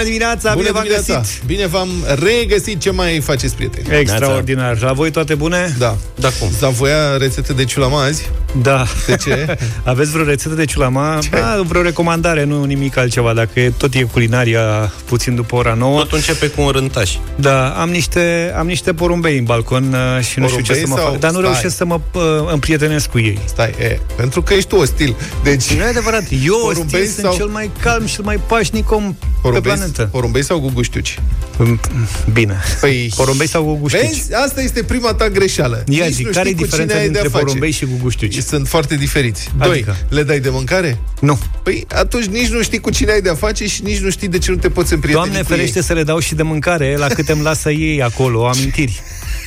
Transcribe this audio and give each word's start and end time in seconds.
Bună 0.00 0.12
dimineața, 0.12 0.48
Bună 0.52 0.60
bine 0.62 0.70
v-am 0.72 0.82
dimineața. 0.82 1.18
găsit! 1.18 1.42
Bine 1.46 1.66
v-am 1.66 1.88
regăsit. 2.22 2.80
Ce 2.80 2.90
mai 2.90 3.20
faceți, 3.20 3.54
prieteni? 3.54 3.98
Extraordinar. 3.98 4.78
La 4.82 4.92
voi 4.92 5.10
toate 5.10 5.34
bune? 5.34 5.74
Da. 5.78 5.96
Da, 6.14 6.28
cum? 6.40 6.48
S-a 6.58 6.68
voia 6.68 7.16
rețete 7.16 7.52
de 7.52 7.64
ciulama 7.64 8.02
azi? 8.02 8.28
Da. 8.62 8.84
De 9.06 9.16
ce? 9.16 9.56
Aveți 9.84 10.10
vreo 10.10 10.24
rețetă 10.24 10.54
de 10.54 10.64
ciulama? 10.64 11.18
Da, 11.30 11.60
vreo 11.66 11.82
recomandare, 11.82 12.44
nu 12.44 12.64
nimic 12.64 12.96
altceva. 12.96 13.32
Dacă 13.32 13.60
e, 13.60 13.70
tot 13.76 13.94
e 13.94 14.02
culinaria 14.02 14.92
puțin 15.04 15.34
după 15.34 15.54
ora 15.56 15.74
9. 15.74 15.98
Totul 15.98 16.16
începe 16.16 16.46
cu 16.46 16.62
un 16.62 16.68
rântaș. 16.68 17.14
Da, 17.36 17.68
am 17.68 17.90
niște, 17.90 18.52
am 18.56 18.66
niște 18.66 18.92
porumbei 18.94 19.38
în 19.38 19.44
balcon 19.44 19.92
uh, 19.92 20.24
și 20.24 20.38
nu 20.38 20.48
știu 20.48 20.60
ce 20.60 20.72
Porumbei 20.72 20.80
să 20.80 20.86
mă 20.88 20.96
sau- 20.96 21.10
fac. 21.10 21.18
Dar 21.18 21.30
nu 21.30 21.38
Stai. 21.38 21.50
reușesc 21.52 21.76
să 21.76 21.84
mă 21.84 22.00
uh, 22.14 22.22
împrietenesc 22.52 23.08
cu 23.10 23.18
ei. 23.18 23.38
Stai, 23.44 23.74
e, 23.80 23.98
pentru 24.16 24.42
că 24.42 24.54
ești 24.54 24.68
tu 24.68 24.76
ostil. 24.76 25.14
Deci, 25.42 25.72
Nu 25.72 25.82
e 25.82 25.86
adevărat. 25.86 26.22
Eu, 26.44 26.54
Porumbei 26.62 27.00
ostil, 27.00 27.12
sunt 27.14 27.24
sau- 27.26 27.34
cel 27.34 27.46
mai 27.46 27.70
calm 27.82 28.06
și 28.06 28.14
cel 28.14 28.24
mai 28.24 28.40
pașnic 28.46 28.90
om 28.92 29.14
pe 29.14 29.26
porumbei, 29.42 29.72
planetă. 29.92 30.12
porumbei 30.16 30.44
sau 30.44 30.60
guguștiuci? 30.60 31.18
Bine. 32.32 32.56
Păi, 32.80 33.12
Porumbei 33.16 33.48
sau 33.48 33.62
guguștici? 33.64 34.00
Vezi? 34.00 34.34
Asta 34.34 34.62
este 34.62 34.82
prima 34.82 35.14
ta 35.14 35.28
greșeală. 35.28 35.84
Ia 35.88 36.04
Nici 36.04 36.14
zi, 36.14 36.22
nu 36.22 36.30
care 36.30 36.48
e 36.48 36.52
știi 36.52 36.64
cu 36.64 36.70
cine 36.70 36.84
diferența 36.84 36.94
ai 36.94 37.02
dintre 37.02 37.20
de-a 37.20 37.30
face. 37.30 37.44
porumbei 37.44 37.70
și 37.70 37.84
guguștici? 37.84 38.38
Sunt 38.42 38.68
foarte 38.68 38.94
diferiți. 38.96 39.48
Doi, 39.58 39.68
Adică? 39.70 39.96
le 40.08 40.22
dai 40.22 40.40
de 40.40 40.48
mâncare? 40.48 40.98
Nu. 41.20 41.38
Păi 41.62 41.84
atunci 41.94 42.24
nici 42.24 42.48
nu 42.48 42.62
știi 42.62 42.78
cu 42.80 42.90
cine 42.90 43.12
ai 43.12 43.20
de-a 43.20 43.34
face 43.34 43.66
și 43.68 43.82
nici 43.82 43.98
nu 43.98 44.10
știi 44.10 44.28
de 44.28 44.38
ce 44.38 44.50
nu 44.50 44.56
te 44.56 44.68
poți 44.68 44.92
împrieteni 44.92 45.24
Doamne 45.26 45.42
cu 45.42 45.52
ferește 45.52 45.78
ei. 45.78 45.84
să 45.84 45.92
le 45.92 46.02
dau 46.02 46.18
și 46.18 46.34
de 46.34 46.42
mâncare 46.42 46.96
la 46.96 47.06
cât 47.06 47.28
îmi 47.28 47.42
lasă 47.42 47.70
ei 47.70 48.02
acolo, 48.02 48.46
amintiri. 48.48 49.00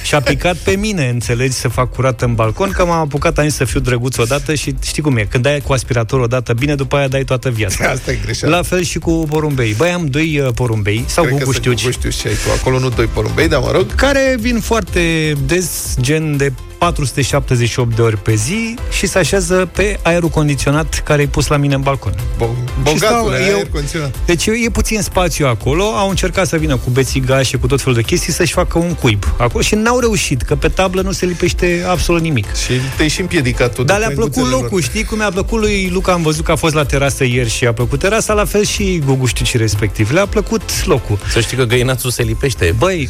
Și 0.03 0.15
a 0.15 0.21
picat 0.21 0.55
pe 0.55 0.71
mine, 0.71 1.09
înțelegi, 1.09 1.53
să 1.53 1.67
fac 1.67 1.91
curat 1.91 2.21
în 2.21 2.33
balcon, 2.33 2.71
că 2.71 2.85
m-am 2.85 2.99
apucat 2.99 3.37
aici 3.37 3.51
să 3.51 3.65
fiu 3.65 3.79
drăguț 3.79 4.17
odată 4.17 4.53
și 4.53 4.75
știi 4.83 5.01
cum 5.01 5.17
e, 5.17 5.27
când 5.29 5.43
dai 5.43 5.61
cu 5.61 5.73
aspirator 5.73 6.19
odată 6.19 6.53
bine, 6.53 6.75
după 6.75 6.95
aia 6.95 7.07
dai 7.07 7.23
toată 7.23 7.49
viața. 7.49 7.89
Asta 7.93 8.11
e 8.11 8.19
greșeală. 8.23 8.55
La 8.55 8.61
fel 8.61 8.83
și 8.83 8.99
cu 8.99 9.25
porumbei. 9.29 9.73
Băi, 9.73 9.89
am 9.89 10.05
doi 10.05 10.39
uh, 10.39 10.53
porumbei, 10.55 11.03
sau 11.07 11.23
Cred 11.23 11.37
că 11.37 11.43
sunt 11.43 11.55
guguștiuci, 11.55 11.81
guguștiuci 11.81 12.13
și 12.13 12.27
ai 12.27 12.33
tu. 12.33 12.51
Acolo 12.59 12.79
nu 12.79 12.89
doi 12.89 13.05
porumbei, 13.05 13.47
dar 13.47 13.59
mă 13.59 13.71
rog. 13.71 13.95
care 13.95 14.37
vin 14.39 14.59
foarte 14.59 15.33
des, 15.45 15.95
gen 15.99 16.37
de 16.37 16.51
478 16.83 17.95
de 17.95 18.01
ori 18.01 18.17
pe 18.17 18.35
zi 18.35 18.75
și 18.91 19.07
se 19.07 19.17
așează 19.17 19.69
pe 19.71 19.99
aerul 20.01 20.29
condiționat 20.29 21.01
care 21.05 21.21
e 21.21 21.25
pus 21.27 21.47
la 21.47 21.57
mine 21.57 21.75
în 21.75 21.81
balcon. 21.81 22.13
Bo- 22.13 22.87
Și 22.87 22.97
stau 22.97 23.23
Bogatul, 23.23 23.47
eu- 23.47 23.55
aer 23.55 23.67
condiționat. 23.71 24.15
Deci 24.25 24.45
e 24.45 24.69
puțin 24.71 25.01
spațiu 25.01 25.47
acolo, 25.47 25.83
au 25.83 26.09
încercat 26.09 26.47
să 26.47 26.57
vină 26.57 26.77
cu 26.77 26.89
bețigașe 26.89 27.43
și 27.43 27.57
cu 27.57 27.67
tot 27.67 27.79
felul 27.81 27.95
de 27.95 28.01
chestii 28.01 28.33
să-și 28.33 28.53
facă 28.53 28.77
un 28.77 28.93
cuib 28.93 29.23
acolo 29.37 29.63
și 29.63 29.75
n-au 29.75 29.99
reușit, 29.99 30.41
că 30.41 30.55
pe 30.55 30.67
tablă 30.67 31.01
nu 31.01 31.11
se 31.11 31.25
lipește 31.25 31.83
absolut 31.87 32.21
nimic. 32.21 32.55
Și 32.55 32.71
te-ai 32.95 33.07
și 33.07 33.21
împiedicat 33.21 33.73
tu. 33.75 33.83
Dar 33.83 33.99
de 33.99 34.05
le-a 34.05 34.15
plăcut 34.15 34.35
măicuțele 34.35 34.61
locul, 34.61 34.77
lor. 34.77 34.81
știi 34.89 35.03
cum 35.03 35.19
i-a 35.19 35.29
plăcut 35.29 35.59
lui 35.59 35.89
Luca, 35.93 36.11
am 36.11 36.21
văzut 36.21 36.45
că 36.45 36.51
a 36.51 36.55
fost 36.55 36.73
la 36.73 36.85
terasă 36.85 37.23
ieri 37.23 37.49
și 37.49 37.65
a 37.65 37.73
plăcut 37.73 37.99
terasa, 37.99 38.33
la 38.33 38.45
fel 38.45 38.63
și 38.65 39.01
gugușticii 39.05 39.59
respectiv. 39.59 40.11
Le-a 40.11 40.25
plăcut 40.25 40.85
locul. 40.85 41.19
Să 41.29 41.39
știi 41.39 41.57
că 41.57 41.63
găinațul 41.63 42.09
se 42.11 42.23
lipește 42.23 42.75
Băi, 42.77 43.09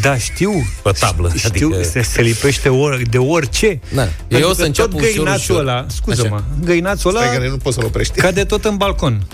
da, 0.00 0.16
știu. 0.16 0.66
pe 0.82 0.90
tablă. 0.98 1.32
Știu, 1.36 1.66
adică... 1.68 1.88
se, 1.90 2.02
se 2.02 2.22
lipește 2.22 2.68
or, 2.68 3.02
de 3.12 3.18
orice. 3.18 3.80
Da. 3.94 4.02
Pentru 4.02 4.38
Eu 4.38 4.44
o 4.44 4.48
că 4.48 4.54
să 4.54 4.64
încep 4.64 4.84
tot 4.90 5.00
ușor, 5.00 5.12
găinațul 5.14 5.54
ușor. 5.54 5.68
ăla, 5.68 5.86
scuză-mă, 5.88 6.34
Așa. 6.34 6.44
găinațul 6.64 7.10
ăla 7.16 7.24
Stai 7.26 7.36
că 7.38 7.48
nu 7.48 7.56
poți 7.56 7.74
să-l 7.76 7.84
oprești. 7.84 8.20
cade 8.20 8.44
tot 8.44 8.64
în 8.64 8.76
balcon. 8.76 9.26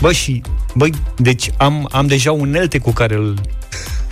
Bă, 0.00 0.12
și, 0.12 0.42
băi, 0.74 0.92
deci 1.16 1.50
am, 1.56 1.88
am 1.92 2.06
deja 2.06 2.32
unelte 2.32 2.78
cu 2.78 2.90
care 2.92 3.14
îl 3.14 3.38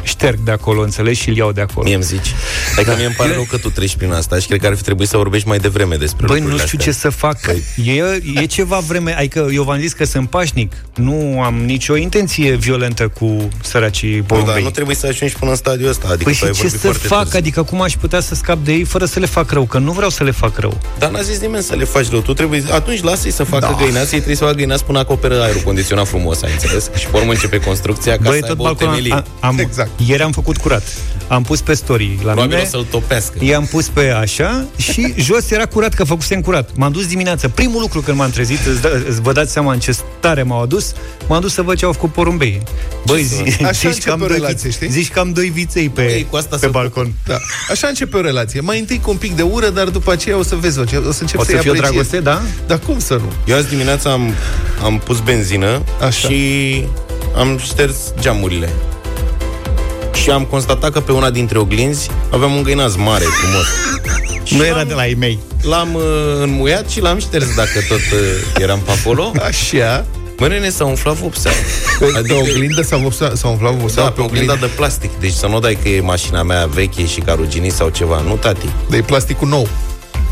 șterg 0.07 0.39
de 0.45 0.51
acolo, 0.51 0.83
înțelegi, 0.83 1.21
și 1.21 1.29
îl 1.29 1.37
iau 1.37 1.53
de 1.53 1.61
acolo. 1.61 1.85
Mie 1.87 1.95
îmi 1.95 2.05
zici. 2.05 2.35
Adică 2.77 2.95
mie 2.97 3.05
îmi 3.07 3.15
pare 3.15 3.33
rău 3.33 3.47
că 3.51 3.57
tu 3.57 3.71
treci 3.71 3.97
prin 3.97 4.12
asta 4.12 4.39
și 4.39 4.47
cred 4.47 4.61
că 4.61 4.67
ar 4.67 4.77
fi 4.77 4.83
trebuit 4.83 5.09
să 5.09 5.17
vorbești 5.17 5.49
mai 5.49 5.59
devreme 5.59 5.97
despre 5.97 6.27
Băi, 6.27 6.39
nu 6.41 6.43
lucrurile 6.47 6.67
știu 6.67 6.79
astea. 6.79 6.93
ce 6.93 6.99
să 6.99 7.09
fac. 7.11 7.39
E, 7.85 8.41
e 8.41 8.47
ceva 8.47 8.79
vreme, 8.79 9.17
adică 9.19 9.49
eu 9.53 9.62
v-am 9.62 9.79
zis 9.81 9.93
că 9.93 10.05
sunt 10.05 10.31
pașnic. 10.31 10.73
Nu 10.95 11.43
am 11.43 11.55
nicio 11.55 11.97
intenție 11.97 12.55
violentă 12.55 13.09
cu 13.09 13.49
săracii 13.62 14.11
Nu, 14.15 14.21
dar 14.27 14.27
porumbei. 14.39 14.62
nu 14.62 14.71
trebuie 14.71 14.97
să 14.97 15.06
ajungi 15.06 15.34
până 15.34 15.50
în 15.50 15.56
stadiul 15.56 15.89
ăsta. 15.89 16.09
Adică 16.09 16.25
Păi 16.25 16.38
tu 16.38 16.44
ai 16.44 16.50
și 16.55 16.61
ce 16.61 16.62
vorbit 16.62 16.81
să 16.81 16.87
foarte 16.87 17.06
fac? 17.06 17.19
târziu. 17.23 17.38
Adică 17.38 17.62
cum 17.62 17.83
aș 17.83 17.93
putea 17.93 18.21
să 18.21 18.34
scap 18.34 18.59
de 18.65 18.73
ei 18.73 18.84
fără 18.84 19.05
să 19.05 19.19
le 19.19 19.27
fac 19.27 19.50
rău? 19.50 19.65
Că 19.65 19.78
nu 19.78 19.93
vreau 19.93 20.11
să 20.11 20.25
le 20.25 20.31
fac 20.31 20.59
rău. 20.59 20.78
Dar 20.99 21.11
n-a 21.11 21.21
zis 21.23 21.38
nimeni 21.41 21.62
să 21.62 21.75
le 21.75 21.84
faci 21.84 22.11
rău. 22.11 22.21
Tu 22.21 22.34
trebuie... 22.34 22.65
Atunci 22.71 23.03
lasă-i 23.03 23.31
să 23.31 23.44
facă 23.44 23.67
Da. 23.71 23.77
găinații, 23.84 24.03
ei 24.03 24.06
trebuie 24.23 24.37
să 24.37 24.44
facă 24.44 24.56
găinați 24.56 24.84
până 24.84 24.99
acoperă 24.99 25.43
aerul 25.43 25.61
condiționat 25.65 26.06
frumos, 26.09 26.43
ai 26.43 26.53
înțeles? 26.53 26.91
Și 26.99 27.06
pe 27.06 27.17
urmă 27.17 27.33
începe 27.33 27.59
construcția 27.61 28.12
ca 28.12 28.23
Băi, 28.23 28.33
să 28.41 28.41
tot 28.41 28.49
aibă 28.49 28.62
o 28.62 28.65
balconul 28.65 28.94
temelie. 28.94 29.12
am, 29.15 29.25
am, 29.41 29.59
Exact. 29.59 29.91
Ieri 30.07 30.23
am 30.23 30.33
făcut 30.33 30.57
curat. 30.57 30.83
Am 31.29 31.43
pus 31.43 31.61
pe 31.61 31.75
story 31.75 32.11
la 32.25 32.33
Probabil 32.33 32.49
mine. 32.51 32.62
o 32.62 32.69
să-l 32.71 32.87
topească. 32.91 33.34
I-am 33.41 33.65
pus 33.65 33.89
pe 33.89 34.11
așa 34.11 34.65
și 34.77 35.15
jos 35.27 35.51
era 35.51 35.67
curat, 35.67 35.95
că 35.95 36.05
făcusem 36.05 36.41
curat. 36.41 36.71
M-am 36.75 36.93
dus 36.93 37.07
dimineața. 37.07 37.49
Primul 37.49 37.81
lucru 37.81 38.01
când 38.01 38.17
m-am 38.17 38.31
trezit, 38.31 38.59
îți, 38.67 38.81
da, 38.81 38.89
îți 39.09 39.21
vă 39.21 39.33
dați 39.33 39.53
seama 39.53 39.73
în 39.73 39.79
ce 39.79 39.93
stare 39.93 40.43
m-au 40.43 40.62
adus, 40.62 40.93
m-am 41.29 41.41
dus 41.41 41.53
să 41.53 41.62
văd 41.62 41.77
ce 41.79 41.85
au 41.85 41.93
făcut 41.93 42.12
porumbei. 42.12 42.62
Băi, 43.06 43.23
să- 43.25 43.43
zi, 43.49 43.62
Așa 43.65 43.71
zici, 43.73 43.85
începe 43.85 44.05
că 44.06 44.11
am 44.12 44.23
o 44.23 44.27
doi, 44.27 44.37
relație, 44.37 44.71
știi? 44.71 44.89
zici 44.91 45.11
că 45.11 45.19
am 45.19 45.33
doi 45.33 45.49
viței 45.49 45.89
pe, 45.89 46.03
Băi, 46.03 46.27
cu 46.31 46.37
asta 46.37 46.56
pe 46.56 46.65
să- 46.65 46.71
balcon. 46.71 47.12
Da. 47.27 47.37
Așa 47.71 47.87
începe 47.89 48.17
o 48.17 48.21
relație. 48.21 48.61
Mai 48.61 48.79
întâi 48.79 49.01
cu 49.01 49.11
un 49.11 49.17
pic 49.17 49.35
de 49.37 49.43
ură, 49.43 49.69
dar 49.69 49.89
după 49.89 50.12
aceea 50.12 50.37
o 50.39 50.43
să 50.43 50.55
vezi, 50.55 50.79
o 50.79 50.85
să 50.87 51.21
încep 51.21 51.39
O 51.39 51.45
să-i 51.45 51.55
să 51.55 51.61
fie 51.61 51.71
o 51.71 51.73
apreciezi. 51.75 51.81
dragoste, 51.81 52.21
da? 52.21 52.43
Dar 52.67 52.79
cum 52.79 52.99
să 52.99 53.15
nu? 53.15 53.33
Eu 53.47 53.56
azi 53.56 53.69
dimineața 53.69 54.11
am, 54.12 54.33
am 54.85 54.99
pus 54.99 55.21
benzină 55.21 55.83
Așa. 56.01 56.29
și 56.29 56.85
am 57.37 57.59
șters 57.65 57.97
geamurile. 58.21 58.69
Și 60.22 60.31
am 60.31 60.44
constatat 60.44 60.93
că 60.93 61.00
pe 61.00 61.12
una 61.12 61.31
dintre 61.31 61.59
oglinzi 61.59 62.10
aveam 62.31 62.54
un 62.54 62.62
găinaț 62.62 62.94
mare, 62.94 63.25
frumos. 63.25 63.66
Nu 64.56 64.65
era 64.65 64.84
de 64.84 64.94
la 64.94 65.06
ei 65.06 65.15
mei. 65.15 65.38
L-am 65.62 65.94
uh, 65.94 66.03
înmuiat 66.43 66.88
și 66.88 67.00
l-am 67.00 67.19
șters 67.19 67.54
dacă 67.54 67.81
tot 67.88 67.97
uh, 67.99 68.62
eram 68.62 68.78
pe 68.84 68.91
acolo. 69.00 69.32
Așa. 69.43 70.06
Mă, 70.38 70.49
nene, 70.49 70.69
s-a 70.69 70.84
umflat 70.84 71.15
vopsea. 71.15 71.50
Pe, 71.99 72.05
adică... 72.16 72.34
pe 72.34 72.50
oglindă 72.50 72.82
s-a, 72.82 72.97
vopsa, 72.97 73.32
s-a 73.34 73.49
umflat 73.49 73.75
vopsea 73.75 74.03
Da, 74.03 74.10
pe 74.10 74.21
oglinda 74.21 74.55
de 74.55 74.66
plastic. 74.66 75.10
Deci 75.21 75.32
să 75.32 75.47
nu 75.47 75.60
dai 75.60 75.78
că 75.82 75.88
e 75.88 76.00
mașina 76.00 76.43
mea 76.43 76.66
veche 76.66 77.06
și 77.06 77.21
caruginii 77.21 77.71
sau 77.71 77.88
ceva. 77.88 78.21
Nu, 78.26 78.34
tati. 78.34 78.66
De 78.91 79.03
plasticul 79.06 79.49
nou. 79.49 79.69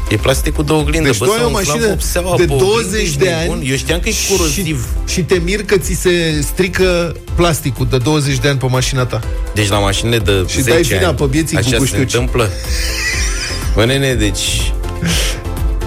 E 0.08 0.16
plasticul 0.16 0.64
de 0.64 0.72
oglindă. 0.72 1.08
Deci 1.08 1.18
Bă, 1.18 1.24
tu 1.24 1.30
s-a 1.30 1.36
ai 1.36 1.44
o 1.44 1.46
umflat 1.46 1.66
mașină 1.66 1.88
vopseaua 1.88 2.36
de 2.36 2.44
pe 2.44 2.52
oglindă, 2.52 2.72
20 2.72 3.02
ești 3.02 3.18
de 3.18 3.28
nebun? 3.28 3.56
ani 3.56 3.70
Eu 3.70 3.76
știam 3.76 4.00
că 4.00 4.08
e 4.08 4.12
corosiv. 4.30 4.86
Și, 5.06 5.12
și 5.12 5.20
te 5.22 5.34
mir 5.44 5.64
că 5.64 5.76
ți 5.76 5.92
se 5.92 6.40
strică 6.42 7.16
plasticul 7.34 7.86
de 7.90 7.98
20 7.98 8.38
de 8.38 8.48
ani 8.48 8.58
pe 8.58 8.66
mașina 8.70 9.04
ta. 9.04 9.20
Deci 9.54 9.68
la 9.68 9.78
mașinile 9.78 10.18
de 10.18 10.44
Și 10.46 10.60
10 10.60 10.70
dai 10.70 10.82
vina 10.82 11.08
ani, 11.08 11.16
pe 11.16 11.24
vieții 11.24 11.56
așa 11.56 11.68
se 11.68 11.74
guguștiuci. 11.74 12.12
întâmplă. 12.12 12.50
Bă, 13.74 13.84
nene, 13.84 14.14
deci... 14.14 14.72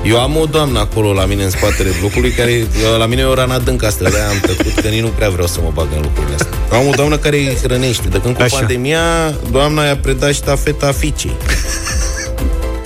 Eu 0.05 0.19
am 0.19 0.37
o 0.37 0.45
doamnă 0.45 0.79
acolo 0.79 1.13
la 1.13 1.25
mine 1.25 1.43
în 1.43 1.49
spatele 1.49 1.89
blocului 1.99 2.31
care, 2.31 2.67
la 2.97 3.05
mine 3.05 3.21
e 3.21 3.25
o 3.25 3.33
rană 3.33 3.53
adâncă 3.53 3.85
asta, 3.85 4.09
de 4.09 4.17
am 4.19 4.39
tăcut, 4.41 4.73
că 4.81 4.87
nici 4.87 5.01
nu 5.01 5.07
prea 5.07 5.29
vreau 5.29 5.47
să 5.47 5.59
mă 5.63 5.71
bag 5.73 5.87
în 5.95 6.01
lucrurile 6.01 6.35
astea. 6.35 6.77
Am 6.77 6.87
o 6.87 6.91
doamnă 6.91 7.17
care 7.17 7.37
îi 7.37 7.57
hrănește. 7.63 8.07
De 8.07 8.19
când 8.21 8.35
cu 8.35 8.41
Așa. 8.41 8.57
pandemia, 8.57 9.33
doamna 9.51 9.85
i-a 9.85 9.97
predat 9.97 10.33
ștafeta 10.33 10.91
fiicei 10.91 11.35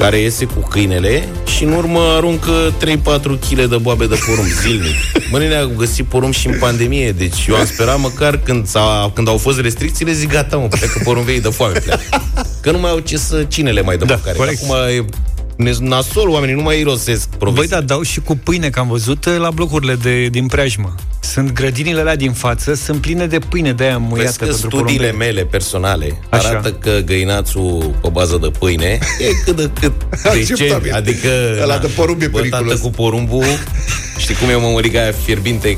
care 0.01 0.19
iese 0.19 0.45
cu 0.45 0.67
câinele 0.69 1.27
și 1.55 1.63
în 1.63 1.71
urmă 1.73 1.99
aruncă 1.99 2.73
3-4 2.85 3.21
kg 3.21 3.63
de 3.69 3.77
boabe 3.77 4.05
de 4.05 4.19
porumb 4.27 4.47
zilnic. 4.61 4.95
Mă, 5.31 5.37
nene, 5.37 5.55
au 5.55 5.71
găsit 5.77 6.05
porumb 6.05 6.33
și 6.33 6.47
în 6.47 6.57
pandemie, 6.59 7.11
deci 7.11 7.45
eu 7.49 7.55
am 7.55 7.65
sperat 7.65 7.99
măcar 7.99 8.37
când, 8.37 8.67
s-a, 8.67 9.11
când 9.15 9.27
au 9.27 9.37
fost 9.37 9.59
restricțiile, 9.59 10.11
zic 10.11 10.29
gata, 10.31 10.57
mă, 10.57 10.67
pleacă 10.67 11.01
porumbei 11.03 11.41
de 11.41 11.49
foame, 11.49 11.79
pleacă. 11.79 12.01
Că 12.61 12.71
nu 12.71 12.79
mai 12.79 12.91
au 12.91 12.99
ce 12.99 13.17
să, 13.17 13.43
cine 13.43 13.71
le 13.71 13.81
mai 13.81 13.97
dă 13.97 14.05
Da, 14.05 14.13
mâncare. 14.13 14.37
corect. 14.37 14.61
Acum 14.63 14.75
e 14.89 14.93
ne- 14.95 15.05
nasol, 15.79 16.29
oamenii 16.29 16.55
nu 16.55 16.61
mai 16.61 16.79
irosesc 16.79 17.29
Băi, 17.29 17.37
provizii. 17.39 17.69
da, 17.69 17.81
dau 17.81 18.01
și 18.01 18.19
cu 18.19 18.35
pâine, 18.37 18.69
că 18.69 18.79
am 18.79 18.87
văzut 18.87 19.25
uh, 19.25 19.35
la 19.37 19.49
blocurile 19.51 19.95
de, 19.95 20.25
din 20.27 20.47
preajmă. 20.47 20.95
Sunt 21.19 21.51
grădinile 21.51 21.99
alea 21.99 22.15
din 22.15 22.31
față, 22.31 22.73
sunt 22.73 23.01
pline 23.01 23.25
de 23.27 23.39
pâine 23.39 23.73
de 23.73 23.83
aia 23.83 23.97
Vezi 23.97 24.07
muiată 24.09 24.31
că 24.37 24.45
pentru 24.45 24.67
studiile 24.67 25.03
porumbei. 25.05 25.27
mele 25.27 25.45
personale 25.45 26.19
Așa. 26.29 26.47
arată 26.47 26.71
că 26.73 26.99
găinațul 27.05 27.95
pe 28.01 28.09
bază 28.11 28.37
de 28.41 28.51
pâine 28.59 28.99
e 29.19 29.25
cât 29.45 29.55
de 29.55 29.69
cât 29.79 29.91
decent. 30.33 30.49
Acceptabil. 30.51 30.93
Adică... 30.93 31.27
Ăla 31.61 31.77
de 31.77 31.87
porumb 31.87 32.21
e 32.21 32.27
bă, 32.27 32.37
periculos. 32.37 32.67
tată, 32.69 32.81
cu 32.81 32.89
porumbul, 32.89 33.45
știi 34.17 34.35
cum 34.35 34.49
e 34.49 34.53
mămăriga 34.55 35.01
aia 35.01 35.11
fierbinte 35.25 35.77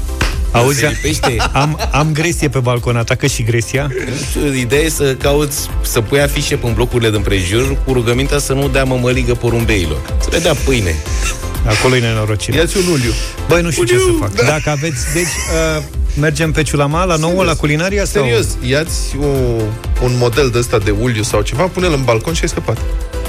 Auzi, 0.54 0.80
se 0.80 0.88
lipește? 0.88 1.36
am, 1.52 1.90
am 1.92 2.12
gresie 2.14 2.50
pe 2.50 2.60
balcon, 2.60 2.96
atacă 2.98 3.28
și 3.28 3.44
gresia. 3.44 3.92
Ideea 4.60 4.82
e 4.82 4.90
să 4.90 5.16
cauți, 5.16 5.70
să 5.82 6.02
pui 6.02 6.22
afișe 6.22 6.60
în 6.62 6.74
blocurile 6.74 7.10
de 7.10 7.16
împrejur 7.16 7.78
cu 7.86 7.94
rugămintea 7.94 8.38
să 8.40 8.54
nu 8.54 8.68
dea 8.68 8.84
mămăligă 8.84 9.34
porumbeilor. 9.34 10.02
Să 10.22 10.28
le 10.32 10.38
dea 10.40 10.54
pâine. 10.54 10.96
Acolo 11.68 11.96
e 11.96 12.00
nenorocire. 12.00 12.58
Ia-ți 12.58 12.78
un 12.78 12.84
uliu. 12.92 13.12
Băi, 13.48 13.62
nu 13.62 13.72
știu 13.72 13.84
ce 13.84 13.98
să 13.98 14.04
Uliu, 14.04 14.18
fac. 14.20 14.34
da. 14.34 14.44
Dacă 14.44 14.70
aveți, 14.70 15.14
deci, 15.14 15.24
uh, 15.78 15.84
mergem 16.20 16.52
pe 16.52 16.62
Ciulama, 16.64 17.04
la 17.04 17.16
nouă, 17.16 17.44
la 17.44 17.56
culinaria? 17.56 18.06
Sau? 18.06 18.24
Serios, 18.24 18.48
ia-ți 18.68 19.00
o, 19.20 19.26
un 20.04 20.12
model 20.18 20.50
de 20.50 20.58
ăsta 20.58 20.78
de 20.78 20.92
uliu 21.02 21.24
sau 21.24 21.42
ceva, 21.42 21.64
pune-l 21.64 21.94
în 21.94 22.04
balcon 22.04 22.34
și 22.34 22.40
ai 22.42 22.50
scăpat. 22.50 22.78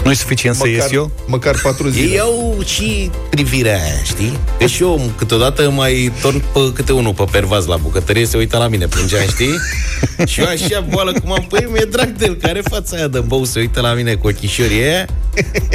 Nu 0.05 0.11
e 0.11 0.15
suficient 0.15 0.57
să 0.57 0.69
ies 0.69 0.91
eu? 0.91 1.11
măcar 1.27 1.61
patru 1.63 1.89
zile. 1.89 2.11
Ei 2.11 2.21
au 2.21 2.59
și 2.65 3.11
privirea 3.31 3.83
aia, 3.83 4.03
știi? 4.05 4.39
Că 4.59 4.67
și 4.67 4.83
eu 4.83 5.13
câteodată 5.17 5.71
mai 5.71 6.13
torn 6.21 6.43
pe 6.53 6.73
câte 6.75 6.93
unul 6.93 7.15
pe 7.15 7.25
pervaz 7.31 7.67
la 7.67 7.77
bucătărie, 7.77 8.27
se 8.27 8.37
uită 8.37 8.59
la 8.59 8.69
mine, 8.69 8.87
plângeam, 8.87 9.29
știi? 9.29 9.55
și 10.33 10.41
eu 10.41 10.47
așa 10.47 10.81
boală 10.89 11.13
cum 11.13 11.33
am, 11.33 11.47
păi 11.49 11.69
mi-e 11.73 11.85
drag 11.91 12.09
de 12.09 12.25
el, 12.25 12.35
care 12.35 12.61
fața 12.71 12.97
aia 12.97 13.09
de 13.09 13.21
bău 13.21 13.45
se 13.45 13.59
uită 13.59 13.81
la 13.81 13.93
mine 13.93 14.15
cu 14.15 14.27
ochișorii 14.27 14.83
aia. 14.83 15.07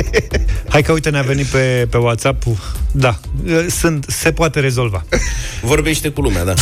Hai 0.69 0.81
că 0.81 0.91
uite, 0.91 1.09
ne-a 1.09 1.21
venit 1.21 1.45
pe, 1.45 1.87
pe 1.89 1.97
WhatsApp. 1.97 2.43
Da, 2.91 3.19
uh, 3.45 3.65
sunt, 3.69 4.05
se 4.07 4.31
poate 4.31 4.59
rezolva. 4.59 5.05
Vorbește 5.61 6.09
cu 6.09 6.21
lumea, 6.21 6.43
da. 6.43 6.53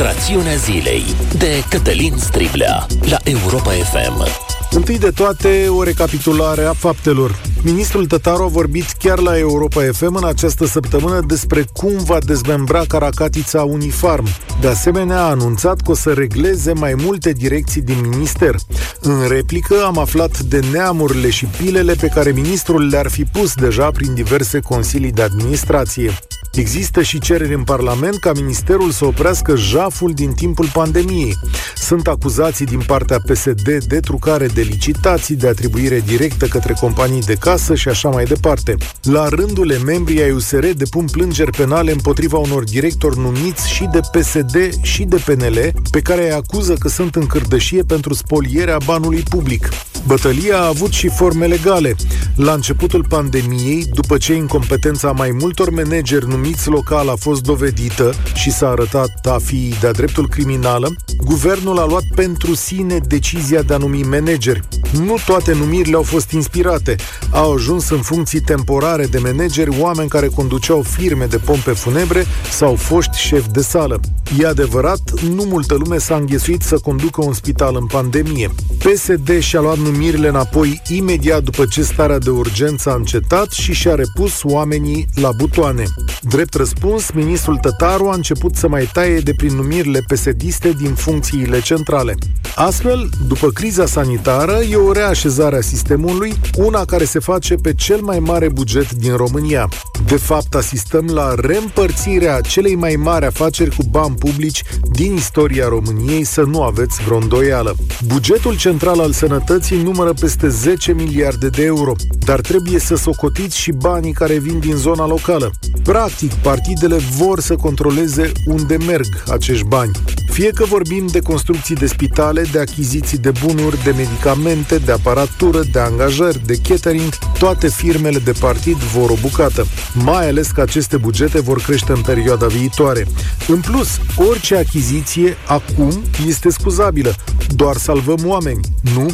Rațiunea 0.00 0.54
zilei 0.54 1.02
de 1.38 1.64
Cătălin 1.68 2.16
Striblea 2.16 2.86
la 3.10 3.16
Europa 3.24 3.70
FM. 3.70 4.26
Întâi 4.70 4.98
de 4.98 5.10
toate, 5.10 5.68
o 5.68 5.82
recapitulare 5.82 6.64
a 6.64 6.72
faptelor. 6.72 7.40
Ministrul 7.64 8.06
Tătaru 8.06 8.42
a 8.42 8.46
vorbit 8.46 8.84
chiar 8.98 9.18
la 9.18 9.38
Europa 9.38 9.80
FM 9.92 10.14
în 10.14 10.24
această 10.24 10.66
săptămână 10.66 11.20
despre 11.26 11.64
cum 11.72 11.92
va 12.04 12.18
dezmembra 12.26 12.84
Caracatița 12.88 13.62
Unifarm. 13.62 14.26
De 14.60 14.68
asemenea, 14.68 15.18
a 15.18 15.30
anunțat 15.30 15.80
că 15.80 15.90
o 15.90 15.94
să 15.94 16.12
regleze 16.12 16.72
mai 16.72 16.94
multe 16.96 17.32
direcții 17.32 17.82
din 17.82 18.08
minister. 18.08 18.54
În 19.00 19.28
replică, 19.28 19.84
am 19.84 19.98
aflat 19.98 20.38
de 20.38 20.60
neamurile 20.72 21.30
și 21.30 21.46
pilele 21.46 21.94
pe 21.94 22.06
care 22.06 22.30
ministrul 22.30 22.88
le-ar 22.88 23.08
fi 23.08 23.24
pus 23.24 23.54
deja 23.54 23.90
prin 23.90 24.14
diverse 24.14 24.60
consilii 24.60 25.12
de 25.12 25.22
administrație. 25.22 26.12
Există 26.52 27.02
și 27.02 27.18
cereri 27.18 27.54
în 27.54 27.64
Parlament 27.64 28.18
ca 28.18 28.32
ministerul 28.32 28.90
să 28.90 29.04
oprească 29.04 29.56
jaful 29.56 30.12
din 30.12 30.32
timpul 30.32 30.68
pandemiei. 30.72 31.36
Sunt 31.74 32.06
acuzații 32.06 32.66
din 32.66 32.82
partea 32.86 33.18
PSD 33.18 33.84
de 33.86 34.00
trucare 34.00 34.46
de 34.46 34.60
licitații, 34.60 35.34
de 35.34 35.48
atribuire 35.48 36.00
directă 36.00 36.46
către 36.46 36.76
companii 36.80 37.20
de 37.20 37.34
casă 37.52 37.74
și 37.74 37.88
așa 37.88 38.08
mai 38.08 38.24
departe. 38.24 38.76
La 39.02 39.28
rândul 39.28 39.76
membrii 39.84 40.22
ai 40.22 40.30
USR 40.30 40.66
depun 40.66 41.06
plângeri 41.10 41.50
penale 41.50 41.92
împotriva 41.92 42.38
unor 42.38 42.64
directori 42.64 43.18
numiți 43.18 43.70
și 43.70 43.88
de 43.92 44.00
PSD 44.12 44.82
și 44.82 45.04
de 45.04 45.16
PNL, 45.24 45.72
pe 45.90 46.00
care 46.00 46.24
îi 46.24 46.32
acuză 46.32 46.74
că 46.74 46.88
sunt 46.88 47.14
în 47.14 47.26
cârdășie 47.26 47.82
pentru 47.82 48.14
spolierea 48.14 48.76
banului 48.84 49.22
public. 49.28 49.68
Bătălia 50.06 50.58
a 50.58 50.66
avut 50.66 50.92
și 50.92 51.08
forme 51.08 51.46
legale. 51.46 51.94
La 52.36 52.52
începutul 52.52 53.04
pandemiei, 53.08 53.84
după 53.94 54.16
ce 54.16 54.34
incompetența 54.34 55.10
mai 55.10 55.30
multor 55.40 55.70
manageri 55.70 56.28
numiți 56.28 56.68
local 56.68 57.08
a 57.08 57.16
fost 57.16 57.42
dovedită 57.42 58.14
și 58.34 58.50
s-a 58.52 58.68
arătat 58.68 59.26
a 59.26 59.38
fi 59.44 59.74
de-a 59.80 59.92
dreptul 59.92 60.28
criminală, 60.28 60.94
guvernul 61.24 61.78
a 61.78 61.86
luat 61.86 62.04
pentru 62.14 62.54
sine 62.54 62.98
decizia 62.98 63.62
de 63.62 63.74
a 63.74 63.76
numi 63.76 64.02
manageri. 64.02 64.60
Nu 64.92 65.16
toate 65.26 65.52
numirile 65.52 65.96
au 65.96 66.02
fost 66.02 66.30
inspirate. 66.30 66.96
Au 67.42 67.52
ajuns 67.52 67.90
în 67.90 68.00
funcții 68.00 68.40
temporare 68.40 69.06
de 69.06 69.18
manageri 69.18 69.80
oameni 69.80 70.08
care 70.08 70.26
conduceau 70.26 70.82
firme 70.82 71.26
de 71.26 71.36
pompe 71.36 71.70
funebre 71.70 72.24
sau 72.50 72.74
foști 72.74 73.18
șefi 73.18 73.50
de 73.50 73.60
sală. 73.60 74.00
E 74.38 74.46
adevărat, 74.46 75.20
nu 75.20 75.44
multă 75.44 75.74
lume 75.74 75.98
s-a 75.98 76.16
înghesuit 76.16 76.62
să 76.62 76.78
conducă 76.78 77.24
un 77.24 77.32
spital 77.32 77.76
în 77.80 77.86
pandemie. 77.86 78.50
PSD 78.78 79.38
și-a 79.38 79.60
luat 79.60 79.78
numirile 79.78 80.28
înapoi 80.28 80.82
imediat 80.88 81.42
după 81.42 81.64
ce 81.64 81.82
starea 81.82 82.18
de 82.18 82.30
urgență 82.30 82.90
a 82.90 82.94
încetat 82.94 83.50
și 83.50 83.72
și-a 83.72 83.94
repus 83.94 84.42
oamenii 84.42 85.08
la 85.14 85.30
butoane. 85.36 85.84
Drept 86.20 86.54
răspuns, 86.54 87.10
ministrul 87.10 87.56
Tătaru 87.56 88.08
a 88.08 88.14
început 88.14 88.54
să 88.54 88.68
mai 88.68 88.90
taie 88.92 89.18
de 89.18 89.32
prin 89.36 89.54
numirile 89.54 90.04
psd 90.08 90.66
din 90.76 90.94
funcțiile 90.94 91.60
centrale. 91.60 92.14
Astfel, 92.54 93.08
după 93.26 93.48
criza 93.48 93.86
sanitară, 93.86 94.58
e 94.70 94.76
o 94.76 94.92
reașezare 94.92 95.56
a 95.56 95.60
sistemului, 95.60 96.32
una 96.56 96.84
care 96.84 97.04
se 97.04 97.18
face 97.18 97.31
pe 97.38 97.74
cel 97.74 98.00
mai 98.00 98.18
mare 98.18 98.48
buget 98.48 98.92
din 98.92 99.16
România. 99.16 99.68
De 100.06 100.16
fapt, 100.16 100.54
asistăm 100.54 101.06
la 101.06 101.34
reîmpărțirea 101.34 102.40
celei 102.40 102.74
mai 102.74 102.94
mari 102.94 103.26
afaceri 103.26 103.76
cu 103.76 103.82
bani 103.90 104.14
publici 104.14 104.62
din 104.90 105.14
istoria 105.14 105.68
României, 105.68 106.24
să 106.24 106.42
nu 106.42 106.62
aveți 106.62 107.02
vreo 107.02 107.16
îndoială. 107.16 107.76
Bugetul 108.06 108.56
central 108.56 109.00
al 109.00 109.12
sănătății 109.12 109.82
numără 109.82 110.12
peste 110.20 110.48
10 110.48 110.92
miliarde 110.92 111.48
de 111.48 111.64
euro, 111.64 111.92
dar 112.18 112.40
trebuie 112.40 112.78
să 112.78 112.94
socotiți 112.94 113.58
și 113.58 113.72
banii 113.72 114.12
care 114.12 114.38
vin 114.38 114.58
din 114.58 114.74
zona 114.74 115.06
locală. 115.06 115.50
Practic, 115.82 116.34
partidele 116.34 116.96
vor 116.96 117.40
să 117.40 117.56
controleze 117.56 118.32
unde 118.46 118.76
merg 118.76 119.06
acești 119.28 119.64
bani. 119.64 119.90
Fie 120.32 120.50
că 120.50 120.64
vorbim 120.64 121.06
de 121.06 121.20
construcții 121.20 121.74
de 121.74 121.86
spitale, 121.86 122.42
de 122.52 122.58
achiziții 122.58 123.18
de 123.18 123.32
bunuri, 123.44 123.82
de 123.84 123.90
medicamente, 123.90 124.78
de 124.78 124.92
aparatură, 124.92 125.60
de 125.72 125.78
angajări, 125.78 126.46
de 126.46 126.56
catering, 126.68 127.14
toate 127.38 127.68
firmele 127.68 128.18
de 128.18 128.32
partid 128.40 128.76
vor 128.76 129.10
o 129.10 129.14
bucată, 129.20 129.66
mai 129.94 130.28
ales 130.28 130.50
că 130.50 130.60
aceste 130.60 130.96
bugete 130.96 131.40
vor 131.40 131.60
crește 131.60 131.92
în 131.92 132.00
perioada 132.00 132.46
viitoare. 132.46 133.06
În 133.48 133.60
plus, 133.60 134.00
orice 134.16 134.56
achiziție 134.56 135.36
acum 135.46 136.02
este 136.26 136.50
scuzabilă, 136.50 137.14
doar 137.54 137.76
salvăm 137.76 138.18
oameni, 138.24 138.60
nu? 138.94 139.10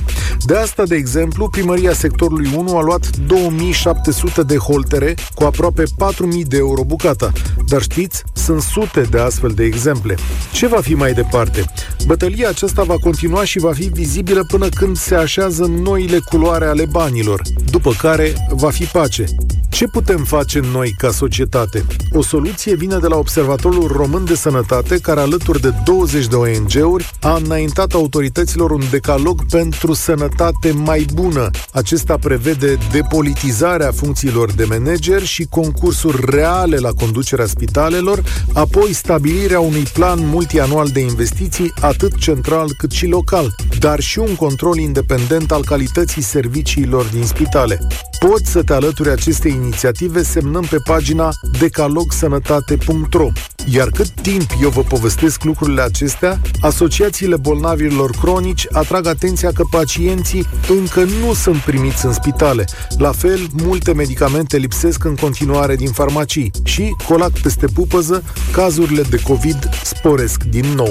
De 0.46 0.56
asta, 0.56 0.82
de 0.82 0.94
exemplu, 0.94 1.48
primăria 1.48 1.92
sectorului 1.92 2.50
1 2.56 2.76
a 2.76 2.82
luat 2.82 3.16
2700 3.16 4.42
de 4.42 4.56
holtere 4.56 5.14
cu 5.34 5.44
aproape 5.44 5.82
4000 5.96 6.44
de 6.44 6.56
euro 6.56 6.84
bucata. 6.84 7.32
Dar 7.66 7.82
știți, 7.82 8.22
sunt 8.32 8.62
sute 8.62 9.00
de 9.00 9.18
astfel 9.18 9.50
de 9.50 9.64
exemple. 9.64 10.14
Ce 10.52 10.66
va 10.66 10.80
fi 10.80 10.94
mai 10.94 11.07
departe? 11.12 11.64
Bătălia 12.06 12.48
aceasta 12.48 12.82
va 12.82 12.96
continua 12.98 13.44
și 13.44 13.58
va 13.58 13.72
fi 13.72 13.90
vizibilă 13.92 14.44
până 14.48 14.68
când 14.68 14.96
se 14.96 15.14
așează 15.14 15.64
noile 15.64 16.18
culoare 16.18 16.64
ale 16.64 16.84
banilor, 16.90 17.42
după 17.70 17.92
care 17.98 18.32
va 18.50 18.70
fi 18.70 18.84
pace. 18.84 19.24
Ce 19.70 19.86
putem 19.86 20.24
face 20.24 20.60
noi 20.72 20.94
ca 20.98 21.10
societate? 21.10 21.84
O 22.12 22.22
soluție 22.22 22.74
vine 22.74 22.98
de 22.98 23.06
la 23.06 23.16
Observatorul 23.16 23.86
Român 23.86 24.24
de 24.24 24.34
Sănătate, 24.34 24.98
care 24.98 25.20
alături 25.20 25.60
de 25.60 25.72
20 25.84 26.26
de 26.26 26.36
ONG-uri 26.36 27.10
a 27.20 27.40
înaintat 27.44 27.92
autorităților 27.92 28.70
un 28.70 28.82
decalog 28.90 29.44
pentru 29.50 29.92
sănătate 29.92 30.72
mai 30.72 31.06
bună. 31.14 31.50
Acesta 31.72 32.16
prevede 32.16 32.78
depolitizarea 32.92 33.92
funcțiilor 33.92 34.52
de 34.52 34.64
manager 34.64 35.22
și 35.22 35.46
concursuri 35.50 36.24
reale 36.30 36.76
la 36.76 36.92
conducerea 36.92 37.46
spitalelor, 37.46 38.22
apoi 38.52 38.92
stabilirea 38.92 39.60
unui 39.60 39.82
plan 39.92 40.18
multianual 40.26 40.88
de 40.88 40.97
investiții 40.98 41.72
atât 41.80 42.16
central 42.16 42.68
cât 42.78 42.90
și 42.90 43.06
local, 43.06 43.54
dar 43.78 44.00
și 44.00 44.18
un 44.18 44.34
control 44.34 44.76
independent 44.76 45.52
al 45.52 45.64
calității 45.64 46.22
serviciilor 46.22 47.04
din 47.04 47.24
spitale. 47.24 47.78
Poți 48.18 48.50
să 48.50 48.62
te 48.62 48.72
alături 48.72 49.10
acestei 49.10 49.52
inițiative 49.52 50.22
semnând 50.22 50.66
pe 50.66 50.76
pagina 50.84 51.30
decalogsănătate.ro 51.58 53.30
Iar 53.70 53.88
cât 53.88 54.10
timp 54.10 54.50
eu 54.62 54.68
vă 54.68 54.82
povestesc 54.82 55.44
lucrurile 55.44 55.82
acestea, 55.82 56.40
asociațiile 56.60 57.36
bolnavilor 57.36 58.10
cronici 58.10 58.66
atrag 58.72 59.06
atenția 59.06 59.52
că 59.52 59.62
pacienții 59.70 60.46
încă 60.68 61.04
nu 61.04 61.34
sunt 61.34 61.56
primiți 61.56 62.06
în 62.06 62.12
spitale. 62.12 62.64
La 62.98 63.12
fel, 63.12 63.40
multe 63.52 63.92
medicamente 63.92 64.56
lipsesc 64.56 65.04
în 65.04 65.14
continuare 65.14 65.76
din 65.76 65.90
farmacii 65.90 66.50
și, 66.64 66.96
colac 67.08 67.30
peste 67.30 67.66
pupăză, 67.66 68.22
cazurile 68.52 69.02
de 69.02 69.20
COVID 69.22 69.68
sporesc 69.84 70.42
din 70.42 70.66
nou. 70.74 70.87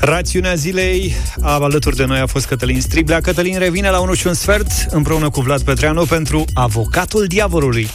Rațiunea 0.00 0.54
zilei 0.54 1.14
a 1.40 1.50
alături 1.52 1.96
de 1.96 2.04
noi 2.04 2.18
a 2.18 2.26
fost 2.26 2.46
Cătălin 2.46 2.80
Striblea. 2.80 3.20
Cătălin 3.20 3.58
revine 3.58 3.90
la 3.90 4.00
1 4.00 4.14
și 4.14 4.26
un 4.26 4.34
sfert 4.34 4.70
împreună 4.90 5.30
cu 5.30 5.40
Vlad 5.40 5.62
Petreanu 5.62 6.04
pentru 6.04 6.44
Avocatul 6.54 7.24
Diavolului. 7.26 7.90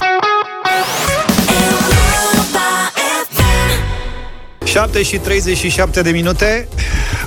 7 4.63 5.03
și 5.03 5.17
37 5.17 6.01
de 6.01 6.09
minute 6.09 6.67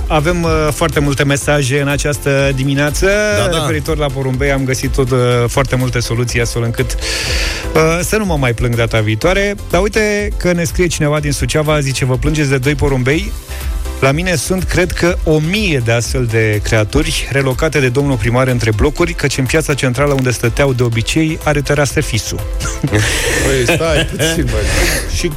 Avem 0.07 0.43
uh, 0.43 0.49
foarte 0.71 0.99
multe 0.99 1.23
mesaje 1.23 1.81
în 1.81 1.87
această 1.87 2.51
dimineață 2.55 3.05
da, 3.37 3.51
da. 3.51 3.59
Referitor 3.59 3.97
la 3.97 4.07
porumbei 4.07 4.51
Am 4.51 4.63
găsit 4.63 4.91
tot, 4.91 5.11
uh, 5.11 5.17
foarte 5.47 5.75
multe 5.75 5.99
soluții 5.99 6.41
Astfel 6.41 6.63
încât 6.63 6.95
uh, 7.75 7.99
să 8.01 8.17
nu 8.17 8.25
mă 8.25 8.37
mai 8.37 8.53
plâng 8.53 8.75
data 8.75 8.99
viitoare 8.99 9.55
Dar 9.69 9.81
uite 9.81 10.29
că 10.37 10.51
ne 10.51 10.63
scrie 10.63 10.87
cineva 10.87 11.19
din 11.19 11.31
Suceava 11.31 11.79
Zice, 11.79 12.05
vă 12.05 12.17
plângeți 12.17 12.49
de 12.49 12.57
doi 12.57 12.75
porumbei 12.75 13.31
la 13.99 14.11
mine 14.11 14.35
sunt, 14.35 14.63
cred 14.63 14.91
că, 14.91 15.17
o 15.23 15.39
mie 15.39 15.81
de 15.85 15.91
astfel 15.91 16.25
de 16.25 16.59
creaturi 16.63 17.27
relocate 17.31 17.79
de 17.79 17.89
domnul 17.89 18.17
primar 18.17 18.47
între 18.47 18.71
blocuri, 18.71 19.13
căci 19.13 19.37
în 19.37 19.45
piața 19.45 19.73
centrală 19.73 20.13
unde 20.13 20.31
stăteau 20.31 20.73
de 20.73 20.83
obicei 20.83 21.39
are 21.43 21.61
tăreasă 21.61 22.01
fisul. 22.01 22.39
Păi, 22.89 23.75
stai 23.75 24.05
puțin, 24.05 24.45
bă. 24.51 24.57
Și 25.17 25.31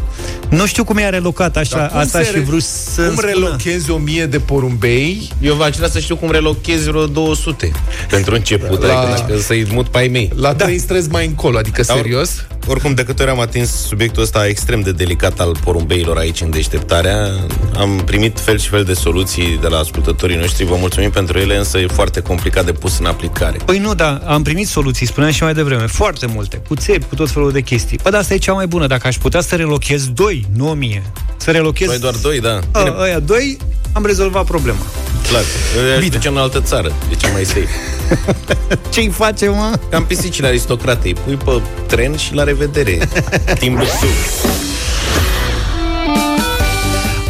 nu 0.48 0.66
știu 0.66 0.84
cum 0.84 0.98
i-a 0.98 1.08
relocat 1.08 1.56
așa, 1.56 1.86
asta 1.92 2.22
și 2.22 2.40
vrut 2.40 2.62
să 2.62 3.02
Cum 3.02 3.24
relochezi 3.24 3.90
o 3.90 3.96
mie 3.96 4.26
de 4.26 4.38
porumbei? 4.38 5.30
Eu 5.40 5.54
v-aș 5.54 5.76
vrea 5.76 5.88
să 5.88 5.98
știu 5.98 6.16
cum 6.16 6.30
relochezi 6.30 6.88
vreo 6.88 7.06
200 7.06 7.70
pentru 8.10 8.34
început, 8.34 8.82
La- 8.86 9.00
adică 9.00 9.38
să-i 9.38 9.66
mut 9.72 9.88
pe 9.88 9.98
ai 9.98 10.08
mei. 10.08 10.30
La 10.34 10.52
da. 10.52 10.64
trei 10.64 10.78
străzi 10.78 11.08
mai 11.08 11.26
încolo, 11.26 11.58
adică 11.58 11.82
Dar- 11.86 11.96
serios? 11.96 12.46
Oricum, 12.66 12.94
de 12.94 13.04
câte 13.04 13.22
ori 13.22 13.30
am 13.30 13.40
atins 13.40 13.70
subiectul 13.70 14.22
ăsta 14.22 14.46
extrem 14.46 14.80
de 14.80 14.92
delicat 14.92 15.40
al 15.40 15.56
porumbeilor 15.64 16.16
aici 16.16 16.40
în 16.40 16.50
deșteptarea, 16.50 17.28
am 17.76 18.02
primit 18.04 18.40
fel 18.40 18.58
și 18.58 18.68
fel 18.68 18.84
de 18.84 18.92
soluții 18.92 19.58
de 19.60 19.66
la 19.66 19.78
ascultătorii 19.78 20.36
noștri. 20.36 20.64
Vă 20.64 20.76
mulțumim 20.78 21.10
pentru 21.10 21.38
ele, 21.38 21.56
însă 21.56 21.78
e 21.78 21.86
foarte 21.86 22.20
complicat 22.20 22.64
de 22.64 22.72
pus 22.72 22.98
în 22.98 23.04
aplicare. 23.06 23.56
Păi 23.64 23.78
nu, 23.78 23.94
da, 23.94 24.20
am 24.26 24.42
primit 24.42 24.68
soluții, 24.68 25.06
spuneam 25.06 25.32
și 25.32 25.42
mai 25.42 25.54
devreme, 25.54 25.86
foarte 25.86 26.26
multe, 26.26 26.56
cu 26.68 26.74
țepi, 26.74 27.04
cu 27.08 27.14
tot 27.14 27.30
felul 27.30 27.52
de 27.52 27.60
chestii. 27.60 27.98
Păi, 28.02 28.10
dar 28.10 28.20
asta 28.20 28.34
e 28.34 28.38
cea 28.38 28.52
mai 28.52 28.66
bună, 28.66 28.86
dacă 28.86 29.06
aș 29.06 29.16
putea 29.16 29.40
să 29.40 29.56
relochez 29.56 30.06
doi, 30.14 30.46
nu 30.56 30.68
o 30.68 30.72
mie. 30.72 31.02
Să 31.36 31.50
relochez 31.50 31.88
Păi 31.88 31.98
doar 31.98 32.14
doi, 32.14 32.40
da. 32.40 32.58
a, 32.70 32.96
ăia 33.00 33.18
doi, 33.18 33.56
am 33.92 34.06
rezolvat 34.06 34.44
problema. 34.44 34.78
Clar. 35.28 35.42
Îi 35.84 35.92
aș 35.92 35.98
Bine. 35.98 36.10
duce 36.10 36.28
în 36.28 36.36
altă 36.36 36.60
țară. 36.60 36.92
E 37.10 37.14
cel 37.14 37.32
mai 37.32 37.44
safe. 37.44 37.68
Ce-i 38.92 39.08
face, 39.08 39.48
mă? 39.48 39.78
Cam 39.90 40.04
pisicile 40.04 40.46
aristocrate. 40.46 41.06
Îi 41.08 41.14
pui 41.24 41.34
pe 41.34 41.60
tren 41.86 42.16
și 42.16 42.34
la 42.34 42.44
revedere. 42.44 43.08
Timbuktu. 43.58 44.06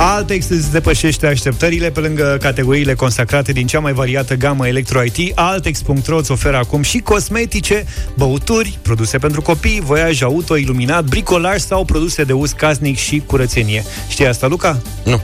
Altex 0.05 0.49
îți 0.49 0.71
depășește 0.71 1.27
așteptările 1.27 1.91
pe 1.91 2.01
lângă 2.01 2.39
categoriile 2.41 2.95
consacrate 2.95 3.53
din 3.53 3.67
cea 3.67 3.79
mai 3.81 3.93
variată 3.93 4.35
gamă 4.35 4.67
Electro-IT. 4.67 5.33
Altex.ro 5.35 6.17
îți 6.17 6.31
oferă 6.31 6.57
acum 6.57 6.83
și 6.83 6.99
cosmetice, 6.99 7.85
băuturi, 8.17 8.79
produse 8.83 9.19
pentru 9.19 9.43
copii, 9.43 9.81
voiaj 9.85 10.23
auto, 10.23 10.57
iluminat, 10.57 11.05
bricolaj 11.05 11.59
sau 11.59 11.85
produse 11.85 12.25
de 12.25 12.33
uz 12.33 12.51
casnic 12.51 12.97
și 12.97 13.23
curățenie. 13.27 13.85
Știi 14.09 14.27
asta, 14.27 14.47
Luca? 14.47 14.83
Nu. 15.05 15.21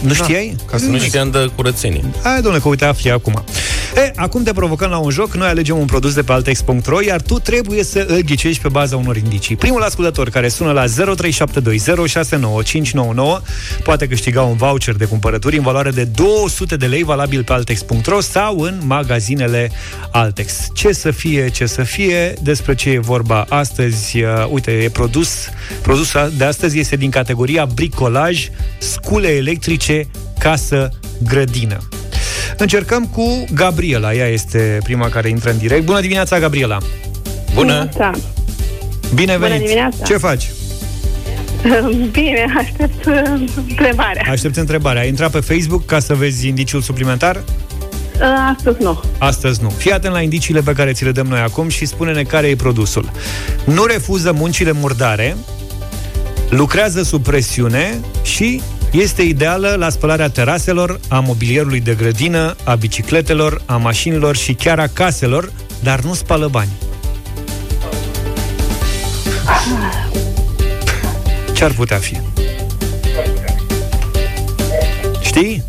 Nu 0.00 0.14
știai? 0.14 0.56
Ca 0.70 0.76
să 0.76 0.86
nu 0.86 0.98
știam 0.98 1.30
de 1.30 1.50
curățenie. 1.54 2.04
Hai, 2.22 2.34
domnule, 2.34 2.58
că 2.58 2.68
uite, 2.68 2.84
afli 2.84 3.10
acum. 3.10 3.44
E, 3.96 4.12
acum 4.16 4.42
te 4.42 4.52
provocăm 4.52 4.90
la 4.90 4.98
un 4.98 5.10
joc, 5.10 5.34
noi 5.34 5.48
alegem 5.48 5.78
un 5.78 5.86
produs 5.86 6.14
de 6.14 6.22
pe 6.22 6.32
altex.ro, 6.32 7.00
iar 7.00 7.20
tu 7.20 7.38
trebuie 7.38 7.84
să 7.84 8.04
îl 8.08 8.20
ghicești 8.20 8.62
pe 8.62 8.68
baza 8.68 8.96
unor 8.96 9.16
indicii. 9.16 9.56
Primul 9.56 9.82
ascultător 9.82 10.28
care 10.28 10.48
sună 10.48 10.72
la 10.72 10.84
0372069599 10.84 10.88
poate 13.82 14.06
câștiga 14.06 14.42
un 14.42 14.56
voucher 14.56 14.94
de 14.94 15.04
cumpărături 15.04 15.56
în 15.56 15.62
valoare 15.62 15.90
de 15.90 16.04
200 16.04 16.76
de 16.76 16.86
lei 16.86 17.02
valabil 17.02 17.44
pe 17.44 17.52
altex.ro 17.52 18.20
sau 18.20 18.58
în 18.58 18.80
magazinele 18.84 19.70
Altex. 20.10 20.68
Ce 20.72 20.92
să 20.92 21.10
fie, 21.10 21.48
ce 21.48 21.66
să 21.66 21.82
fie, 21.82 22.34
despre 22.42 22.74
ce 22.74 22.90
e 22.90 22.98
vorba 22.98 23.46
astăzi, 23.48 24.22
uh, 24.22 24.46
uite, 24.50 24.70
e 24.70 24.88
produs, 24.88 25.30
produsul 25.82 26.32
de 26.36 26.44
astăzi 26.44 26.78
este 26.78 26.96
din 26.96 27.10
categoria 27.10 27.64
bricolaj, 27.64 28.48
scule 28.78 29.28
electrice, 29.28 29.89
casă, 30.38 30.90
grădină. 31.22 31.78
Încercăm 32.56 33.06
cu 33.06 33.44
Gabriela, 33.54 34.14
ea 34.14 34.26
este 34.26 34.78
prima 34.82 35.08
care 35.08 35.28
intră 35.28 35.50
în 35.50 35.58
direct. 35.58 35.84
Bună 35.84 36.00
dimineața, 36.00 36.38
Gabriela! 36.38 36.78
Bună! 37.54 37.88
Da. 37.96 38.10
Bine 39.14 39.32
Bună 39.34 39.46
venit! 39.48 39.62
dimineața. 39.62 40.04
Ce 40.04 40.16
faci? 40.16 40.50
Bine, 42.12 42.46
aștept 42.58 43.06
uh, 43.06 43.22
întrebarea. 43.68 44.22
Aștept 44.30 44.56
întrebarea. 44.56 45.02
Ai 45.02 45.08
intrat 45.08 45.30
pe 45.30 45.40
Facebook 45.40 45.84
ca 45.86 45.98
să 45.98 46.14
vezi 46.14 46.48
indiciul 46.48 46.80
suplimentar? 46.80 47.36
Uh, 47.36 48.54
Astăzi 48.56 48.76
nu. 48.82 49.00
Astăzi 49.18 49.62
nu. 49.62 49.68
Fii 49.68 49.92
atent 49.92 50.12
la 50.12 50.20
indiciile 50.20 50.60
pe 50.60 50.72
care 50.72 50.92
ți 50.92 51.04
le 51.04 51.12
dăm 51.12 51.26
noi 51.26 51.40
acum 51.40 51.68
și 51.68 51.86
spune-ne 51.86 52.22
care 52.22 52.46
e 52.46 52.56
produsul. 52.56 53.10
Nu 53.64 53.84
refuză 53.84 54.32
muncile 54.32 54.72
murdare, 54.72 55.36
lucrează 56.48 57.02
sub 57.02 57.22
presiune 57.22 58.00
și 58.22 58.62
este 58.90 59.22
ideală 59.22 59.74
la 59.78 59.88
spălarea 59.88 60.28
teraselor, 60.28 61.00
a 61.08 61.20
mobilierului 61.20 61.80
de 61.80 61.94
grădină, 61.94 62.56
a 62.64 62.74
bicicletelor, 62.74 63.62
a 63.66 63.76
mașinilor 63.76 64.36
și 64.36 64.54
chiar 64.54 64.78
a 64.78 64.86
caselor, 64.86 65.52
dar 65.82 66.00
nu 66.00 66.14
spală 66.14 66.48
bani. 66.48 66.70
Ce 71.52 71.64
ar 71.64 71.72
putea 71.72 71.96
fi? 71.96 72.20
Știi? 75.22 75.62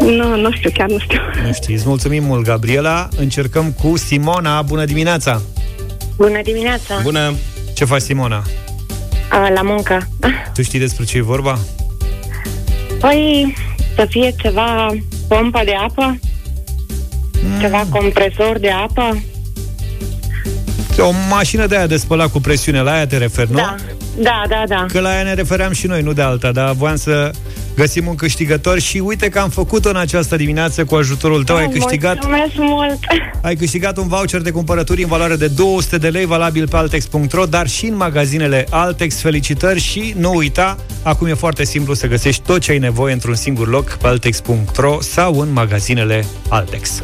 Nu, 0.00 0.36
nu 0.36 0.52
știu, 0.52 0.70
chiar 0.74 0.88
nu 0.88 0.98
știu. 0.98 1.20
Nu 1.46 1.52
știi. 1.52 1.74
Îți 1.74 1.84
mulțumim 1.86 2.24
mult, 2.24 2.44
Gabriela. 2.44 3.08
Încercăm 3.16 3.72
cu 3.72 3.96
Simona. 3.96 4.62
Bună 4.62 4.84
dimineața! 4.84 5.40
Bună 6.16 6.40
dimineața! 6.42 7.00
Bună! 7.02 7.34
Ce 7.74 7.84
faci, 7.84 8.00
Simona? 8.00 8.42
A, 9.30 9.48
la 9.48 9.62
muncă. 9.62 10.08
Tu 10.54 10.62
știi 10.62 10.78
despre 10.78 11.04
ce 11.04 11.16
e 11.16 11.22
vorba? 11.22 11.58
Păi, 13.04 13.54
să 13.94 14.06
fie 14.08 14.34
ceva 14.36 14.86
pompă 15.28 15.60
de 15.64 15.74
apă? 15.74 16.18
Mm. 17.42 17.60
Ceva 17.60 17.86
compresor 17.90 18.58
de 18.58 18.70
apă? 18.70 19.22
O 20.98 21.10
mașină 21.30 21.66
de 21.66 21.76
aia 21.76 21.86
de 21.86 21.96
spălat 21.96 22.30
cu 22.30 22.40
presiune, 22.40 22.80
la 22.80 22.92
aia 22.92 23.06
te 23.06 23.16
referi, 23.16 23.50
nu? 23.50 23.56
Da, 23.56 23.74
da, 24.18 24.42
da, 24.48 24.62
da. 24.68 24.86
Că 24.88 25.00
la 25.00 25.08
aia 25.08 25.22
ne 25.22 25.34
refeream 25.34 25.72
și 25.72 25.86
noi, 25.86 26.02
nu 26.02 26.12
de 26.12 26.22
alta, 26.22 26.52
dar 26.52 26.72
voiam 26.72 26.96
să 26.96 27.30
găsim 27.76 28.06
un 28.06 28.14
câștigător 28.14 28.78
și 28.78 28.98
uite 28.98 29.28
că 29.28 29.38
am 29.38 29.48
făcut-o 29.48 29.88
în 29.88 29.96
această 29.96 30.36
dimineață 30.36 30.84
cu 30.84 30.94
ajutorul 30.94 31.44
tău. 31.44 31.56
Ai 31.56 31.68
câștigat, 31.68 32.14
Mulțumesc 32.14 32.52
mult! 32.56 32.98
ai 33.42 33.56
câștigat 33.56 33.96
un 33.96 34.08
voucher 34.08 34.40
de 34.40 34.50
cumpărături 34.50 35.02
în 35.02 35.08
valoare 35.08 35.36
de 35.36 35.46
200 35.46 35.98
de 35.98 36.08
lei, 36.08 36.26
valabil 36.26 36.68
pe 36.68 36.76
altex.ro, 36.76 37.44
dar 37.44 37.68
și 37.68 37.86
în 37.86 37.96
magazinele 37.96 38.66
Altex. 38.70 39.20
Felicitări 39.20 39.80
și 39.80 40.14
nu 40.18 40.34
uita, 40.34 40.76
acum 41.02 41.26
e 41.26 41.34
foarte 41.34 41.64
simplu 41.64 41.94
să 41.94 42.06
găsești 42.06 42.42
tot 42.42 42.60
ce 42.60 42.70
ai 42.70 42.78
nevoie 42.78 43.12
într-un 43.12 43.34
singur 43.34 43.68
loc 43.68 43.90
pe 43.90 44.06
altex.ro 44.06 45.00
sau 45.00 45.40
în 45.40 45.52
magazinele 45.52 46.24
Altex. 46.48 47.02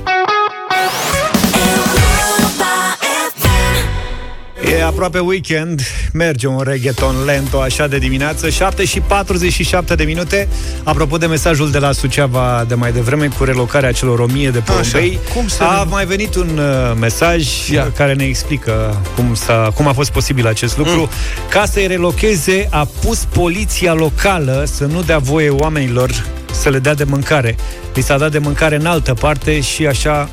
Aproape 4.91 5.19
weekend, 5.19 5.81
merge 6.13 6.47
un 6.47 6.61
reggaeton 6.65 7.15
lento 7.25 7.61
așa 7.61 7.87
de 7.87 7.99
dimineață 7.99 8.49
7 8.49 8.85
și 8.85 9.01
47 9.01 9.95
de 9.95 10.05
minute 10.05 10.49
Apropo 10.83 11.17
de 11.17 11.27
mesajul 11.27 11.71
de 11.71 11.79
la 11.79 11.93
Suceava 11.93 12.65
de 12.69 12.75
mai 12.75 12.93
devreme 12.93 13.29
Cu 13.39 13.45
relocarea 13.45 13.93
celor 13.93 14.19
1000 14.19 14.51
de 14.51 14.59
porumbei 14.59 15.19
Așa, 15.25 15.35
cum 15.35 15.49
se 15.49 15.63
A 15.63 15.83
ne- 15.85 15.91
mai 15.91 16.05
venit 16.07 16.35
un 16.35 16.59
uh, 16.59 16.97
mesaj 17.01 17.69
Ia. 17.73 17.93
Care 17.97 18.15
ne 18.15 18.25
explică 18.25 19.01
cum, 19.15 19.35
s-a, 19.35 19.71
cum 19.75 19.87
a 19.89 19.93
fost 19.93 20.11
posibil 20.11 20.47
acest 20.47 20.77
lucru 20.77 20.99
Mm. 21.01 21.09
Ca 21.51 21.65
să-i 21.73 21.87
relocheze 21.87 22.67
A 22.71 22.89
pus 23.05 23.19
poliția 23.33 23.93
locală 23.93 24.65
Să 24.73 24.85
nu 24.85 25.03
dea 25.03 25.19
voie 25.19 25.49
oamenilor 25.51 26.11
Să 26.53 26.69
le 26.69 26.79
dea 26.79 26.95
de 26.95 27.05
mâncare 27.05 27.57
Li 27.95 28.03
s-a 28.03 28.19
dat 28.19 28.31
de 28.31 28.39
mâncare 28.39 28.77
în 28.77 28.87
altă 28.87 29.15
parte 29.15 29.61
Și 29.61 29.87
așa 29.87 30.29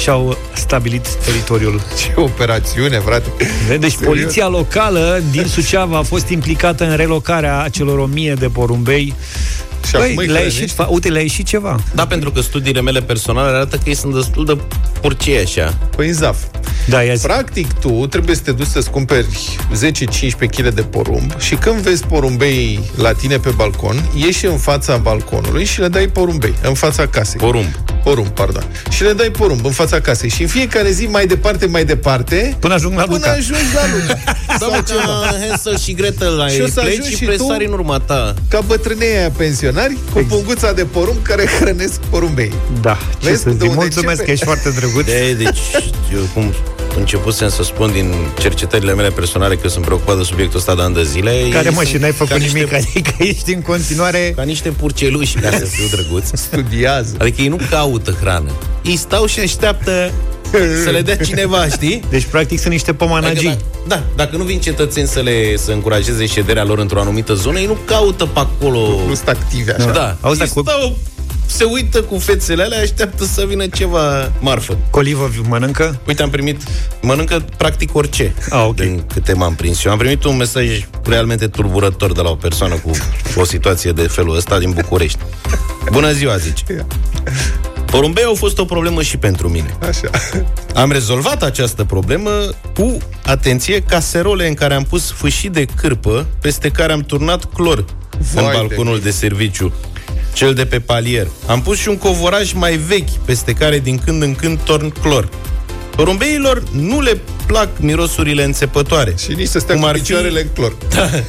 și-au 0.00 0.38
stabilit 0.54 1.08
teritoriul 1.24 1.80
Ce 2.00 2.12
operațiune, 2.16 2.98
frate. 2.98 3.28
deci 3.78 3.92
Serios? 3.92 3.94
poliția 3.94 4.48
locală 4.48 5.22
din 5.30 5.44
Suceava 5.46 5.98
a 5.98 6.02
fost 6.02 6.28
implicată 6.28 6.84
în 6.90 6.96
relocarea 6.96 7.60
acelor 7.62 7.98
o 7.98 8.06
mie 8.06 8.34
de 8.38 8.48
porumbei. 8.48 9.14
Și 9.88 9.96
acum 9.96 10.14
Băi, 10.14 10.24
îi 10.26 10.32
le-a 10.32 10.40
hrănește? 10.40 10.60
ieșit, 10.60 10.74
fa- 10.84 10.88
uite, 10.88 11.08
le-a 11.08 11.20
ieșit 11.20 11.46
ceva. 11.46 11.76
Da, 11.94 12.06
pentru 12.06 12.30
că 12.32 12.40
studiile 12.40 12.80
mele 12.80 13.00
personale 13.00 13.48
arată 13.48 13.76
că 13.76 13.82
ei 13.88 13.94
sunt 13.94 14.14
destul 14.14 14.44
de 14.44 14.56
purcei 15.00 15.38
așa. 15.38 15.78
Păi 15.96 16.06
în 16.08 16.12
zaf. 16.14 16.36
Da, 16.88 17.02
ia 17.02 17.14
zi. 17.14 17.22
Practic, 17.26 17.72
tu 17.72 18.06
trebuie 18.06 18.36
să 18.36 18.42
te 18.44 18.52
duci 18.52 18.66
să-ți 18.66 18.90
cumperi 18.90 19.26
10-15 19.90 20.48
kg 20.56 20.68
de 20.68 20.82
porumb 20.82 21.40
și 21.40 21.54
când 21.54 21.76
vezi 21.76 22.04
porumbei 22.06 22.80
la 22.96 23.12
tine 23.12 23.38
pe 23.38 23.50
balcon, 23.50 24.10
ieși 24.14 24.46
în 24.46 24.56
fața 24.58 24.96
balconului 24.96 25.64
și 25.64 25.80
le 25.80 25.88
dai 25.88 26.06
porumbei, 26.08 26.54
în 26.62 26.74
fața 26.74 27.06
casei. 27.06 27.40
Porumb. 27.40 27.68
Porumb, 28.04 28.28
pardon. 28.28 28.64
Și 28.90 29.02
le 29.02 29.12
dai 29.12 29.30
porumb 29.30 29.64
în 29.64 29.70
fața 29.70 30.00
casei. 30.00 30.28
Și 30.30 30.42
în 30.42 30.48
fiecare 30.48 30.90
zi, 30.90 31.04
mai 31.06 31.26
departe, 31.26 31.66
mai 31.66 31.84
departe, 31.84 32.56
Până 32.60 32.74
ajung 32.74 32.96
la 32.96 33.02
până 33.02 33.16
Luca. 33.16 33.30
ajungi 33.30 33.74
la 33.74 33.80
Luca. 33.92 34.18
Da, 34.46 34.56
Sau 34.60 34.70
mă, 34.70 34.82
ceva. 34.88 35.00
ca 35.02 35.36
Hansel 35.48 35.78
și 35.78 35.92
Gretel 35.94 36.36
la 36.36 36.48
Și 36.48 36.54
ei 36.54 36.62
o 36.62 36.66
să 36.66 36.80
pleci 36.80 36.90
ajungi 36.92 37.08
și 37.10 37.16
și 37.16 37.24
presari 37.24 37.64
tu- 37.64 37.70
în 37.72 37.78
urma 37.78 37.98
ta. 37.98 38.34
Ca 38.48 38.60
bătrânei 38.60 39.16
aia 39.16 39.30
pensionari, 39.36 39.96
cu 40.12 40.24
punguța 40.28 40.72
de 40.72 40.84
porumb 40.84 41.22
care 41.22 41.46
hrănesc 41.60 42.00
porumbei. 42.10 42.52
Da, 42.80 42.98
ce 43.22 43.28
Vezi 43.28 43.42
să 43.42 43.48
de 43.48 43.54
zic. 43.54 43.62
unde 43.62 43.74
Mulțumesc 43.74 44.08
începe? 44.08 44.24
că 44.24 44.30
ești 44.30 44.44
foarte 44.44 44.70
drăguț. 44.70 45.04
De, 45.04 45.32
deci, 45.38 45.58
eu 46.14 46.20
cum 46.34 46.54
începusem 46.96 47.48
să 47.48 47.62
spun 47.62 47.92
din 47.92 48.14
cercetările 48.40 48.94
mele 48.94 49.08
personale 49.10 49.56
că 49.56 49.68
sunt 49.68 49.84
preocupat 49.84 50.16
de 50.16 50.22
subiectul 50.22 50.58
ăsta 50.58 50.74
de 50.74 50.82
ani 50.82 50.94
de 50.94 51.04
zile. 51.04 51.30
Care 51.50 51.68
ei 51.68 51.74
mă, 51.74 51.80
sunt 51.80 51.86
și 51.88 51.96
n-ai 51.96 52.12
făcut 52.12 52.32
ca 52.32 52.36
nimic, 52.36 52.54
Niște, 52.70 52.76
adică 52.76 53.10
ești 53.18 53.52
în 53.54 53.62
continuare... 53.62 54.32
ca 54.36 54.42
niște 54.42 54.68
purceluși, 54.70 55.34
ca 55.36 55.50
să 55.50 55.64
fiu 55.64 55.86
drăguț. 55.90 56.28
Studiază. 56.46 57.14
Adică 57.18 57.40
ei 57.42 57.48
nu 57.48 57.58
caută 57.70 58.16
hrană. 58.20 58.50
Ei 58.84 58.96
stau 58.96 59.26
și 59.26 59.40
așteaptă 59.40 60.10
să 60.84 60.90
le 60.90 61.00
dea 61.02 61.16
cineva, 61.16 61.66
știi? 61.68 62.02
Deci, 62.10 62.24
practic, 62.24 62.58
sunt 62.58 62.72
niște 62.72 62.90
Adică, 62.90 63.04
pomanagii. 63.04 63.48
da, 63.48 63.56
da, 63.96 64.02
dacă 64.16 64.36
nu 64.36 64.44
vin 64.44 64.60
cetățeni 64.60 65.06
să 65.08 65.20
le 65.20 65.56
să 65.56 65.70
încurajeze 65.70 66.26
șederea 66.26 66.64
lor 66.64 66.78
într-o 66.78 67.00
anumită 67.00 67.34
zonă, 67.34 67.58
ei 67.58 67.66
nu 67.66 67.76
caută 67.84 68.26
pe 68.26 68.38
acolo. 68.38 68.80
Nu 69.06 69.14
sunt 69.14 69.28
active 69.28 69.74
așa. 69.78 69.90
Da, 69.90 70.16
Auzi, 70.20 70.40
ei 70.40 70.46
dar 70.46 70.54
cu- 70.54 70.70
stau, 70.70 70.96
se 71.50 71.64
uită 71.64 72.02
cu 72.02 72.18
fețele 72.18 72.62
alea, 72.62 72.80
așteaptă 72.80 73.24
să 73.24 73.44
vină 73.48 73.66
ceva 73.66 74.32
marfă. 74.40 74.78
Colivă 74.90 75.30
mănâncă? 75.48 76.00
Uite, 76.06 76.22
am 76.22 76.30
primit, 76.30 76.62
mănâncă 77.02 77.44
practic 77.56 77.94
orice, 77.94 78.34
Ah, 78.50 78.64
ok. 78.66 78.74
din 78.74 79.02
câte 79.12 79.32
m-am 79.32 79.54
prins 79.54 79.84
eu. 79.84 79.92
Am 79.92 79.98
primit 79.98 80.24
un 80.24 80.36
mesaj 80.36 80.86
realmente 81.04 81.46
turburător 81.46 82.12
de 82.12 82.20
la 82.20 82.30
o 82.30 82.34
persoană 82.34 82.74
cu 82.74 82.90
o 83.36 83.44
situație 83.44 83.92
de 83.92 84.02
felul 84.02 84.36
ăsta 84.36 84.58
din 84.58 84.70
București. 84.70 85.18
Bună 85.92 86.12
ziua, 86.12 86.36
zice. 86.36 86.86
Porumbei 87.86 88.24
au 88.24 88.34
fost 88.34 88.58
o 88.58 88.64
problemă 88.64 89.02
și 89.02 89.16
pentru 89.16 89.48
mine. 89.48 89.76
Așa. 89.88 90.10
Am 90.74 90.92
rezolvat 90.92 91.42
această 91.42 91.84
problemă 91.84 92.30
cu, 92.74 92.96
atenție, 93.26 93.80
caserole 93.82 94.48
în 94.48 94.54
care 94.54 94.74
am 94.74 94.82
pus 94.82 95.10
fâșii 95.10 95.48
de 95.50 95.64
cârpă, 95.76 96.26
peste 96.40 96.68
care 96.68 96.92
am 96.92 97.00
turnat 97.00 97.44
clor 97.54 97.84
Vai 98.32 98.44
în 98.44 98.50
de 98.50 98.56
balconul 98.56 98.92
mine. 98.92 99.04
de, 99.04 99.10
serviciu, 99.10 99.72
cel 100.32 100.54
de 100.54 100.64
pe 100.64 100.80
palier. 100.80 101.26
Am 101.46 101.62
pus 101.62 101.78
și 101.78 101.88
un 101.88 101.96
covoraj 101.96 102.52
mai 102.52 102.76
vechi, 102.76 103.10
peste 103.24 103.52
care 103.52 103.78
din 103.78 103.98
când 103.98 104.22
în 104.22 104.34
când 104.34 104.58
torn 104.58 104.90
clor. 104.90 105.28
Porumbeilor 105.96 106.62
nu 106.72 107.00
le 107.00 107.20
plac 107.46 107.68
mirosurile 107.78 108.44
înțepătoare. 108.44 109.14
Și 109.18 109.32
nici 109.32 109.48
să 109.48 109.58
stea 109.58 109.74
Cum 109.74 109.82
cu 109.84 109.88
ar 109.88 109.94
fi- 109.94 110.00
picioarele 110.00 110.40
în 110.40 110.48
clor. 110.54 110.76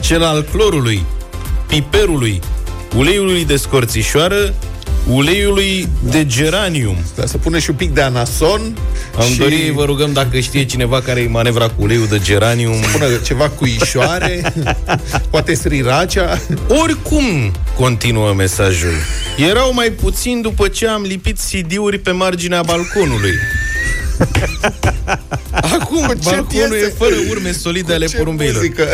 Cel 0.00 0.22
al 0.24 0.42
clorului, 0.42 1.04
piperului, 1.66 2.40
uleiului 2.96 3.44
de 3.44 3.56
scorțișoară 3.56 4.54
uleiului 5.08 5.88
de 6.02 6.26
geranium. 6.26 6.96
Da, 7.14 7.26
să 7.26 7.38
pune 7.38 7.58
și 7.58 7.70
un 7.70 7.76
pic 7.76 7.94
de 7.94 8.00
anason. 8.00 8.76
Am 9.18 9.26
și 9.26 9.38
dorit, 9.38 9.72
vă 9.72 9.84
rugăm, 9.84 10.12
dacă 10.12 10.40
știe 10.40 10.64
cineva 10.64 11.00
care 11.00 11.20
e 11.20 11.28
manevra 11.28 11.66
cu 11.66 11.82
uleiul 11.82 12.06
de 12.06 12.18
geranium. 12.18 12.74
Pune 12.92 13.06
ceva 13.24 13.48
cu 13.48 13.66
ișoare, 13.66 14.52
poate 15.30 15.54
sriracha. 15.54 16.40
Oricum, 16.68 17.52
continuă 17.76 18.32
mesajul. 18.32 18.94
Erau 19.36 19.74
mai 19.74 19.90
puțin 19.90 20.40
după 20.40 20.68
ce 20.68 20.86
am 20.86 21.02
lipit 21.02 21.38
CD-uri 21.38 21.98
pe 21.98 22.10
marginea 22.10 22.62
balconului. 22.62 23.34
Acum, 25.50 26.06
ce 26.06 26.18
balconul 26.24 26.68
piesă? 26.68 26.74
e 26.74 26.94
fără 26.98 27.14
urme 27.28 27.52
solide 27.52 27.92
ale 27.92 28.06
ce 28.06 28.16
porumbeilor. 28.16 28.56
muzică? 28.56 28.86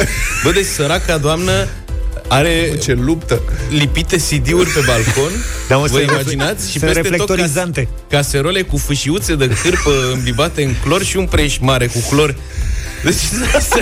Bă, 0.44 0.52
deci 0.52 0.64
săraca 0.64 1.16
doamnă 1.18 1.68
are 2.28 2.76
Ce 2.82 2.92
luptă. 2.92 3.42
lipite 3.70 4.16
CD-uri 4.16 4.70
pe 4.70 4.80
balcon. 4.86 5.30
Da, 5.68 5.76
mă, 5.76 5.86
Vă 5.90 5.96
sunt- 5.98 6.10
imaginați? 6.10 6.70
Și 6.70 6.78
sunt 6.78 6.92
peste 6.92 7.00
tot 7.00 7.10
reflectorizante. 7.10 7.80
cas- 7.82 7.90
caserole 8.10 8.62
cu 8.62 8.76
fâșiuțe 8.76 9.34
de 9.34 9.48
hârpă 9.62 9.90
îmbibate 10.14 10.62
în 10.62 10.74
clor 10.84 11.02
și 11.04 11.16
un 11.16 11.26
preș 11.26 11.58
mare 11.58 11.86
cu 11.86 11.98
clor. 12.10 12.34
Deci, 13.06 13.22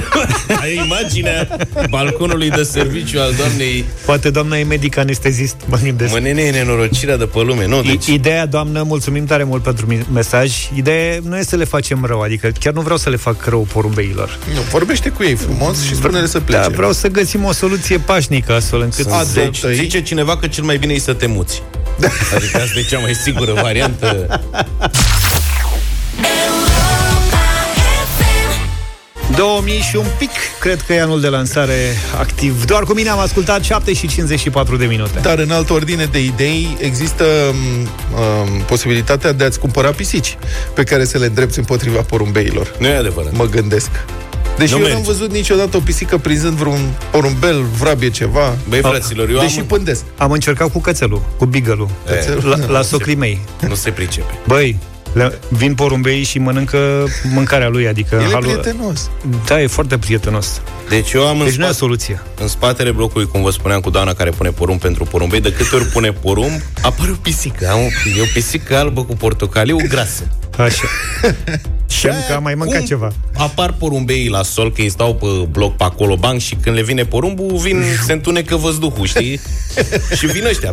ai 0.62 0.80
imaginea 0.84 1.48
balconului 1.90 2.50
de 2.50 2.62
serviciu 2.62 3.18
al 3.20 3.34
doamnei 3.38 3.84
Poate 4.04 4.30
doamna 4.30 4.58
e 4.58 4.64
medic 4.64 4.96
anestezist, 4.96 5.56
mă 5.66 5.78
gândesc. 5.84 6.12
Mă, 6.12 6.18
nene, 6.18 6.42
e 6.42 6.50
nenorocirea 6.50 7.16
de 7.16 7.24
pe 7.24 7.40
lume, 7.40 7.66
nu? 7.66 7.82
Deci, 7.82 8.06
I- 8.06 8.12
Ideea, 8.12 8.46
doamnă, 8.46 8.82
mulțumim 8.82 9.24
tare 9.24 9.44
mult 9.44 9.62
pentru 9.62 9.86
mi- 9.86 10.06
mesaj. 10.12 10.52
Ideea 10.76 11.18
nu 11.22 11.38
e 11.38 11.42
să 11.42 11.56
le 11.56 11.64
facem 11.64 12.04
rău, 12.04 12.20
adică 12.20 12.52
chiar 12.60 12.72
nu 12.72 12.80
vreau 12.80 12.98
să 12.98 13.10
le 13.10 13.16
fac 13.16 13.44
rău 13.44 13.66
porumbeilor. 13.72 14.38
Nu, 14.54 14.60
vorbește 14.70 15.08
cu 15.08 15.22
ei 15.22 15.34
frumos 15.34 15.82
și 15.84 15.94
spune-le 15.94 16.26
să 16.26 16.40
plece. 16.40 16.60
Da, 16.62 16.68
vreau 16.68 16.92
să 16.92 17.08
găsim 17.08 17.44
o 17.44 17.52
soluție 17.52 17.98
pașnică 17.98 18.52
astfel 18.52 18.80
încât 18.80 18.94
sunt 18.94 19.12
să... 19.12 19.26
zeci, 19.32 19.60
tăi. 19.60 19.74
zice 19.74 20.02
cineva 20.02 20.36
că 20.36 20.46
cel 20.46 20.64
mai 20.64 20.76
bine 20.76 20.92
e 20.92 20.98
să 20.98 21.12
te 21.12 21.26
muți. 21.26 21.62
Adică 22.36 22.56
asta 22.60 22.78
e 22.78 22.82
cea 22.82 22.98
mai 22.98 23.14
sigură 23.14 23.52
variantă. 23.62 24.26
2000 29.36 29.78
și 29.78 29.96
un 29.96 30.06
pic, 30.18 30.30
cred 30.60 30.82
că 30.82 30.92
e 30.92 31.00
anul 31.02 31.20
de 31.20 31.28
lansare 31.28 31.96
activ. 32.18 32.64
Doar 32.64 32.82
cu 32.82 32.92
mine 32.92 33.08
am 33.08 33.18
ascultat 33.18 33.62
7 33.64 33.92
și 33.92 34.06
54 34.08 34.76
de 34.76 34.84
minute. 34.86 35.18
Dar 35.22 35.38
în 35.38 35.50
altă 35.50 35.72
ordine 35.72 36.04
de 36.04 36.24
idei 36.24 36.76
există 36.80 37.24
um, 37.24 38.60
posibilitatea 38.66 39.32
de 39.32 39.44
a-ți 39.44 39.58
cumpăra 39.58 39.90
pisici 39.90 40.36
pe 40.74 40.82
care 40.82 41.04
să 41.04 41.18
le 41.18 41.26
îndrepți 41.26 41.58
împotriva 41.58 42.00
porumbeilor. 42.00 42.74
Nu 42.78 42.86
e 42.86 42.96
adevărat. 42.96 43.32
Mă 43.32 43.44
gândesc. 43.44 43.90
Deci 44.58 44.68
Nu 44.70 44.74
eu 44.76 44.80
merge. 44.82 44.94
n-am 44.94 45.04
văzut 45.04 45.30
niciodată 45.32 45.76
o 45.76 45.80
pisică 45.80 46.18
prinzând 46.18 46.56
vreun 46.56 46.92
porumbel, 47.10 47.62
vrabie 47.78 48.10
ceva. 48.10 48.56
Băi, 48.68 48.80
fraților, 48.80 49.28
eu 49.30 49.38
Deși 49.38 49.58
am... 49.58 49.64
pândesc. 49.66 50.02
Am 50.16 50.30
încercat 50.30 50.72
cu 50.72 50.80
cățelul, 50.80 51.22
cu 51.38 51.44
beagle 51.44 51.86
E, 52.08 52.46
la, 52.46 52.56
la 52.66 52.82
socrii 52.82 53.14
mei. 53.14 53.40
nu 53.68 53.74
se 53.74 53.90
pricepe. 53.90 54.38
Băi, 54.46 54.76
le, 55.14 55.38
vin 55.48 55.74
porumbei 55.74 56.22
și 56.22 56.38
mănâncă 56.38 57.04
mâncarea 57.32 57.68
lui, 57.68 57.86
adică... 57.88 58.14
El 58.14 58.20
e 58.20 58.24
halul- 58.32 58.42
prietenos. 58.42 59.10
Da, 59.46 59.62
e 59.62 59.66
foarte 59.66 59.98
prietenos. 59.98 60.60
Deci 60.88 61.12
eu 61.12 61.26
am 61.26 61.40
în, 61.40 61.46
Deci 61.46 61.54
nu 61.54 61.64
e 61.64 61.68
o 61.68 61.72
spate, 61.72 61.78
soluție. 61.84 62.22
în 62.40 62.48
spatele 62.48 62.90
blocului, 62.90 63.26
cum 63.26 63.42
vă 63.42 63.50
spuneam, 63.50 63.80
cu 63.80 63.90
doamna 63.90 64.12
care 64.12 64.30
pune 64.30 64.50
porumb 64.50 64.80
pentru 64.80 65.04
porumbei, 65.04 65.40
de 65.40 65.52
câte 65.52 65.74
ori 65.74 65.84
pune 65.84 66.12
porumb, 66.12 66.60
apare 66.82 67.10
o 67.10 67.14
pisică. 67.22 67.68
Am 67.70 67.78
o, 67.78 67.82
e 68.18 68.20
o 68.22 68.24
pisică 68.32 68.76
albă 68.76 69.04
cu 69.04 69.16
portocaliu 69.16 69.76
grasă. 69.88 70.22
Așa. 70.58 70.84
Și 71.98 72.06
aia, 72.06 72.26
că 72.28 72.32
am 72.32 72.42
mai 72.42 72.54
mâncat 72.54 72.76
cum 72.78 72.86
ceva. 72.86 73.12
Apar 73.36 73.72
porumbeii 73.72 74.28
la 74.28 74.42
sol, 74.42 74.72
că 74.72 74.82
ei 74.82 74.88
stau 74.88 75.14
pe 75.14 75.26
bloc 75.50 75.76
pe 75.76 75.84
acolo, 75.84 76.16
banc, 76.16 76.40
și 76.40 76.54
când 76.54 76.76
le 76.76 76.82
vine 76.82 77.04
porumbul, 77.04 77.56
vin, 77.56 77.82
se 78.06 78.12
întunecă 78.12 78.56
văzduhul, 78.56 79.06
știi? 79.06 79.40
și 80.18 80.26
vin 80.26 80.44
ăștia. 80.46 80.72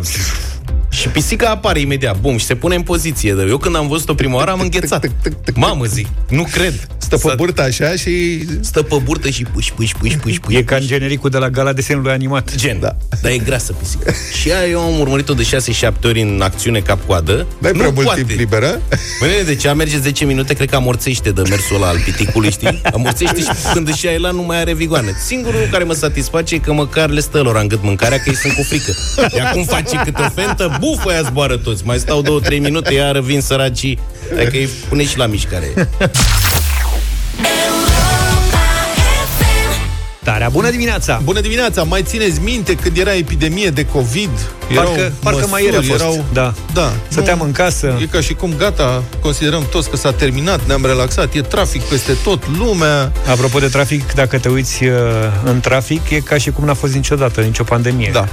Și 0.92 1.08
pisica 1.08 1.48
apare 1.50 1.80
imediat, 1.80 2.20
bum, 2.20 2.36
și 2.36 2.44
se 2.44 2.54
pune 2.54 2.74
în 2.74 2.82
poziție. 2.82 3.34
Eu 3.48 3.56
când 3.58 3.76
am 3.76 3.88
văzut-o 3.88 4.14
prima 4.14 4.34
oară 4.34 4.50
am 4.50 4.60
înghețat. 4.60 5.06
Mamă, 5.54 5.84
zic, 5.84 6.06
nu 6.28 6.42
cred. 6.52 6.86
Stă 6.98 7.16
pe 7.16 7.28
S-a- 7.28 7.34
burtă 7.34 7.62
așa 7.62 7.94
și... 7.94 8.44
Stă 8.60 8.82
pe 8.82 8.94
burtă 9.04 9.28
și 9.30 9.42
puși, 9.42 9.72
puși, 9.72 9.94
puși, 9.96 10.16
puși, 10.16 10.40
puși. 10.40 10.56
E 10.56 10.62
ca 10.62 10.76
în 10.76 10.86
genericul 10.86 11.30
de 11.30 11.38
la 11.38 11.48
gala 11.50 11.72
desenului 11.72 12.12
animat. 12.12 12.54
Gen, 12.56 12.80
da. 12.80 12.96
Dar 13.22 13.30
e 13.30 13.36
grasă 13.38 13.72
pisica. 13.72 14.12
și 14.40 14.52
aia 14.52 14.66
eu 14.68 14.80
am 14.80 15.00
urmărit-o 15.00 15.34
de 15.34 15.48
6-7 15.88 15.92
ori 16.04 16.20
în 16.20 16.40
acțiune 16.44 16.78
cap-coadă. 16.78 17.46
N-ai 17.58 17.72
prea 17.72 17.90
mult 17.94 18.14
timp 18.14 18.28
liberă? 18.30 18.80
Bă, 19.20 19.26
nene, 19.26 19.42
deci 19.42 19.64
ea 19.64 19.74
merge 19.74 19.98
10 19.98 20.24
minute, 20.24 20.54
cred 20.54 20.68
că 20.70 20.76
amorțește 20.76 21.30
de 21.30 21.42
mersul 21.48 21.76
ăla 21.76 21.86
al 21.88 21.98
piticului, 22.04 22.50
știi? 22.50 22.80
Amorțește 22.92 23.40
și 23.40 23.48
când 23.72 23.88
își 23.88 24.04
ia 24.06 24.12
la 24.18 24.30
nu 24.30 24.42
mai 24.42 24.58
are 24.60 24.74
vigoane. 24.74 25.12
Singurul 25.26 25.68
care 25.70 25.84
mă 25.84 25.92
satisface 25.92 26.54
e 26.54 26.58
că 26.58 26.72
măcar 26.72 27.08
le 27.10 27.20
stă 27.20 27.40
lor 27.40 27.56
în 27.56 27.68
gât 27.68 27.82
mâncarea, 27.82 28.16
că 28.18 28.24
ei 28.26 28.36
sunt 28.36 28.52
cu 28.52 28.62
frică. 28.62 28.92
Iar 29.36 29.50
cum 29.52 29.64
face 29.64 30.00
câte 30.04 30.22
o 30.22 30.28
fentă, 30.42 30.78
bufă, 30.82 31.12
ea 31.12 31.22
zboară 31.22 31.56
toți. 31.56 31.82
Mai 31.84 31.98
stau 31.98 32.22
2-3 32.22 32.58
minute, 32.58 32.94
iar 32.94 33.18
vin 33.18 33.40
săracii. 33.40 33.98
Adică 34.36 34.56
îi 34.56 34.68
pune 34.88 35.04
și 35.04 35.18
la 35.18 35.26
mișcare. 35.26 35.88
Tarea, 40.24 40.48
bună 40.48 40.70
dimineața! 40.70 41.20
Bună 41.24 41.40
dimineața! 41.40 41.82
Mai 41.82 42.02
țineți 42.02 42.40
minte 42.40 42.74
când 42.74 42.96
era 42.96 43.14
epidemie 43.14 43.68
de 43.68 43.84
COVID? 43.86 44.30
Parcă- 44.74 45.12
parcă 45.22 45.46
mai 45.50 45.62
ieri 45.62 45.76
a 45.76 45.78
măsuri, 45.78 45.98
fost. 46.02 46.18
Da. 46.32 46.54
da. 46.72 46.92
Stăteam 47.08 47.38
Nu- 47.38 47.44
în 47.44 47.52
casă. 47.52 47.98
E 48.00 48.06
ca 48.06 48.20
și 48.20 48.34
cum 48.34 48.54
gata, 48.58 49.02
considerăm 49.20 49.66
toți 49.70 49.90
că 49.90 49.96
s-a 49.96 50.12
terminat, 50.12 50.60
ne-am 50.66 50.84
relaxat, 50.86 51.34
e 51.34 51.40
trafic 51.40 51.82
peste 51.82 52.12
tot, 52.24 52.42
lumea... 52.58 53.12
Apropo 53.30 53.58
de 53.58 53.66
trafic, 53.66 54.12
dacă 54.12 54.38
te 54.38 54.48
uiți 54.48 54.84
uh, 54.84 54.90
în 55.44 55.60
trafic, 55.60 56.10
e 56.10 56.20
ca 56.20 56.36
și 56.38 56.50
cum 56.50 56.64
n-a 56.64 56.74
fost 56.74 56.94
niciodată, 56.94 57.40
nicio 57.40 57.62
pandemie. 57.64 58.10
Da. 58.12 58.28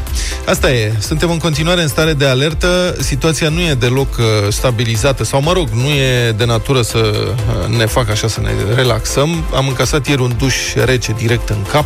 Asta 0.46 0.72
e. 0.72 0.94
Suntem 1.00 1.32
în 1.32 1.38
continuare 1.38 1.82
în 1.82 1.88
stare 1.88 2.14
de 2.14 2.26
alertă. 2.26 2.96
Situația 3.00 3.50
nu 3.50 3.60
e 3.60 3.74
deloc 3.74 4.18
uh, 4.18 4.26
stabilizată 4.50 5.24
sau, 5.24 5.42
mă 5.42 5.52
rog, 5.54 5.68
nu 5.70 5.88
e 5.90 6.32
de 6.32 6.46
natură 6.46 6.82
să 6.82 6.98
uh, 6.98 7.78
ne 7.78 7.86
facă 7.86 8.12
așa 8.12 8.28
să 8.28 8.40
ne 8.42 8.50
relaxăm. 8.76 9.44
Am 9.56 9.68
încasat 9.68 10.08
ieri 10.08 10.22
un 10.22 10.34
duș 10.38 10.56
rece 10.86 11.16
direct 11.18 11.50
în 11.50 11.58
cap. 11.72 11.86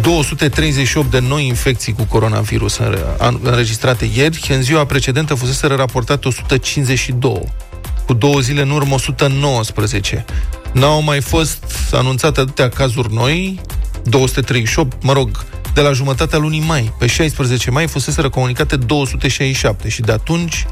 238 0.00 1.10
de 1.10 1.18
noi 1.28 1.46
infecții 1.46 1.92
cu 1.92 2.04
coronavirus 2.08 2.76
înre- 2.78 3.04
an- 3.18 3.38
înregistrate 3.58 4.10
ieri. 4.14 4.46
În 4.48 4.62
ziua 4.62 4.84
precedentă 4.86 5.34
fusese 5.34 5.66
raportate 5.66 6.28
152 6.28 7.42
cu 8.06 8.14
două 8.14 8.40
zile 8.40 8.62
în 8.62 8.70
urmă 8.70 8.94
119. 8.94 10.24
N-au 10.72 11.02
mai 11.02 11.20
fost 11.20 11.64
anunțate 11.92 12.40
atâtea 12.40 12.68
cazuri 12.68 13.14
noi, 13.14 13.60
238, 14.04 15.02
mă 15.02 15.12
rog, 15.12 15.44
de 15.78 15.84
la 15.84 15.92
jumătatea 15.92 16.38
lunii 16.38 16.62
mai. 16.66 16.92
Pe 16.98 17.06
16 17.06 17.70
mai 17.70 17.86
fusese 17.86 18.28
comunicate 18.28 18.76
267 18.76 19.88
și 19.88 20.00
de 20.00 20.12
atunci, 20.12 20.66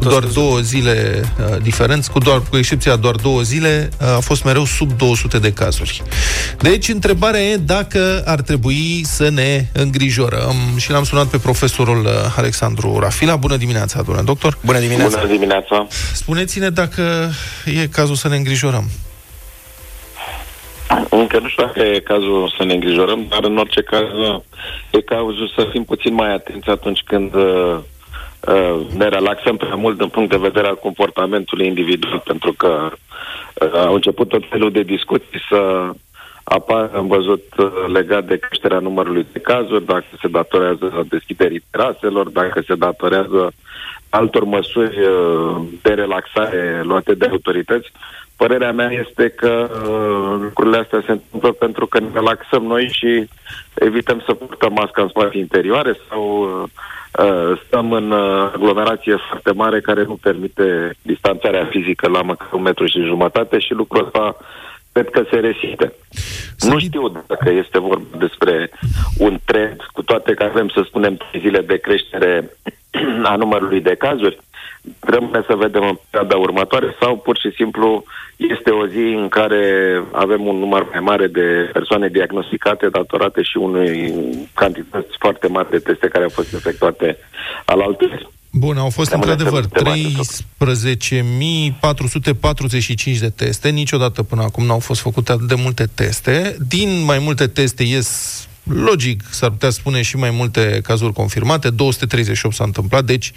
doar 0.00 0.24
două 0.24 0.58
zile 0.58 1.24
uh, 1.38 1.62
diferență, 1.62 2.10
cu, 2.12 2.18
doar, 2.18 2.42
cu 2.50 2.56
excepția 2.56 2.96
doar 2.96 3.14
două 3.14 3.42
zile, 3.42 3.88
uh, 4.00 4.06
a 4.06 4.20
fost 4.20 4.44
mereu 4.44 4.64
sub 4.64 4.92
200 4.96 5.38
de 5.38 5.52
cazuri. 5.52 6.02
Deci, 6.60 6.88
întrebarea 6.88 7.40
e 7.40 7.56
dacă 7.56 8.22
ar 8.26 8.40
trebui 8.40 9.02
să 9.04 9.28
ne 9.28 9.66
îngrijorăm. 9.72 10.56
Și 10.76 10.90
l-am 10.90 11.04
sunat 11.04 11.26
pe 11.26 11.38
profesorul 11.38 12.04
uh, 12.04 12.10
Alexandru 12.36 12.98
Rafila. 12.98 13.36
Bună 13.36 13.56
dimineața, 13.56 14.02
domnule 14.02 14.26
doctor! 14.26 14.58
Bună 14.64 14.78
dimineața! 14.78 15.18
Bună 15.20 15.32
dimineața! 15.32 15.86
Spuneți-ne 16.12 16.68
dacă 16.68 17.32
e 17.64 17.86
cazul 17.86 18.14
să 18.14 18.28
ne 18.28 18.36
îngrijorăm. 18.36 18.90
Încă 21.10 21.38
nu 21.38 21.48
știu 21.48 21.64
dacă 21.64 21.80
e 21.80 21.98
cazul 21.98 22.54
să 22.56 22.64
ne 22.64 22.72
îngrijorăm, 22.72 23.26
dar 23.28 23.44
în 23.44 23.56
orice 23.56 23.82
caz 23.82 24.02
e 24.90 25.00
cazul 25.00 25.52
să 25.56 25.68
fim 25.70 25.84
puțin 25.84 26.14
mai 26.14 26.32
atenți 26.34 26.68
atunci 26.70 27.02
când 27.06 27.34
uh, 27.34 27.76
uh, 28.40 28.80
ne 28.96 29.08
relaxăm 29.08 29.56
prea 29.56 29.74
mult 29.74 29.98
din 29.98 30.08
punct 30.08 30.30
de 30.30 30.36
vedere 30.36 30.66
al 30.66 30.76
comportamentului 30.76 31.66
individual, 31.66 32.22
pentru 32.24 32.52
că 32.52 32.90
uh, 33.54 33.74
au 33.74 33.94
început 33.94 34.28
tot 34.28 34.42
felul 34.50 34.70
de 34.70 34.82
discuții 34.82 35.40
să 35.48 35.90
apar, 36.44 36.90
am 36.94 37.06
văzut 37.06 37.44
uh, 37.56 37.66
legat 37.92 38.24
de 38.24 38.36
creșterea 38.36 38.78
numărului 38.78 39.26
de 39.32 39.38
cazuri, 39.38 39.84
dacă 39.84 40.04
se 40.20 40.28
datorează 40.28 41.06
deschiderii 41.08 41.64
teraselor, 41.70 42.28
dacă 42.28 42.62
se 42.66 42.74
datorează 42.74 43.52
altor 44.14 44.44
măsuri 44.44 44.98
uh, 45.00 45.56
de 45.82 45.92
relaxare 45.92 46.80
luate 46.82 47.14
de 47.14 47.26
autorități. 47.30 47.92
Părerea 48.36 48.72
mea 48.72 48.90
este 49.06 49.28
că 49.28 49.68
uh, 49.70 50.40
lucrurile 50.42 50.76
astea 50.76 51.02
se 51.06 51.12
întâmplă 51.12 51.52
pentru 51.52 51.86
că 51.86 52.00
ne 52.00 52.08
relaxăm 52.12 52.62
noi 52.62 52.88
și 52.92 53.28
evităm 53.74 54.22
să 54.26 54.34
purtăm 54.34 54.72
masca 54.72 55.02
în 55.02 55.08
spații 55.08 55.40
interioare 55.40 55.96
sau 56.08 56.22
uh, 56.42 56.68
uh, 57.24 57.60
stăm 57.66 57.92
în 57.92 58.10
uh, 58.10 58.50
aglomerație 58.54 59.16
foarte 59.28 59.52
mare 59.52 59.80
care 59.80 60.02
nu 60.04 60.18
permite 60.22 60.96
distanțarea 61.02 61.68
fizică 61.70 62.08
la 62.08 62.22
măcar 62.22 62.48
un 62.52 62.62
metru 62.62 62.86
și 62.86 63.00
jumătate 63.00 63.58
și 63.58 63.72
lucrul 63.72 64.04
ăsta 64.04 64.36
cred 64.94 65.10
că 65.10 65.22
se 65.30 65.36
resimte. 65.36 65.92
Nu 66.58 66.78
știu 66.78 67.08
dacă 67.08 67.50
este 67.50 67.78
vorba 67.78 68.18
despre 68.18 68.70
un 69.18 69.38
trend, 69.44 69.80
cu 69.92 70.02
toate 70.02 70.34
că 70.34 70.42
avem, 70.42 70.68
să 70.68 70.82
spunem, 70.86 71.16
trei 71.16 71.40
zile 71.40 71.60
de 71.60 71.76
creștere 71.76 72.50
a 73.32 73.36
numărului 73.36 73.80
de 73.80 73.94
cazuri. 73.94 74.38
Rămâne 75.00 75.44
să 75.46 75.54
vedem 75.54 75.82
în 75.82 75.96
perioada 76.10 76.36
următoare 76.36 76.96
sau 77.00 77.16
pur 77.16 77.38
și 77.38 77.50
simplu 77.50 78.04
este 78.36 78.70
o 78.70 78.86
zi 78.86 79.04
în 79.22 79.28
care 79.28 79.62
avem 80.12 80.46
un 80.46 80.56
număr 80.56 80.88
mai 80.90 81.00
mare 81.00 81.26
de 81.26 81.70
persoane 81.72 82.08
diagnosticate 82.08 82.88
datorate 82.88 83.42
și 83.42 83.56
unui 83.56 84.14
cantități 84.54 85.16
foarte 85.18 85.48
mari 85.48 85.70
de 85.70 85.78
teste 85.78 86.08
care 86.08 86.24
au 86.24 86.30
fost 86.30 86.54
efectuate 86.54 87.18
al 87.64 87.80
altului. 87.80 88.28
Bun, 88.56 88.76
au 88.76 88.90
fost 88.90 89.10
Rămâne 89.10 89.30
într-adevăr 89.30 89.62
să- 89.62 89.68
să 89.78 89.84
mai 89.84 90.16
13.445 90.58 93.18
de 93.18 93.28
teste. 93.30 93.68
Niciodată 93.68 94.22
până 94.22 94.42
acum 94.42 94.66
n-au 94.66 94.78
fost 94.78 95.00
făcute 95.00 95.32
atât 95.32 95.48
de 95.48 95.54
multe 95.54 95.86
teste. 95.94 96.56
Din 96.68 97.02
mai 97.04 97.18
multe 97.18 97.46
teste 97.46 97.82
ies 97.82 98.08
logic, 98.62 99.22
s-ar 99.30 99.50
putea 99.50 99.70
spune 99.70 100.02
și 100.02 100.16
mai 100.16 100.30
multe 100.30 100.80
cazuri 100.82 101.12
confirmate, 101.12 101.70
238 101.70 102.54
s-a 102.54 102.64
întâmplat, 102.64 103.04
deci 103.04 103.32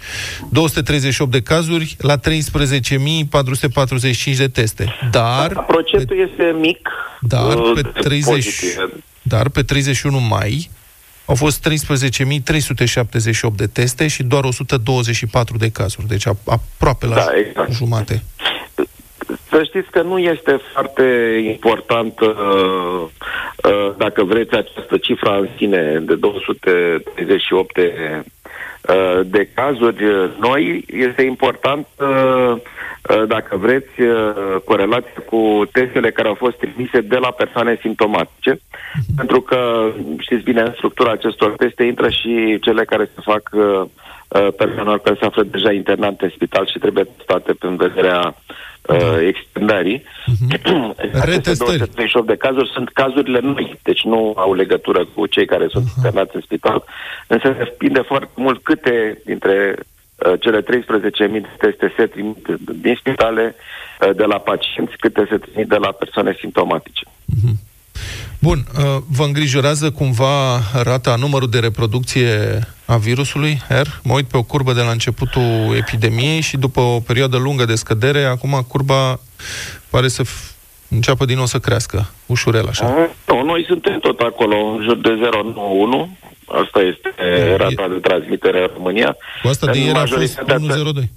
238 0.50 1.30
de 1.30 1.40
cazuri 1.42 1.96
la 2.00 2.16
13.445 2.16 4.36
de 4.36 4.48
teste. 4.48 4.94
Dar, 5.10 5.64
Procentul 5.66 6.16
este 6.30 6.56
mic. 6.60 6.88
dar 7.20 7.54
uh, 7.54 7.70
pe 7.74 7.80
de 7.80 7.90
30, 8.00 8.44
pozitive. 8.44 8.88
dar 9.22 9.48
pe 9.48 9.62
31 9.62 10.18
mai 10.18 10.70
au 11.28 11.34
fost 11.34 11.68
13.378 11.68 13.56
de 13.56 13.66
teste 13.66 14.06
și 14.08 14.22
doar 14.22 14.44
124 14.44 15.56
de 15.56 15.70
cazuri, 15.70 16.06
deci 16.06 16.26
a- 16.26 16.36
aproape 16.46 17.06
la 17.06 17.14
Da, 17.14 17.26
exact. 17.48 17.72
jumate. 17.72 18.22
Să 19.50 19.62
știți 19.64 19.90
că 19.90 20.02
nu 20.02 20.18
este 20.18 20.60
foarte 20.72 21.02
important, 21.50 22.20
uh, 22.20 22.28
uh, 23.64 23.94
dacă 23.98 24.24
vreți, 24.24 24.54
această 24.54 24.96
cifra 24.96 25.36
în 25.36 25.48
sine 25.56 26.02
de 26.06 26.14
238 26.14 27.78
de, 28.80 28.92
uh, 28.92 29.20
de 29.26 29.48
cazuri 29.54 30.04
uh, 30.04 30.30
noi. 30.40 30.84
Este 30.86 31.22
important, 31.22 31.86
uh, 31.96 32.06
uh, 32.06 33.26
dacă 33.26 33.56
vreți, 33.56 34.00
uh, 34.00 34.60
corelația 34.64 35.22
cu 35.26 35.62
testele 35.72 36.10
care 36.10 36.28
au 36.28 36.34
fost 36.34 36.56
trimise 36.56 37.00
de 37.00 37.16
la 37.16 37.30
persoane 37.30 37.78
simptomatice, 37.80 38.60
pentru 39.16 39.40
că, 39.40 39.90
știți 40.18 40.42
bine, 40.42 40.60
în 40.60 40.72
structura 40.72 41.10
acestor 41.10 41.50
teste 41.56 41.84
intră 41.84 42.08
și 42.08 42.58
cele 42.60 42.84
care 42.84 43.04
se 43.14 43.20
fac 43.20 43.50
uh, 43.52 43.62
uh, 43.62 44.48
persoanelor 44.56 45.00
care 45.00 45.16
se 45.20 45.26
află 45.26 45.42
deja 45.42 45.72
internate 45.72 46.24
în 46.24 46.30
spital 46.30 46.66
și 46.66 46.78
trebuie 46.78 47.04
testate 47.04 47.56
în 47.60 47.76
vederea 47.76 48.34
uh, 48.88 49.26
externării. 49.26 50.02
Aceste 50.50 51.30
Retestări. 51.32 51.78
238 51.78 52.26
de 52.26 52.36
cazuri 52.36 52.70
sunt 52.72 52.88
cazurile 52.88 53.40
noi, 53.40 53.78
deci 53.82 54.02
nu 54.02 54.32
au 54.36 54.54
legătură 54.54 55.04
cu 55.14 55.26
cei 55.26 55.46
care 55.46 55.66
sunt 55.68 55.86
internați 55.96 56.34
în 56.34 56.40
spital, 56.40 56.84
însă 57.26 57.48
depinde 57.58 58.00
foarte 58.00 58.30
mult 58.34 58.62
câte 58.62 59.22
dintre 59.24 59.74
uh, 60.26 60.40
cele 60.40 60.60
13.000 60.62 60.64
de 61.16 61.46
teste 61.58 61.92
se 61.96 62.06
trimit 62.06 62.46
din 62.82 62.94
spitale 62.98 63.54
uh, 63.54 64.16
de 64.16 64.24
la 64.24 64.38
pacienți, 64.38 64.96
câte 64.96 65.26
se 65.30 65.36
trimit 65.38 65.68
de 65.68 65.76
la 65.76 65.92
persoane 65.92 66.36
simptomatice. 66.38 67.02
Bun, 68.40 68.64
uh, 68.78 68.84
vă 69.08 69.24
îngrijorează 69.24 69.90
cumva 69.90 70.60
rata, 70.82 71.14
numărul 71.16 71.50
de 71.50 71.58
reproducție 71.58 72.58
a 72.84 72.96
virusului, 72.96 73.60
R? 73.68 73.86
Mă 74.02 74.12
uit 74.14 74.26
pe 74.26 74.36
o 74.36 74.42
curbă 74.42 74.72
de 74.72 74.80
la 74.82 74.90
începutul 74.90 75.74
epidemiei 75.76 76.40
și 76.40 76.56
după 76.56 76.80
o 76.80 77.00
perioadă 77.00 77.36
lungă 77.36 77.64
de 77.64 77.74
scădere, 77.74 78.24
acum 78.24 78.64
curba 78.68 79.20
pare 79.90 80.08
să 80.08 80.22
f- 80.22 80.50
înceapă 80.88 81.24
din 81.24 81.36
nou 81.36 81.46
să 81.46 81.58
crească, 81.58 82.10
ușurel 82.26 82.66
așa. 82.68 83.08
Nu, 83.26 83.42
noi 83.42 83.64
suntem 83.68 83.98
tot 83.98 84.18
acolo, 84.20 84.56
în 84.56 84.82
jur 84.82 84.96
de 84.96 85.08
091. 85.08 86.16
Asta 86.64 86.80
este 86.80 87.14
rata 87.56 87.88
de 87.88 87.98
transmitere 88.02 88.60
în 88.60 88.70
România. 88.76 89.16
Cu 89.42 89.48
asta 89.48 89.66
de 89.72 89.78
În 89.78 89.84
ieri 89.84 89.96
a 89.96 90.00
fost 90.00 90.12
majoritatea 90.12 90.56
țări- 90.56 90.70
102. 90.70 91.10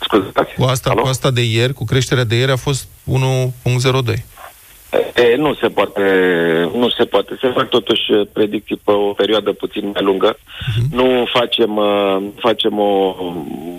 Scuzați. 0.00 0.54
Cu 0.54 0.62
asta, 0.62 0.90
Alo? 0.90 1.00
cu 1.00 1.06
asta 1.06 1.30
de 1.30 1.42
ieri, 1.42 1.72
cu 1.72 1.84
creșterea 1.84 2.24
de 2.24 2.34
ieri 2.34 2.50
a 2.50 2.56
fost 2.56 2.88
1.02. 3.10 4.14
E, 5.14 5.36
nu 5.36 5.54
se 5.54 5.68
poate, 5.68 6.02
nu 6.74 6.88
se 6.88 7.04
poate. 7.04 7.38
Se 7.40 7.48
fac 7.48 7.68
totuși 7.68 8.12
uh, 8.12 8.26
predicții 8.32 8.80
pe 8.84 8.90
o 8.90 9.12
perioadă 9.12 9.52
puțin 9.52 9.90
mai 9.94 10.02
lungă. 10.02 10.34
Uh-huh. 10.36 10.90
Nu 10.90 11.28
facem, 11.32 11.76
uh, 11.76 12.16
facem 12.36 12.78
o 12.78 13.14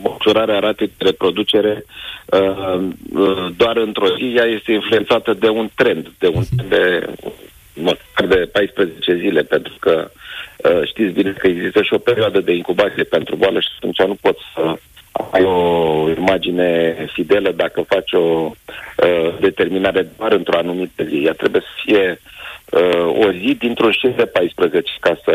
măsurare 0.04 0.52
a 0.52 0.60
ratei 0.60 0.92
de 0.98 1.04
reproducere 1.06 1.86
uh, 2.26 2.80
uh, 3.14 3.48
doar 3.58 3.78
într-o 3.78 4.08
zi. 4.18 4.34
Ea 4.36 4.46
este 4.46 4.72
influențată 4.72 5.34
de 5.34 5.50
un 5.50 5.70
trend, 5.76 6.12
de 6.18 6.28
un 6.28 6.44
trend 6.56 6.70
de 6.70 7.10
măcar 7.74 8.28
de 8.28 8.50
14 8.52 9.16
zile, 9.16 9.42
pentru 9.42 9.74
că 9.80 10.12
uh, 10.58 10.88
știți 10.88 11.14
bine 11.14 11.32
că 11.32 11.48
există 11.48 11.82
și 11.82 11.94
o 11.94 11.98
perioadă 11.98 12.40
de 12.40 12.54
incubație 12.54 13.04
pentru 13.04 13.36
boală 13.36 13.60
și 13.60 13.68
atunci 13.78 14.02
nu 14.08 14.18
poți 14.22 14.42
să 14.54 14.76
ai 15.12 15.44
o 15.44 16.10
imagine 16.18 16.96
fidelă 17.14 17.52
dacă 17.52 17.82
faci 17.88 18.14
o 18.14 18.20
uh, 18.20 19.34
determinare 19.40 20.08
doar 20.18 20.32
într-o 20.32 20.58
anumită 20.58 21.04
zi. 21.04 21.24
Ea 21.26 21.34
trebuie 21.34 21.62
să 21.62 21.82
fie 21.86 22.20
uh, 22.72 23.26
o 23.28 23.32
zi 23.32 23.56
dintr-un 23.60 23.92
șir 23.92 24.12
de 24.12 24.26
14 24.26 24.92
ca 25.00 25.20
să, 25.24 25.34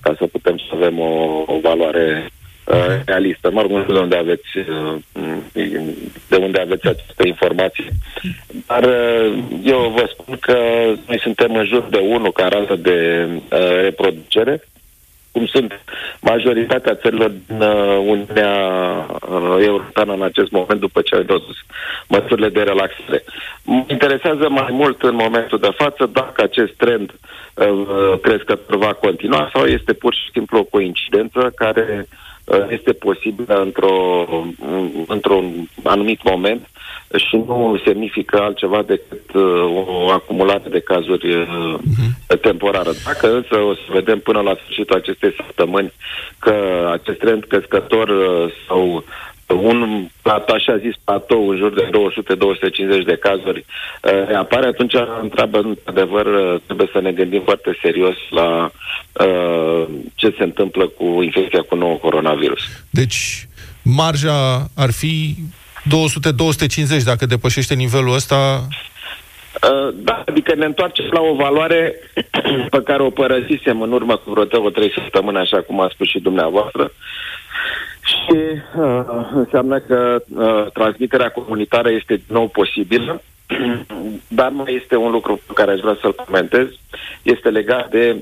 ca 0.00 0.14
să 0.18 0.26
putem 0.26 0.56
să 0.56 0.70
avem 0.74 0.98
o, 0.98 1.44
o 1.46 1.58
valoare 1.62 2.30
uh, 2.66 3.00
realistă. 3.04 3.50
Mă 3.50 3.60
rog, 3.60 3.70
nu 3.70 3.80
știu 3.80 3.94
de 3.94 4.00
unde 4.00 4.16
aveți 4.16 4.58
uh, 4.58 4.94
de 6.28 6.36
unde 6.36 6.60
aveți 6.60 6.86
această 6.86 7.26
informație. 7.26 7.88
Dar 8.66 8.84
uh, 8.84 9.38
eu 9.64 9.92
vă 9.96 10.10
spun 10.12 10.36
că 10.40 10.58
noi 11.06 11.20
suntem 11.20 11.54
în 11.54 11.64
jur 11.64 11.86
de 11.90 11.98
1 11.98 12.30
ca 12.30 12.48
rată 12.48 12.76
de 12.76 13.28
uh, 13.32 13.80
reproducere 13.82 14.60
cum 15.32 15.46
sunt 15.46 15.80
majoritatea 16.20 16.94
țărilor 16.94 17.30
din 17.46 17.60
uh, 17.60 17.96
Uniunea 17.98 18.52
uh, 19.28 19.56
Europeană 19.66 20.12
în 20.12 20.22
acest 20.22 20.50
moment, 20.50 20.80
după 20.80 21.00
ce 21.00 21.14
au 21.14 21.20
introdus 21.20 21.56
măsurile 22.08 22.48
de 22.48 22.62
relaxare. 22.62 23.24
Mă 23.64 23.84
interesează 23.86 24.48
mai 24.48 24.68
mult 24.70 25.02
în 25.02 25.14
momentul 25.14 25.58
de 25.58 25.70
față 25.76 26.06
dacă 26.12 26.42
acest 26.42 26.72
trend 26.72 27.14
uh, 27.54 28.18
crescător 28.22 28.76
va 28.76 28.92
continua 28.92 29.50
sau 29.52 29.64
este 29.64 29.92
pur 29.92 30.14
și 30.14 30.30
simplu 30.32 30.58
o 30.58 30.64
coincidență 30.64 31.52
care 31.56 32.06
uh, 32.10 32.18
este 32.70 32.92
posibilă 32.92 33.62
într-o, 33.62 34.26
într-un 35.06 35.68
anumit 35.82 36.22
moment 36.22 36.68
și 37.16 37.36
nu 37.36 37.80
semnifică 37.84 38.40
altceva 38.40 38.82
decât 38.82 39.32
uh, 39.34 39.44
o 39.86 40.10
acumulare 40.10 40.68
de 40.70 40.80
cazuri 40.80 41.34
uh, 41.34 41.78
temporară. 42.40 42.90
Dacă 43.04 43.34
însă 43.34 43.58
o 43.58 43.74
să 43.74 43.80
vedem 43.92 44.18
până 44.18 44.40
la 44.40 44.56
sfârșitul 44.62 44.96
acestei 44.96 45.34
săptămâni 45.36 45.92
că 46.38 46.54
acest 46.92 47.18
trend 47.18 47.44
crescător 47.44 48.08
uh, 48.08 48.52
sau 48.68 49.04
un 49.54 50.08
plat- 50.22 50.48
așa 50.48 50.76
zis 50.76 50.94
platou 51.04 51.48
în 51.48 51.56
jur 51.56 51.72
de 51.74 51.88
200-250 53.00 53.04
de 53.04 53.16
cazuri 53.16 53.64
uh, 54.02 54.10
reapare, 54.26 54.66
atunci 54.66 54.94
întreabă, 55.22 55.58
într-adevăr, 55.58 56.26
uh, 56.26 56.60
trebuie 56.64 56.88
să 56.92 57.00
ne 57.00 57.12
gândim 57.12 57.42
foarte 57.44 57.78
serios 57.82 58.16
la 58.30 58.70
uh, 59.12 59.86
ce 60.14 60.34
se 60.36 60.42
întâmplă 60.42 60.86
cu 60.86 61.22
infecția 61.22 61.62
cu 61.62 61.74
nou 61.74 61.96
coronavirus. 61.96 62.60
Deci, 62.90 63.48
marja 63.82 64.66
ar 64.76 64.90
fi 64.92 65.34
200-250 67.00 67.02
dacă 67.04 67.26
depășește 67.26 67.74
nivelul 67.74 68.14
ăsta. 68.14 68.66
Uh, 69.62 69.94
Da, 69.94 70.22
adică 70.26 70.54
ne 70.54 70.64
întoarcem 70.64 71.04
la 71.10 71.20
o 71.20 71.34
valoare 71.34 71.94
pe 72.70 72.82
care 72.84 73.02
o 73.02 73.10
părăsisem 73.10 73.80
în 73.82 73.92
urmă 73.92 74.16
cu 74.16 74.30
vreo 74.30 74.44
două, 74.44 74.70
trei 74.70 74.92
săptămâni, 74.94 75.36
așa 75.36 75.62
cum 75.62 75.80
a 75.80 75.90
spus 75.92 76.08
și 76.08 76.18
dumneavoastră. 76.18 76.92
Și 78.02 78.36
uh, 78.78 79.04
înseamnă 79.34 79.78
că 79.78 80.22
uh, 80.28 80.66
transmiterea 80.72 81.30
comunitară 81.30 81.90
este 81.90 82.14
din 82.14 82.34
nou 82.34 82.48
posibilă, 82.48 83.22
dar 84.38 84.50
mai 84.50 84.78
este 84.82 84.96
un 84.96 85.10
lucru 85.10 85.40
pe 85.46 85.52
care 85.54 85.70
aș 85.70 85.80
vrea 85.80 85.98
să-l 86.00 86.14
comentez, 86.14 86.66
este 87.22 87.48
legat 87.48 87.90
de 87.90 88.16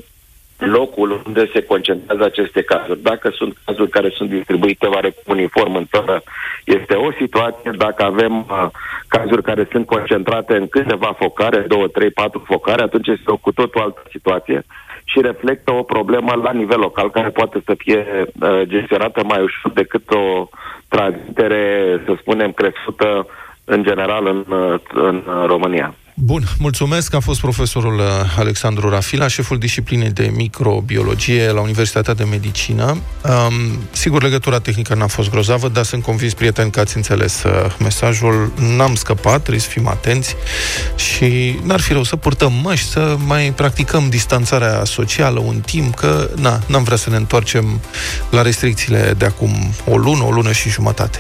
locul 0.59 1.23
unde 1.27 1.51
se 1.53 1.63
concentrează 1.63 2.25
aceste 2.25 2.63
cazuri. 2.63 3.03
Dacă 3.03 3.31
sunt 3.31 3.57
cazuri 3.65 3.91
care 3.91 4.13
sunt 4.17 4.29
distribuite 4.29 4.87
oarecum 4.87 5.23
uniform 5.27 5.75
în 5.75 5.87
țară, 5.87 6.23
este 6.65 6.95
o 6.95 7.13
situație. 7.13 7.71
Dacă 7.77 8.05
avem 8.05 8.39
uh, 8.39 8.67
cazuri 9.09 9.43
care 9.43 9.69
sunt 9.71 9.87
concentrate 9.87 10.57
în 10.57 10.69
câteva 10.69 11.15
focare, 11.19 11.59
două, 11.69 11.89
trei, 11.89 12.11
patru 12.11 12.43
focare, 12.47 12.83
atunci 12.83 13.07
este 13.07 13.31
o 13.31 13.37
cu 13.37 13.53
totul 13.53 13.81
altă 13.81 14.03
situație 14.11 14.65
și 15.11 15.21
reflectă 15.21 15.73
o 15.73 15.83
problemă 15.83 16.33
la 16.43 16.53
nivel 16.53 16.79
local 16.79 17.11
care 17.11 17.29
poate 17.29 17.63
să 17.65 17.75
fie 17.79 18.05
uh, 18.41 18.63
gestionată 18.63 19.25
mai 19.25 19.43
ușor 19.43 19.73
decât 19.73 20.11
o 20.11 20.49
transmitere, 20.89 21.63
să 22.07 22.17
spunem, 22.21 22.53
crescută 22.53 23.27
în 23.65 23.83
general 23.83 24.27
în, 24.27 24.45
uh, 24.49 24.81
în 24.93 25.17
uh, 25.17 25.45
România. 25.47 25.95
Bun, 26.21 26.49
mulțumesc. 26.59 27.15
A 27.15 27.21
fost 27.21 27.41
profesorul 27.41 27.99
uh, 27.99 28.05
Alexandru 28.39 28.89
Rafila, 28.89 29.29
șeful 29.29 29.59
disciplinei 29.59 30.11
de 30.11 30.33
microbiologie 30.35 31.51
la 31.51 31.61
Universitatea 31.61 32.15
de 32.15 32.25
Medicină. 32.25 32.85
Um, 32.91 33.79
sigur, 33.91 34.23
legătura 34.23 34.59
tehnică 34.59 34.95
n-a 34.95 35.07
fost 35.07 35.31
grozavă, 35.31 35.69
dar 35.69 35.85
sunt 35.85 36.03
convins, 36.03 36.35
prieteni, 36.35 36.71
că 36.71 36.81
ați 36.81 36.97
înțeles 36.97 37.43
uh, 37.43 37.77
mesajul. 37.79 38.53
N-am 38.77 38.95
scăpat, 38.95 39.41
trebuie 39.41 39.61
să 39.61 39.69
fim 39.69 39.89
atenți 39.89 40.35
și 40.97 41.59
n-ar 41.63 41.81
fi 41.81 41.93
rău 41.93 42.03
să 42.03 42.17
purtăm 42.17 42.53
măști, 42.63 42.91
să 42.91 43.17
mai 43.27 43.53
practicăm 43.57 44.09
distanțarea 44.09 44.85
socială 44.85 45.39
un 45.39 45.61
timp, 45.61 45.95
că 45.95 46.31
na, 46.37 46.61
n-am 46.67 46.83
vrea 46.83 46.97
să 46.97 47.11
ne 47.11 47.17
întoarcem 47.17 47.81
la 48.31 48.43
restricțiile 48.43 49.15
de 49.19 49.25
acum 49.25 49.73
o 49.87 49.97
lună, 49.97 50.23
o 50.23 50.31
lună 50.31 50.53
și 50.53 50.69
jumătate. 50.69 51.19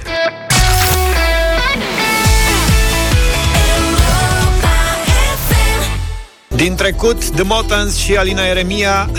Din 6.58 6.74
trecut, 6.74 7.30
The 7.30 7.42
Motans 7.42 7.96
și 7.96 8.16
Alina 8.16 8.46
Eremia 8.46 9.10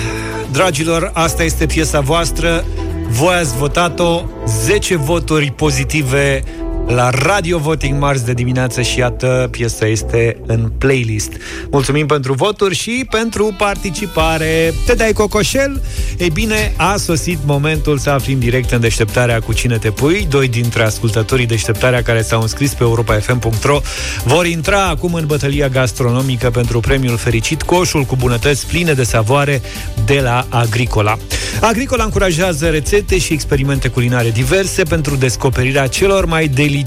dragilor, 0.51 1.11
asta 1.13 1.43
este 1.43 1.65
piesa 1.65 1.99
voastră. 1.99 2.65
Voi 3.07 3.35
ați 3.35 3.57
votat-o 3.57 4.21
10 4.45 4.95
voturi 4.95 5.51
pozitive 5.51 6.43
la 6.89 7.09
Radio 7.09 7.57
Voting 7.57 7.99
Mars 7.99 8.21
de 8.21 8.33
dimineață 8.33 8.81
și 8.81 8.99
iată, 8.99 9.47
piesa 9.51 9.85
este 9.85 10.37
în 10.45 10.71
playlist. 10.77 11.31
Mulțumim 11.71 12.05
pentru 12.05 12.33
voturi 12.33 12.75
și 12.75 13.07
pentru 13.09 13.55
participare. 13.57 14.73
Te 14.85 14.93
dai 14.93 15.13
cocoșel? 15.13 15.81
Ei 16.17 16.29
bine, 16.29 16.73
a 16.75 16.95
sosit 16.97 17.37
momentul 17.45 17.97
să 17.97 18.09
aflim 18.09 18.39
direct 18.39 18.71
în 18.71 18.79
deșteptarea 18.79 19.39
cu 19.39 19.53
cine 19.53 19.77
te 19.77 19.91
pui. 19.91 20.27
Doi 20.29 20.47
dintre 20.47 20.83
ascultătorii 20.83 21.45
deșteptarea 21.45 22.01
care 22.01 22.21
s-au 22.21 22.41
înscris 22.41 22.73
pe 22.73 22.83
europa.fm.ro 22.83 23.79
vor 24.23 24.45
intra 24.45 24.85
acum 24.85 25.13
în 25.13 25.25
bătălia 25.25 25.67
gastronomică 25.67 26.49
pentru 26.49 26.79
premiul 26.79 27.17
fericit 27.17 27.61
coșul 27.61 28.03
cu 28.03 28.15
bunătăți 28.15 28.67
pline 28.67 28.93
de 28.93 29.03
savoare 29.03 29.61
de 30.05 30.19
la 30.19 30.45
Agricola. 30.49 31.17
Agricola 31.61 32.03
încurajează 32.03 32.67
rețete 32.67 33.17
și 33.17 33.33
experimente 33.33 33.87
culinare 33.87 34.29
diverse 34.29 34.83
pentru 34.83 35.15
descoperirea 35.15 35.87
celor 35.87 36.25
mai 36.25 36.47
delicioase 36.47 36.77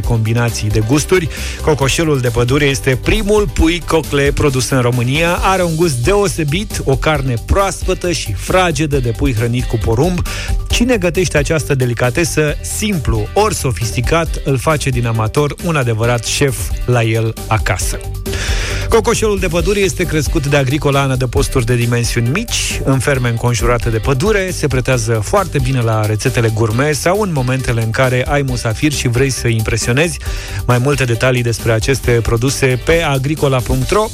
combinații 0.00 0.68
de 0.68 0.82
gusturi. 0.86 1.28
Cocoșelul 1.60 2.20
de 2.20 2.28
pădure 2.28 2.64
este 2.64 2.98
primul 3.02 3.48
pui 3.48 3.82
cocle 3.86 4.32
produs 4.34 4.70
în 4.70 4.80
România. 4.80 5.38
Are 5.42 5.62
un 5.62 5.76
gust 5.76 5.94
deosebit, 5.94 6.82
o 6.84 6.96
carne 6.96 7.34
proaspătă 7.46 8.12
și 8.12 8.32
fragedă 8.32 8.98
de 8.98 9.10
pui 9.10 9.34
hrănit 9.34 9.64
cu 9.64 9.78
porumb. 9.84 10.18
Cine 10.68 10.96
gătește 10.96 11.38
această 11.38 11.74
delicatesă 11.74 12.56
simplu 12.60 13.28
ori 13.34 13.54
sofisticat, 13.54 14.40
îl 14.44 14.58
face 14.58 14.90
din 14.90 15.06
amator 15.06 15.54
un 15.64 15.76
adevărat 15.76 16.24
șef 16.24 16.58
la 16.86 17.02
el 17.02 17.34
acasă. 17.46 17.98
Cocoșelul 18.92 19.38
de 19.38 19.46
pădure 19.46 19.80
este 19.80 20.04
crescut 20.04 20.46
de 20.46 20.56
agricola 20.56 21.04
în 21.04 21.10
adăposturi 21.10 21.64
de 21.64 21.74
dimensiuni 21.74 22.28
mici, 22.28 22.80
în 22.84 22.98
ferme 22.98 23.28
înconjurate 23.28 23.90
de 23.90 23.98
pădure, 23.98 24.50
se 24.50 24.66
pretează 24.66 25.20
foarte 25.24 25.58
bine 25.62 25.80
la 25.80 26.06
rețetele 26.06 26.50
gourmet 26.54 26.96
sau 26.96 27.20
în 27.20 27.30
momentele 27.32 27.82
în 27.82 27.90
care 27.90 28.26
ai 28.28 28.42
musafir 28.42 28.92
și 28.92 29.08
vrei 29.08 29.30
să 29.30 29.48
impresionezi. 29.48 30.18
Mai 30.66 30.78
multe 30.78 31.04
detalii 31.04 31.42
despre 31.42 31.72
aceste 31.72 32.10
produse 32.10 32.80
pe 32.84 33.02
agricola.ro. 33.02 34.06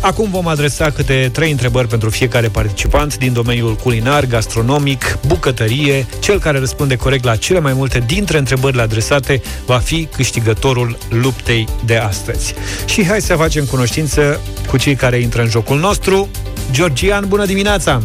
Acum 0.00 0.30
vom 0.30 0.46
adresa 0.46 0.90
câte 0.90 1.30
trei 1.32 1.50
întrebări 1.50 1.88
pentru 1.88 2.10
fiecare 2.10 2.48
participant 2.48 3.18
din 3.18 3.32
domeniul 3.32 3.74
culinar, 3.74 4.26
gastronomic, 4.26 5.18
bucătărie. 5.26 6.06
Cel 6.20 6.38
care 6.38 6.58
răspunde 6.58 6.96
corect 6.96 7.24
la 7.24 7.36
cele 7.36 7.60
mai 7.60 7.72
multe 7.72 8.02
dintre 8.06 8.38
întrebările 8.38 8.82
adresate 8.82 9.42
va 9.66 9.78
fi 9.78 10.08
câștigătorul 10.16 10.98
luptei 11.08 11.68
de 11.84 11.96
astăzi. 11.96 12.54
Și 12.86 13.06
hai 13.06 13.20
să 13.20 13.34
facem 13.34 13.64
cunoștință 13.64 14.22
cu 14.68 14.76
cei 14.76 14.94
care 14.94 15.18
intră 15.18 15.42
în 15.42 15.48
jocul 15.48 15.78
nostru. 15.78 16.28
Georgian, 16.70 17.24
bună 17.28 17.44
dimineața! 17.44 18.02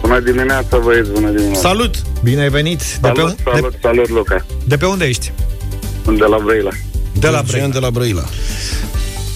Bună 0.00 0.20
dimineața, 0.20 0.78
băieți, 0.78 1.10
bună 1.10 1.30
dimineața. 1.30 1.68
Salut! 1.68 1.94
Bine 2.22 2.40
ai 2.42 2.48
venit! 2.48 2.80
Salut, 2.80 3.26
de, 3.36 3.42
pe, 3.44 3.50
salut, 3.50 3.70
de, 3.70 3.78
salut, 3.82 4.08
Luca. 4.08 4.46
de 4.64 4.76
pe 4.76 4.86
unde 4.86 5.04
ești? 5.04 5.32
De 6.04 6.24
la 6.24 6.38
Brăila. 6.44 6.70
De 7.12 7.28
la 7.28 7.32
Georgian 7.32 7.70
Brăila. 7.70 7.72
de 7.72 7.78
la 7.78 7.90
Brăila. 7.90 8.24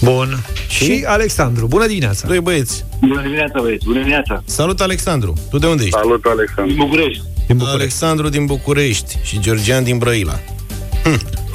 Bun. 0.01 0.45
Și? 0.67 0.83
și 0.83 1.03
Alexandru, 1.07 1.67
bună 1.67 1.87
dimineața! 1.87 2.27
Doi 2.27 2.39
băieți. 2.39 2.85
Bună 2.99 3.21
dimineața, 3.21 3.59
băieți. 3.61 3.85
Bună 3.85 3.97
dimineața. 3.97 4.43
Salut, 4.45 4.81
Alexandru. 4.81 5.33
Tu 5.49 5.57
de 5.57 5.67
unde 5.67 5.83
ești? 5.83 5.95
Salut, 5.97 6.25
Alexandru. 6.25 6.75
București. 6.75 7.23
Din 7.47 7.57
București. 7.57 7.81
Alexandru 7.81 8.29
din 8.29 8.45
București 8.45 9.17
și 9.23 9.39
Georgian 9.39 9.83
din 9.83 9.97
Brăila. 9.97 10.39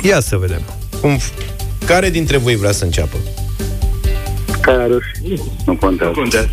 Ia 0.02 0.20
să 0.20 0.36
vedem. 0.36 0.62
Cum, 1.00 1.18
care 1.86 2.10
dintre 2.10 2.36
voi 2.36 2.56
vrea 2.56 2.72
să 2.72 2.84
înceapă? 2.84 3.16
Care 4.60 4.82
are 4.82 4.98
Nu 5.66 5.74
contează. 5.74 6.12
Contează. 6.12 6.48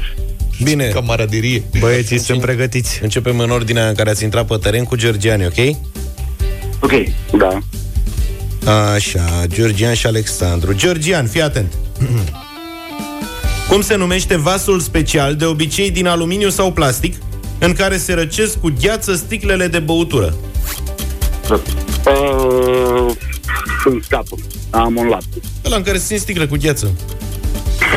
Bine, 0.63 0.87
Camaraderie. 0.87 1.63
Băieții 1.79 2.17
sunt 2.17 2.41
pregătiți. 2.41 2.99
începem 3.03 3.39
în 3.39 3.49
ordinea 3.49 3.87
în 3.87 3.93
care 3.95 4.09
ați 4.09 4.23
intrat 4.23 4.47
pe 4.47 4.55
teren 4.61 4.83
cu 4.83 4.95
Georgian, 4.95 5.41
ok? 5.41 5.75
Ok. 6.79 6.91
Da. 7.37 7.59
Așa, 8.93 9.43
Georgian 9.47 9.93
și 9.93 10.05
Alexandru. 10.07 10.73
Georgian, 10.73 11.27
fii 11.27 11.41
atent. 11.41 11.73
Cum 13.69 13.81
se 13.81 13.95
numește 13.95 14.37
vasul 14.37 14.79
special, 14.79 15.35
de 15.35 15.45
obicei 15.45 15.91
din 15.91 16.07
aluminiu 16.07 16.49
sau 16.49 16.71
plastic, 16.71 17.15
în 17.59 17.73
care 17.73 17.97
se 17.97 18.13
răcesc 18.13 18.59
cu 18.59 18.73
gheață 18.81 19.15
sticlele 19.15 19.67
de 19.67 19.79
băutură? 19.79 20.33
Uh, 21.49 23.11
sunt 23.83 24.03
scapă. 24.03 24.35
Am 24.69 24.95
un 24.95 25.07
lapte. 25.07 25.37
Ăla 25.65 25.75
în 25.75 25.83
care 25.83 25.97
se 25.97 26.03
țin 26.05 26.19
sticle 26.19 26.45
cu 26.45 26.55
gheață. 26.61 26.91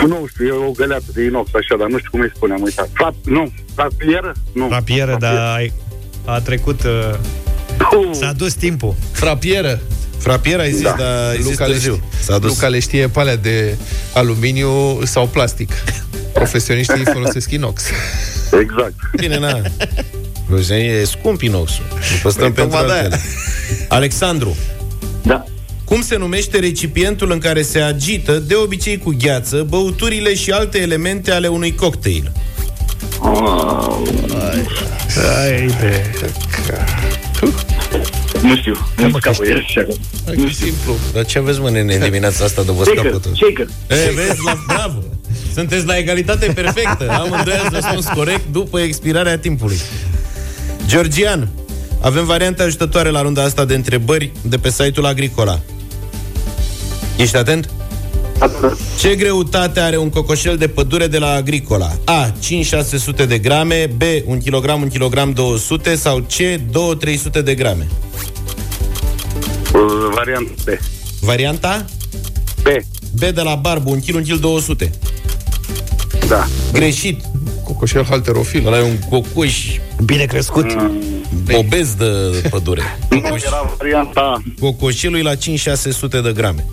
Nu 0.06 0.26
știu, 0.28 0.46
e 0.46 0.50
o 0.50 0.70
găleată 0.70 1.04
de 1.14 1.22
inox 1.24 1.50
așa, 1.54 1.76
dar 1.78 1.88
nu 1.88 1.98
știu 1.98 2.10
cum 2.10 2.20
îi 2.20 2.32
spune, 2.34 2.52
am 2.54 2.62
uitat. 2.62 2.88
Frap, 2.92 3.14
nu, 3.24 3.52
rapieră? 3.76 4.32
Nu. 4.52 4.68
Rapieră, 4.70 5.16
dar 5.18 5.36
ai- 5.56 5.72
a 6.24 6.40
trecut... 6.40 6.82
Uh, 6.84 7.14
Puh, 7.90 8.10
s-a 8.12 8.32
dus 8.32 8.52
timpul. 8.54 8.94
Frapieră. 9.12 9.80
Frapier 10.18 10.58
ai 10.60 10.72
zis, 10.72 10.82
Da. 10.82 10.94
dar 10.98 11.28
ai 11.28 11.36
zis 11.36 11.44
Luca 11.50 11.66
le, 11.66 11.72
târziu. 11.72 11.94
știe, 11.94 12.04
S-a 12.22 12.38
dus. 12.38 12.48
Luca 12.50 12.68
le 12.68 12.78
știe 12.78 13.08
pe 13.08 13.20
alea 13.20 13.36
de 13.36 13.76
aluminiu 14.14 15.00
sau 15.04 15.26
plastic. 15.26 15.72
Profesioniștii 16.32 17.04
folosesc 17.14 17.50
inox. 17.50 17.82
Exact. 18.60 18.94
Bine, 19.16 19.38
na. 19.38 19.60
Georgian 20.50 20.78
e 20.78 21.04
scump 21.04 21.40
inoxul. 21.42 21.84
Îl 21.92 22.18
păstrăm 22.22 22.52
Păi, 22.52 22.64
pentru 22.64 22.78
tocmai 22.78 22.86
de-aia. 22.86 23.02
altele. 23.02 23.20
Alexandru, 23.88 24.56
Da. 25.22 25.44
Cum 25.90 26.02
se 26.02 26.16
numește 26.16 26.58
recipientul 26.58 27.30
în 27.30 27.38
care 27.38 27.62
se 27.62 27.80
agită, 27.80 28.38
de 28.38 28.54
obicei 28.54 28.98
cu 28.98 29.14
gheață, 29.18 29.66
băuturile 29.68 30.34
și 30.34 30.50
alte 30.50 30.78
elemente 30.78 31.30
ale 31.30 31.48
unui 31.48 31.74
cocktail? 31.74 32.32
Hai 35.14 35.66
de... 35.80 36.04
Nu 38.42 38.56
știu. 38.56 38.76
Nu 38.96 39.18
scapă 39.18 39.46
el 39.46 39.64
așa. 39.66 39.86
Nu 40.34 40.48
simplu. 40.48 40.96
Dar 41.12 41.24
ce 41.24 41.38
aveți, 41.38 41.60
mă, 41.60 41.70
nene, 41.70 41.94
în 41.94 42.02
dimineața 42.02 42.44
asta 42.44 42.62
de 42.62 42.72
vă 42.72 42.82
Shaker, 42.84 43.00
scapă 43.00 43.18
tot? 43.18 43.36
shaker. 43.36 43.66
E, 43.88 44.12
vezi, 44.14 44.44
la, 44.44 44.62
bravo! 44.66 45.02
Sunteți 45.54 45.86
la 45.86 45.96
egalitate 45.96 46.52
perfectă. 46.54 47.10
Amândoi 47.10 47.54
ați 47.64 47.74
răspuns 47.74 48.06
corect 48.06 48.44
după 48.52 48.80
expirarea 48.80 49.38
timpului. 49.38 49.78
Georgian, 50.86 51.48
avem 52.00 52.24
variante 52.24 52.62
ajutătoare 52.62 53.08
la 53.10 53.22
runda 53.22 53.42
asta 53.42 53.64
de 53.64 53.74
întrebări 53.74 54.32
de 54.42 54.56
pe 54.56 54.70
site-ul 54.70 55.06
Agricola. 55.06 55.60
Ești 57.20 57.36
atent? 57.36 57.70
Ce 58.98 59.14
greutate 59.14 59.80
are 59.80 59.96
un 59.96 60.08
cocoșel 60.10 60.56
de 60.56 60.68
pădure 60.68 61.06
de 61.06 61.18
la 61.18 61.30
Agricola? 61.32 61.90
A. 62.04 62.32
5-600 63.22 63.26
de 63.28 63.38
grame 63.38 63.90
B. 63.96 64.02
1 64.24 64.38
kg, 64.44 64.68
1 64.68 64.86
kg 64.92 65.32
200 65.32 65.94
sau 65.96 66.18
C. 66.18 66.36
2-300 67.40 67.44
de 67.44 67.54
grame? 67.54 67.86
Uh, 69.74 69.80
variant 70.14 70.48
B. 70.64 70.68
Varianta? 71.20 71.84
B. 72.62 72.66
B 73.12 73.18
de 73.18 73.40
la 73.42 73.54
Barbu, 73.54 73.90
1 73.90 74.00
kg, 74.06 74.14
1 74.14 74.22
kg 74.24 74.34
200 74.40 74.90
Da. 76.28 76.46
Greșit 76.72 77.20
Cocoșel 77.64 78.04
halterofil. 78.04 78.66
Ăla 78.66 78.78
e 78.78 78.82
un 78.82 78.98
cocoș 79.08 79.66
Bine 80.04 80.24
crescut. 80.24 80.76
obez 81.52 81.94
de 81.94 82.04
pădure. 82.50 82.98
Cocoș, 83.08 83.42
Era 83.42 83.74
varianta 83.78 84.20
A. 84.20 84.42
cocoșelul 84.60 85.18
e 85.18 85.22
la 85.22 85.34
5-600 85.34 85.38
de 86.22 86.32
grame. 86.34 86.66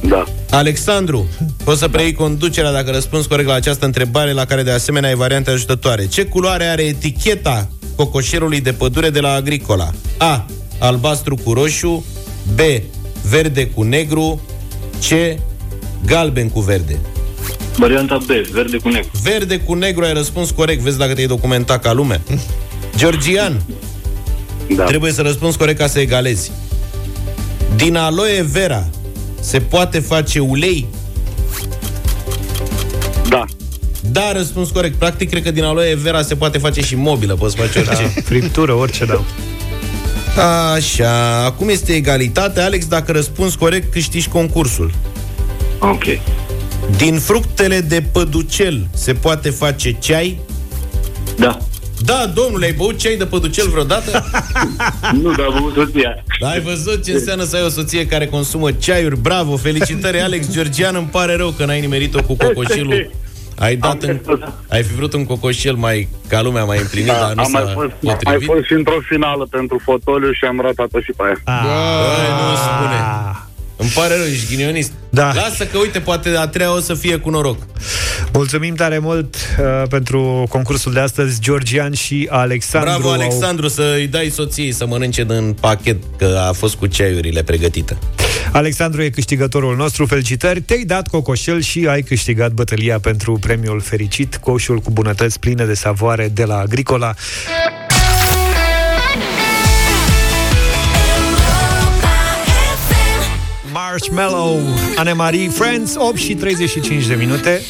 Da. 0.00 0.24
Alexandru, 0.50 1.28
poți 1.64 1.78
să 1.78 1.88
preiei 1.88 2.12
conducerea 2.12 2.72
dacă 2.72 2.90
răspunzi 2.90 3.28
corect 3.28 3.48
la 3.48 3.54
această 3.54 3.84
întrebare, 3.84 4.32
la 4.32 4.44
care 4.44 4.62
de 4.62 4.70
asemenea 4.70 5.08
ai 5.08 5.14
variante 5.14 5.50
ajutătoare. 5.50 6.06
Ce 6.06 6.24
culoare 6.24 6.64
are 6.64 6.82
eticheta 6.82 7.68
cocoșelului 7.96 8.60
de 8.60 8.72
pădure 8.72 9.10
de 9.10 9.20
la 9.20 9.32
Agricola? 9.32 9.90
A. 10.16 10.46
Albastru 10.78 11.34
cu 11.44 11.52
roșu 11.52 12.04
B. 12.54 12.58
Verde 13.28 13.66
cu 13.66 13.82
negru 13.82 14.40
C. 15.08 15.38
Galben 16.06 16.48
cu 16.48 16.60
verde 16.60 16.98
Varianta 17.76 18.16
B, 18.16 18.30
verde 18.52 18.76
cu 18.76 18.88
negru. 18.88 19.10
Verde 19.22 19.58
cu 19.58 19.74
negru 19.74 20.04
ai 20.04 20.12
răspuns 20.12 20.50
corect 20.50 20.80
Vezi 20.80 20.98
dacă 20.98 21.14
te-ai 21.14 21.26
documentat 21.26 21.82
ca 21.82 21.92
lume 21.92 22.20
Georgian, 22.96 23.62
Da. 24.76 24.84
Trebuie 24.84 25.12
să 25.12 25.22
răspunzi 25.22 25.58
corect 25.58 25.78
ca 25.78 25.86
să 25.86 26.00
egalezi. 26.00 26.52
Din 27.76 27.96
aloe 27.96 28.42
vera 28.42 28.86
se 29.48 29.60
poate 29.60 29.98
face 29.98 30.38
ulei? 30.38 30.86
Da. 33.28 33.44
Da, 34.00 34.32
răspuns 34.32 34.70
corect. 34.70 34.94
Practic, 34.94 35.30
cred 35.30 35.42
că 35.42 35.50
din 35.50 35.64
aloe 35.64 35.94
vera 35.94 36.22
se 36.22 36.36
poate 36.36 36.58
face 36.58 36.80
și 36.80 36.94
mobilă. 36.94 37.34
Poți 37.34 37.56
face 37.56 37.78
orice. 37.78 38.12
Da, 38.14 38.20
friptură, 38.24 38.72
orice 38.72 39.04
dau. 39.04 39.24
Așa, 40.74 41.44
acum 41.44 41.68
este 41.68 41.92
egalitate. 41.92 42.60
Alex, 42.60 42.86
dacă 42.86 43.12
răspunzi 43.12 43.56
corect, 43.56 43.92
câștigi 43.92 44.28
concursul. 44.28 44.92
Ok. 45.78 46.04
Din 46.96 47.18
fructele 47.18 47.80
de 47.80 48.02
păducel 48.12 48.88
se 48.94 49.12
poate 49.12 49.50
face 49.50 49.96
ceai? 49.98 50.40
Da. 51.36 51.58
Da, 52.04 52.26
domnule, 52.34 52.66
ai 52.66 52.72
băut 52.72 52.98
ceai 52.98 53.16
de 53.16 53.26
păducel 53.26 53.68
vreodată? 53.68 54.24
Nu, 55.22 55.32
dar 55.34 55.46
am 55.46 55.56
băut 55.60 55.74
soția. 55.74 56.24
Da, 56.40 56.48
ai 56.48 56.60
văzut 56.60 57.04
ce 57.04 57.12
înseamnă 57.12 57.44
să 57.44 57.56
ai 57.56 57.62
o 57.62 57.68
soție 57.68 58.06
care 58.06 58.26
consumă 58.26 58.72
ceaiuri? 58.72 59.16
Bravo, 59.20 59.56
felicitări, 59.56 60.20
Alex 60.20 60.50
Georgian, 60.50 60.94
îmi 60.94 61.06
pare 61.06 61.36
rău 61.36 61.50
că 61.50 61.64
n-ai 61.64 61.80
nimerit-o 61.80 62.22
cu 62.22 62.36
cocoșilul. 62.36 63.10
Ai 63.58 63.76
dat 63.76 64.02
în, 64.02 64.20
ai 64.68 64.82
fi 64.82 64.94
vrut 64.94 65.12
un 65.12 65.24
cocoșel 65.24 65.74
mai 65.74 66.08
ca 66.28 66.42
lumea 66.42 66.64
mai 66.64 66.78
împlinit, 66.78 67.12
dar 67.12 67.32
nu 67.34 67.42
am 67.42 67.50
mai 67.52 67.62
s-a 67.66 67.72
fost, 67.72 67.90
am 67.90 67.98
mai 68.02 68.14
potrivit. 68.14 68.48
fost 68.48 68.64
și 68.64 68.72
într-o 68.72 68.98
finală 69.08 69.46
pentru 69.50 69.80
fotoliu 69.84 70.32
și 70.32 70.44
am 70.44 70.60
ratat-o 70.60 71.00
și 71.00 71.12
pe 71.16 71.22
aia. 71.24 71.38
Băi, 71.44 72.28
nu 72.50 72.56
spune. 72.56 72.98
Îmi 73.80 73.90
pare 73.94 74.14
rău, 74.16 74.24
ești 74.26 74.46
ghinionist. 74.54 74.90
Da. 75.10 75.32
Lasă 75.34 75.66
că, 75.66 75.78
uite, 75.78 76.00
poate 76.00 76.28
a 76.36 76.46
treia 76.46 76.74
o 76.74 76.80
să 76.80 76.94
fie 76.94 77.16
cu 77.16 77.30
noroc. 77.30 77.56
Mulțumim 78.32 78.74
tare 78.74 78.98
mult 78.98 79.34
uh, 79.34 79.88
pentru 79.88 80.46
concursul 80.48 80.92
de 80.92 81.00
astăzi, 81.00 81.40
Georgian 81.40 81.92
și 81.92 82.26
Alexandru. 82.30 82.90
Bravo, 82.90 83.08
au- 83.08 83.14
Alexandru, 83.20 83.68
să-i 83.68 84.06
dai 84.06 84.28
soției 84.34 84.72
să 84.72 84.86
mănânce 84.86 85.24
din 85.24 85.56
pachet, 85.60 85.96
că 86.18 86.44
a 86.48 86.52
fost 86.52 86.74
cu 86.74 86.86
ceaiurile 86.86 87.42
pregătite. 87.42 87.98
Alexandru 88.52 89.02
e 89.02 89.08
câștigătorul 89.10 89.76
nostru, 89.76 90.06
felicitări! 90.06 90.60
Te-ai 90.60 90.84
dat 90.84 91.08
cocoșel 91.08 91.60
și 91.60 91.86
ai 91.88 92.02
câștigat 92.02 92.52
bătălia 92.52 92.98
pentru 92.98 93.32
premiul 93.40 93.80
fericit, 93.80 94.36
coșul 94.36 94.78
cu 94.78 94.90
bunătăți 94.90 95.38
pline 95.38 95.64
de 95.64 95.74
savoare 95.74 96.28
de 96.28 96.44
la 96.44 96.58
Agricola. 96.58 97.14
Marshmallow, 103.90 104.60
Anemarie, 104.96 105.48
Friends, 105.48 105.94
8 105.96 106.16
și 106.16 106.34
35 106.34 107.06
de 107.06 107.14
minute. 107.14 107.60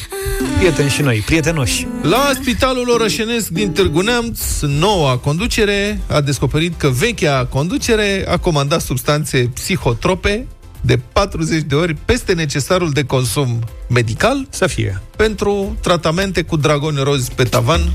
Prieteni 0.57 0.89
și 0.89 1.01
noi, 1.01 1.23
prietenoși. 1.25 1.87
La 2.01 2.31
Spitalul 2.33 2.89
Orășenesc 2.89 3.47
din 3.47 3.71
Târgu 3.71 4.01
Neamț, 4.01 4.39
noua 4.61 5.17
conducere 5.17 6.01
a 6.07 6.21
descoperit 6.21 6.73
că 6.77 6.87
vechea 6.87 7.45
conducere 7.45 8.25
a 8.27 8.37
comandat 8.37 8.81
substanțe 8.81 9.51
psihotrope 9.53 10.47
de 10.81 10.99
40 11.13 11.61
de 11.61 11.75
ori 11.75 11.93
peste 12.05 12.33
necesarul 12.33 12.89
de 12.89 13.03
consum 13.03 13.59
medical 13.89 14.47
Să 14.49 14.67
fie. 14.67 15.01
pentru 15.15 15.77
tratamente 15.81 16.41
cu 16.41 16.55
dragoni 16.57 16.99
rozi 17.03 17.31
pe 17.31 17.43
tavan, 17.43 17.93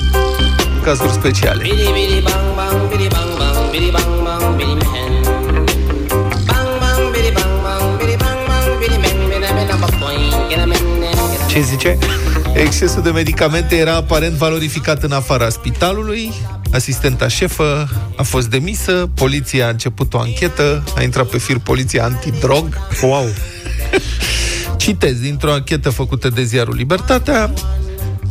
cazuri 0.84 1.12
speciale. 1.12 1.64
Ce 11.60 11.66
zice? 11.66 11.98
Excesul 12.54 13.02
de 13.02 13.10
medicamente 13.10 13.76
era 13.76 13.94
aparent 13.94 14.34
valorificat 14.34 15.02
în 15.02 15.12
afara 15.12 15.48
spitalului. 15.48 16.32
Asistenta 16.72 17.28
șefă 17.28 17.88
a 18.16 18.22
fost 18.22 18.48
demisă, 18.48 19.10
poliția 19.14 19.66
a 19.66 19.70
început 19.70 20.14
o 20.14 20.18
anchetă, 20.18 20.84
a 20.96 21.02
intrat 21.02 21.26
pe 21.26 21.38
fir 21.38 21.58
poliția 21.58 22.04
antidrog. 22.04 22.78
Wow! 23.02 23.26
Citez 24.76 25.20
dintr-o 25.20 25.52
anchetă 25.52 25.90
făcută 25.90 26.28
de 26.28 26.42
ziarul 26.42 26.74
Libertatea, 26.74 27.52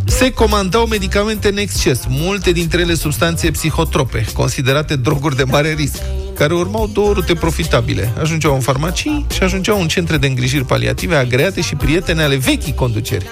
se 0.10 0.32
comandau 0.32 0.86
medicamente 0.86 1.48
în 1.48 1.58
exces, 1.58 2.00
multe 2.08 2.52
dintre 2.52 2.82
ele 2.82 2.94
substanțe 2.94 3.52
psihotrope, 3.52 4.26
considerate 4.34 4.96
droguri 4.96 5.36
de 5.36 5.44
mare 5.44 5.74
risc, 5.74 6.02
care 6.36 6.54
urmau 6.54 6.88
două 6.88 7.14
rute 7.14 7.34
profitabile. 7.34 8.14
Ajungeau 8.22 8.54
în 8.54 8.60
farmacii 8.60 9.26
și 9.34 9.44
ajungeau 9.44 9.82
în 9.82 9.88
centre 9.88 10.18
de 10.18 10.28
îngrijiri 10.28 10.66
paliative 10.66 11.16
agreate 11.16 11.62
și 11.62 11.76
prietene 11.76 12.24
ale 12.24 12.36
vechii 12.36 12.74
conduceri. 12.74 13.26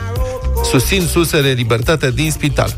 Susțin 0.63 1.01
susele 1.01 1.51
libertatea 1.51 2.09
din 2.09 2.31
spital. 2.31 2.75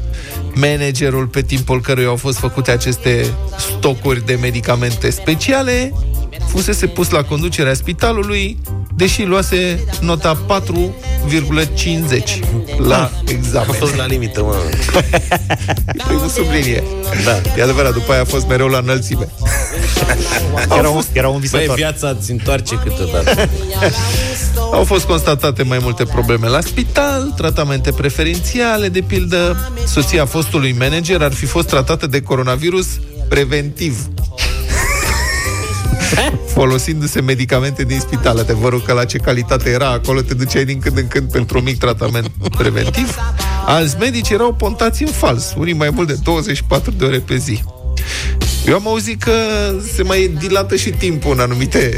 Managerul 0.54 1.28
pe 1.28 1.42
timpul 1.42 1.82
căruia 1.82 2.08
au 2.08 2.16
fost 2.16 2.38
făcute 2.38 2.72
aceste 2.72 3.34
stocuri 3.58 4.26
de 4.26 4.38
medicamente 4.42 5.10
speciale 5.10 5.94
fusese 6.50 6.88
pus 6.88 7.10
la 7.10 7.24
conducerea 7.24 7.74
spitalului, 7.74 8.58
deși 8.96 9.24
luase 9.24 9.84
nota 10.02 10.62
4,50 10.64 12.40
la 12.78 13.12
examen. 13.26 13.70
A 13.70 13.74
fost 13.74 13.96
la 13.96 14.06
limită, 14.06 14.44
mă. 14.44 14.56
Primul 16.08 16.28
sublinie. 16.28 16.84
Da. 17.26 17.42
E 17.58 17.64
adevărat, 17.64 17.94
după 17.94 18.12
aia 18.12 18.22
a 18.22 18.26
fost 18.26 18.48
mereu 18.48 18.68
la 18.68 18.78
înălțime. 18.78 19.28
Era 20.78 20.90
un, 20.90 21.04
era 21.14 21.28
un 21.28 21.34
Băi, 21.34 21.42
visător. 21.42 21.76
viața 21.76 22.16
îți 22.20 22.32
întoarce 22.32 22.76
câteodată. 22.76 23.50
Au 24.74 24.84
fost 24.84 25.06
constatate 25.06 25.64
mai 25.64 25.80
multe 25.82 26.04
probleme 26.04 26.48
la 26.48 26.62
spital, 26.62 27.34
tratamente 27.38 27.92
preferențiale, 27.92 28.90
de 28.90 29.02
pildă, 29.02 29.72
soția 29.86 30.26
fostului 30.26 30.76
manager 30.80 31.22
ar 31.22 31.34
fi 31.34 31.46
fost 31.46 31.68
tratată 31.68 32.08
de 32.08 32.22
coronavirus 32.22 32.88
preventiv. 33.30 34.08
Folosindu-se 36.54 37.22
medicamente 37.22 37.84
din 37.84 38.00
spital. 38.00 38.38
Adevărul 38.38 38.82
că 38.82 38.94
la 38.94 39.06
ce 39.06 39.18
calitate 39.18 39.70
era 39.70 39.90
acolo, 39.90 40.22
te 40.22 40.34
duceai 40.34 40.66
din 40.66 40.80
când 40.80 40.98
în 40.98 41.08
când 41.08 41.32
pentru 41.32 41.58
un 41.58 41.64
mic 41.64 41.78
tratament 41.78 42.32
preventiv. 42.58 43.16
Alți 43.66 43.96
medici 44.00 44.30
erau 44.30 44.54
pontați 44.54 45.04
în 45.04 45.12
fals, 45.12 45.54
unii 45.58 45.74
mai 45.74 45.90
mult 45.90 46.08
de 46.08 46.16
24 46.24 46.92
de 46.92 47.06
ore 47.06 47.20
pe 47.20 47.38
zi. 47.38 47.64
Eu 48.66 48.76
am 48.76 48.88
auzit 48.88 49.24
că 49.24 49.34
se 49.94 50.04
mai 50.04 50.32
dilată 50.40 50.76
și 50.76 50.90
timpul 50.90 51.32
în 51.32 51.40
anumite 51.40 51.98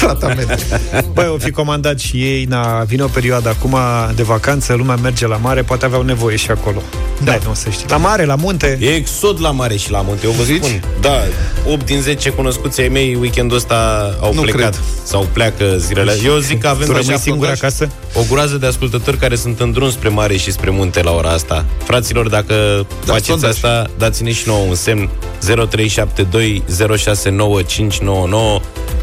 tratamente. 0.00 0.56
Băi, 1.14 1.26
o 1.34 1.38
fi 1.38 1.50
comandat 1.50 1.98
și 1.98 2.16
ei, 2.16 2.44
na, 2.44 2.82
vine 2.86 3.02
o 3.02 3.06
perioadă 3.06 3.48
acum 3.48 3.76
de 4.14 4.22
vacanță, 4.22 4.74
lumea 4.74 4.96
merge 4.96 5.26
la 5.26 5.36
mare, 5.36 5.62
poate 5.62 5.84
aveau 5.84 6.02
nevoie 6.02 6.36
și 6.36 6.50
acolo. 6.50 6.82
Da, 7.24 7.38
nu 7.46 7.54
să 7.54 7.70
știi. 7.70 7.84
La 7.88 7.96
mare, 7.96 8.24
la 8.24 8.34
munte. 8.34 8.78
E 8.80 8.88
exod 8.94 9.40
la 9.40 9.50
mare 9.50 9.76
și 9.76 9.90
la 9.90 10.00
munte, 10.00 10.26
eu 10.26 10.32
vă 10.32 10.42
Zici? 10.42 10.64
spun. 10.64 10.82
Da, 11.00 11.10
8 11.72 11.84
din 11.86 12.00
10 12.00 12.30
cunoscuți 12.30 12.80
ai 12.80 12.88
mei 12.88 13.16
weekendul 13.20 13.56
ăsta 13.56 14.10
au 14.20 14.34
Nu 14.34 14.40
plecat. 14.40 14.60
cred. 14.60 14.80
Sau 15.04 15.28
pleacă 15.32 15.74
zilele. 15.78 16.16
Eu 16.24 16.36
zic 16.38 16.60
că 16.60 16.68
avem 16.68 16.86
Tu 16.86 16.92
rămâi 16.92 17.08
așa 17.08 17.18
singur 17.18 17.46
sondaj, 17.46 17.58
acasă? 17.62 17.88
O 18.14 18.20
groază 18.30 18.56
de 18.56 18.66
ascultători 18.66 19.16
care 19.16 19.36
sunt 19.36 19.60
în 19.60 19.72
drum 19.72 19.90
spre 19.90 20.08
mare 20.08 20.36
și 20.36 20.52
spre 20.52 20.70
munte 20.70 21.02
la 21.02 21.10
ora 21.10 21.30
asta. 21.30 21.64
Fraților, 21.84 22.28
dacă 22.28 22.54
Da, 23.04 23.12
faceți 23.12 23.26
sondaj. 23.26 23.50
asta, 23.50 23.86
dați-ne 23.98 24.32
și 24.32 24.42
nouă 24.46 24.64
un 24.68 24.74
semn 24.74 25.08
0372 25.40 26.62
069599 26.98 28.60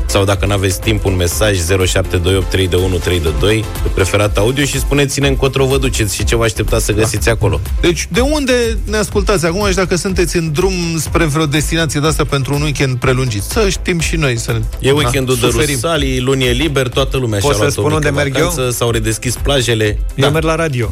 sau 0.07 0.23
dacă 0.25 0.45
nu 0.45 0.53
aveți 0.53 0.79
timp, 0.79 1.05
un 1.05 1.15
mesaj 1.15 1.57
0728 1.57 2.49
321 2.49 2.97
322 2.97 3.65
de 3.83 3.89
preferat 3.93 4.37
audio 4.37 4.63
și 4.63 4.79
spuneți-ne 4.79 5.27
încotro 5.27 5.65
vă 5.65 5.77
duceți 5.77 6.15
și 6.15 6.23
ce 6.23 6.35
vă 6.35 6.43
așteptați 6.43 6.85
să 6.85 6.91
găsiți 6.91 7.29
acolo. 7.29 7.59
Deci, 7.81 8.07
de 8.11 8.19
unde 8.19 8.77
ne 8.83 8.97
ascultați 8.97 9.45
acum 9.45 9.67
și 9.69 9.75
dacă 9.75 9.95
sunteți 9.95 10.37
în 10.37 10.51
drum 10.51 10.73
spre 10.97 11.25
vreo 11.25 11.45
destinație 11.45 11.99
de 11.99 12.07
asta 12.07 12.23
pentru 12.23 12.53
un 12.53 12.61
weekend 12.61 12.97
prelungit? 12.97 13.43
Să 13.43 13.69
știm 13.69 13.99
și 13.99 14.15
noi 14.15 14.37
să 14.37 14.61
E 14.79 14.91
weekendul 14.91 15.35
de 15.35 15.45
suferim. 15.45 15.73
Rusalii, 15.73 16.19
luni 16.19 16.45
e 16.45 16.51
liber, 16.51 16.87
toată 16.87 17.17
lumea 17.17 17.39
Pot 17.39 17.55
și-a 17.55 17.57
să 17.57 17.59
luat 17.59 17.77
o 17.77 17.79
spun 17.79 17.93
mică 17.93 17.95
unde 18.07 18.21
merg 18.21 18.33
vacanță, 18.33 18.61
eu? 18.61 18.69
S-au 18.71 18.91
redeschis 18.91 19.35
plajele. 19.35 19.85
Eu 19.85 19.97
Da. 20.15 20.29
merg 20.29 20.45
la 20.45 20.55
radio. 20.55 20.89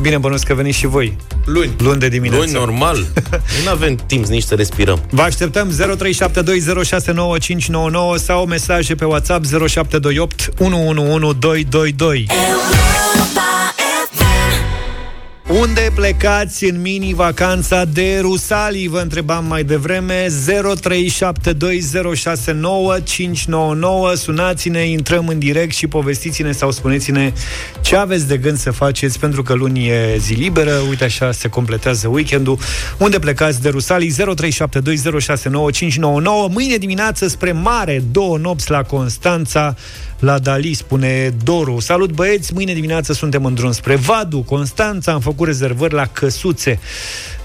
Bine, 0.00 0.18
bănuiesc 0.18 0.46
că 0.46 0.54
veniți 0.54 0.78
și 0.78 0.86
voi. 0.86 1.16
Luni. 1.44 1.70
Luni 1.78 1.98
de 1.98 2.08
dimineață. 2.08 2.44
Luni, 2.44 2.52
normal. 2.52 2.96
nu 3.64 3.70
avem 3.70 3.94
timp 4.06 4.24
nici 4.26 4.42
să 4.42 4.54
respirăm. 4.54 5.02
Vă 5.10 5.22
așteptăm 5.22 5.70
0372069599 5.70 5.74
sau 8.16 8.46
mesaje 8.46 8.94
pe 8.94 9.04
WhatsApp 9.04 9.44
0728 9.44 10.50
111222. 10.58 12.26
Unde 15.58 15.90
plecați 15.94 16.64
în 16.64 16.80
mini-vacanța 16.80 17.84
de 17.84 18.18
Rusalii? 18.20 18.88
Vă 18.88 18.98
întrebam 18.98 19.44
mai 19.44 19.64
devreme 19.64 20.26
0372069599 20.26 20.32
Sunați-ne, 24.14 24.86
intrăm 24.86 25.28
în 25.28 25.38
direct 25.38 25.74
și 25.74 25.86
povestiți-ne 25.86 26.52
sau 26.52 26.70
spuneți-ne 26.70 27.32
ce 27.80 27.96
aveți 27.96 28.28
de 28.28 28.36
gând 28.36 28.56
să 28.56 28.70
faceți 28.70 29.18
pentru 29.18 29.42
că 29.42 29.54
luni 29.54 29.88
e 29.88 30.16
zi 30.18 30.32
liberă, 30.32 30.72
uite 30.88 31.04
așa 31.04 31.32
se 31.32 31.48
completează 31.48 32.08
weekendul. 32.08 32.58
Unde 32.98 33.18
plecați 33.18 33.62
de 33.62 33.68
Rusalii? 33.68 34.12
0372069599 34.12 34.16
Mâine 36.50 36.76
dimineață 36.76 37.28
spre 37.28 37.52
mare, 37.52 38.02
două 38.12 38.38
nopți 38.38 38.70
la 38.70 38.82
Constanța 38.82 39.74
la 40.20 40.38
Dali, 40.38 40.74
spune 40.74 41.34
Doru. 41.44 41.78
Salut 41.78 42.12
băieți, 42.12 42.54
mâine 42.54 42.72
dimineață 42.72 43.12
suntem 43.12 43.44
în 43.44 43.54
drum 43.54 43.72
spre 43.72 43.94
Vadu, 43.94 44.38
Constanța, 44.38 45.12
am 45.12 45.20
făcut 45.20 45.39
rezervări 45.44 45.94
la 45.94 46.06
Căsuțe, 46.06 46.78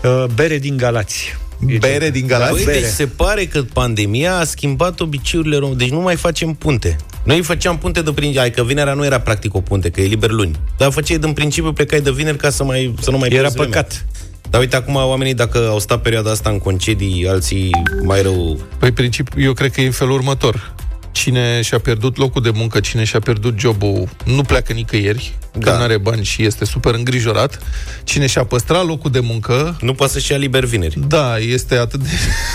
uh, 0.04 0.26
bere 0.34 0.58
din 0.58 0.78
Galați. 0.78 1.38
E 1.68 1.78
Bere 1.78 2.10
din 2.10 2.28
Galați? 2.28 2.52
Băi, 2.52 2.64
bere. 2.64 2.80
deci 2.80 2.90
se 2.90 3.06
pare 3.08 3.46
că 3.46 3.64
pandemia 3.74 4.38
a 4.38 4.44
schimbat 4.44 5.00
obiceiurile 5.00 5.58
române. 5.58 5.78
Deci 5.78 5.90
nu 5.90 6.00
mai 6.00 6.16
facem 6.16 6.54
punte. 6.54 6.96
Noi 7.24 7.42
făceam 7.42 7.78
punte 7.78 8.02
de 8.02 8.12
principiu, 8.12 8.42
adică 8.42 8.64
vinerea 8.64 8.94
nu 8.94 9.06
era 9.06 9.20
practic 9.20 9.54
o 9.56 9.62
punte, 9.62 9.90
că 9.90 10.02
e 10.02 10.06
liber 10.06 10.30
luni. 10.30 10.60
Dar 10.78 10.92
făceai 10.92 11.18
din 11.18 11.34
principiu, 11.34 11.74
plecai 11.74 12.02
de 12.02 12.12
vineri 12.12 12.38
ca 12.38 12.50
să, 12.50 12.64
mai, 12.64 12.94
să 13.02 13.12
nu 13.12 13.18
mai 13.18 13.28
Era 13.32 13.38
pierzi 13.38 13.58
vremea. 13.58 13.72
păcat. 13.82 14.06
Dar 14.50 14.62
uite, 14.62 14.76
acum 14.76 14.96
oamenii, 14.96 15.34
dacă 15.34 15.68
au 15.70 15.80
stat 15.80 16.02
perioada 16.02 16.32
asta 16.32 16.50
în 16.50 16.58
concedii, 16.60 17.28
alții 17.28 17.70
mai 18.04 18.22
rău... 18.22 18.60
Păi, 18.80 18.92
principiu, 18.92 19.42
eu 19.44 19.54
cred 19.54 19.72
că 19.72 19.82
e 19.82 19.86
în 19.86 19.92
felul 19.92 20.14
următor. 20.14 20.75
Cine 21.16 21.62
și-a 21.62 21.80
pierdut 21.80 22.18
locul 22.18 22.42
de 22.42 22.50
muncă, 22.54 22.80
cine 22.80 23.04
și-a 23.04 23.20
pierdut 23.20 23.60
jobul, 23.60 24.10
nu 24.26 24.42
pleacă 24.42 24.74
nicăieri, 24.74 25.34
că 25.52 25.60
Da. 25.70 25.78
nu 25.78 25.84
are 25.84 25.98
bani 25.98 26.24
și 26.24 26.44
este 26.44 26.66
super 26.66 26.94
îngrijorat. 26.94 27.60
Cine 28.04 28.28
și-a 28.28 28.44
păstrat 28.44 28.86
locul 28.86 29.12
de 29.12 29.20
muncă, 29.20 29.78
Nu 29.82 29.94
poate 29.94 30.12
să-și 30.14 30.32
ia 30.32 30.38
liber 30.38 30.66
vineri. 30.66 31.00
da, 31.08 31.38
este 31.38 31.76
atât 31.76 32.00
de... 32.00 32.08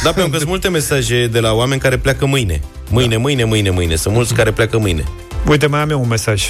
Da, 0.04 0.10
pentru 0.12 0.30
că 0.30 0.36
sunt 0.36 0.48
multe 0.48 0.68
mesaje 0.68 1.26
de 1.26 1.40
la 1.40 1.52
oameni 1.52 1.80
care 1.80 1.96
pleacă 1.98 2.26
mâine. 2.26 2.60
Mâine, 2.88 3.16
mâine, 3.16 3.44
mâine, 3.44 3.70
mâine. 3.70 3.94
Sunt 3.96 4.14
mulți 4.14 4.34
care 4.34 4.50
pleacă 4.52 4.78
mâine. 4.78 5.04
Uite, 5.48 5.66
mai 5.66 5.80
am 5.80 5.90
eu 5.90 6.00
un 6.00 6.08
mesaj. 6.08 6.42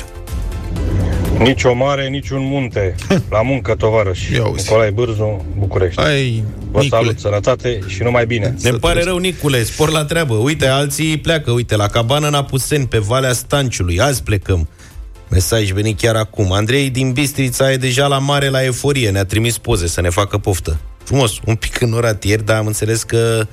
Nici 1.45 1.63
o 1.65 1.73
mare, 1.75 2.09
nici 2.09 2.31
un 2.31 2.43
munte. 2.43 2.95
La 3.31 3.43
muncă, 3.43 3.75
tovarăși. 3.75 4.35
Ia 4.35 4.47
uzi. 4.47 4.63
Nicolae 4.63 4.91
Bârzu, 4.91 5.45
București. 5.59 6.01
Ai, 6.01 6.45
Vă 6.71 6.81
Nicule. 6.81 7.01
salut, 7.03 7.19
sănătate 7.19 7.81
și 7.87 8.03
numai 8.03 8.27
bine. 8.27 8.55
Ne 8.63 8.71
pare 8.71 9.03
rău, 9.03 9.17
Nicule, 9.19 9.63
spor 9.63 9.91
la 9.91 10.05
treabă. 10.05 10.35
Uite, 10.35 10.67
alții 10.67 11.19
pleacă, 11.19 11.51
uite, 11.51 11.77
la 11.77 11.87
cabană 11.87 12.27
în 12.27 12.35
Apuseni, 12.35 12.87
pe 12.87 12.99
Valea 12.99 13.33
Stanciului. 13.33 14.01
Azi 14.01 14.23
plecăm. 14.23 14.69
Mesaj 15.31 15.71
venit 15.71 15.99
chiar 16.01 16.17
acum. 16.17 16.53
Andrei 16.53 16.91
din 16.91 17.13
Bistrița 17.13 17.73
e 17.73 17.77
deja 17.77 18.07
la 18.07 18.19
mare 18.19 18.49
la 18.49 18.65
euforie. 18.65 19.11
Ne-a 19.11 19.25
trimis 19.25 19.59
poze 19.59 19.87
să 19.87 20.01
ne 20.01 20.09
facă 20.09 20.39
poftă. 20.39 20.79
Frumos, 21.05 21.39
un 21.47 21.55
pic 21.55 21.81
înorat 21.81 22.25
ieri, 22.25 22.45
dar 22.45 22.57
am 22.57 22.67
înțeles 22.67 23.03
că 23.03 23.47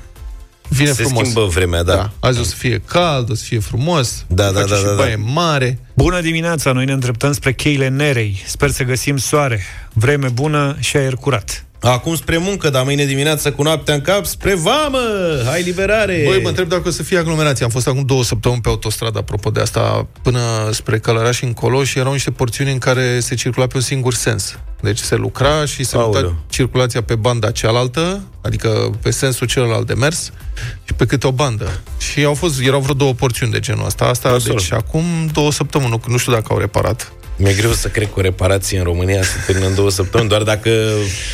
Vine 0.69 0.91
se 0.91 1.03
frumos. 1.03 1.21
schimbă 1.21 1.47
vremea, 1.47 1.83
da. 1.83 1.93
Da. 1.93 2.11
Azi 2.19 2.39
o 2.39 2.43
să 2.43 2.55
fie 2.55 2.81
cald, 2.85 3.29
o 3.29 3.33
să 3.33 3.43
fie 3.43 3.59
frumos. 3.59 4.25
Da, 4.27 4.51
da, 4.51 4.59
face 4.59 4.71
da, 4.71 4.75
și 4.75 4.83
da, 4.83 4.89
da. 4.89 4.95
baie 4.95 5.15
mare. 5.15 5.79
Bună 5.93 6.21
dimineața, 6.21 6.71
noi 6.71 6.85
ne 6.85 6.91
îndreptăm 6.91 7.33
spre 7.33 7.53
cheile 7.53 7.87
Nerei. 7.87 8.43
Sper 8.45 8.69
să 8.69 8.83
găsim 8.83 9.17
soare, 9.17 9.61
vreme 9.93 10.27
bună 10.29 10.75
și 10.79 10.97
aer 10.97 11.13
curat. 11.13 11.65
Acum 11.81 12.15
spre 12.15 12.37
muncă, 12.37 12.69
dar 12.69 12.83
mâine 12.83 13.05
dimineață 13.05 13.51
cu 13.51 13.63
noaptea 13.63 13.93
în 13.93 14.01
cap, 14.01 14.25
spre 14.25 14.55
vamă! 14.55 14.99
Hai 15.45 15.61
liberare! 15.61 16.23
Băi, 16.25 16.41
mă 16.41 16.47
întreb 16.47 16.67
dacă 16.69 16.87
o 16.87 16.91
să 16.91 17.03
fie 17.03 17.17
aglomerație. 17.17 17.65
Am 17.65 17.71
fost 17.71 17.87
acum 17.87 18.03
două 18.05 18.23
săptămâni 18.23 18.61
pe 18.61 18.69
autostradă, 18.69 19.17
apropo 19.17 19.49
de 19.49 19.59
asta, 19.59 20.07
până 20.21 20.39
spre 20.71 20.99
Călăraș 20.99 21.41
încolo 21.41 21.83
și 21.83 21.99
erau 21.99 22.11
niște 22.11 22.31
porțiuni 22.31 22.71
în 22.71 22.77
care 22.77 23.19
se 23.19 23.35
circula 23.35 23.67
pe 23.67 23.75
un 23.75 23.81
singur 23.81 24.13
sens. 24.13 24.59
Deci 24.81 24.99
se 24.99 25.15
lucra 25.15 25.65
și 25.65 25.83
se 25.83 25.97
Aoleu. 25.97 26.21
muta 26.21 26.35
circulația 26.49 27.01
pe 27.03 27.15
banda 27.15 27.51
cealaltă, 27.51 28.21
adică 28.41 28.69
pe 29.01 29.09
sensul 29.11 29.47
celălalt 29.47 29.87
de 29.87 29.93
mers, 29.93 30.31
și 30.85 30.93
pe 30.93 31.05
câte 31.05 31.27
o 31.27 31.31
bandă. 31.31 31.79
Și 31.97 32.23
au 32.23 32.33
fost, 32.33 32.61
erau 32.61 32.79
vreo 32.79 32.93
două 32.93 33.13
porțiuni 33.13 33.51
de 33.51 33.59
genul 33.59 33.85
ăsta. 33.85 34.05
Asta, 34.05 34.29
Nasol. 34.29 34.55
deci 34.55 34.71
acum 34.71 35.03
două 35.33 35.51
săptămâni, 35.51 35.89
nu, 35.89 36.01
nu 36.07 36.17
știu 36.17 36.31
dacă 36.31 36.47
au 36.49 36.57
reparat. 36.57 37.11
Mi-e 37.39 37.53
greu 37.53 37.71
să 37.71 37.87
cred 37.87 38.07
că 38.07 38.13
o 38.15 38.21
reparație 38.21 38.77
în 38.77 38.83
România 38.83 39.23
se 39.23 39.35
termină 39.45 39.67
în 39.67 39.75
două 39.75 39.89
săptămâni, 39.89 40.29
doar 40.29 40.43
dacă 40.43 40.69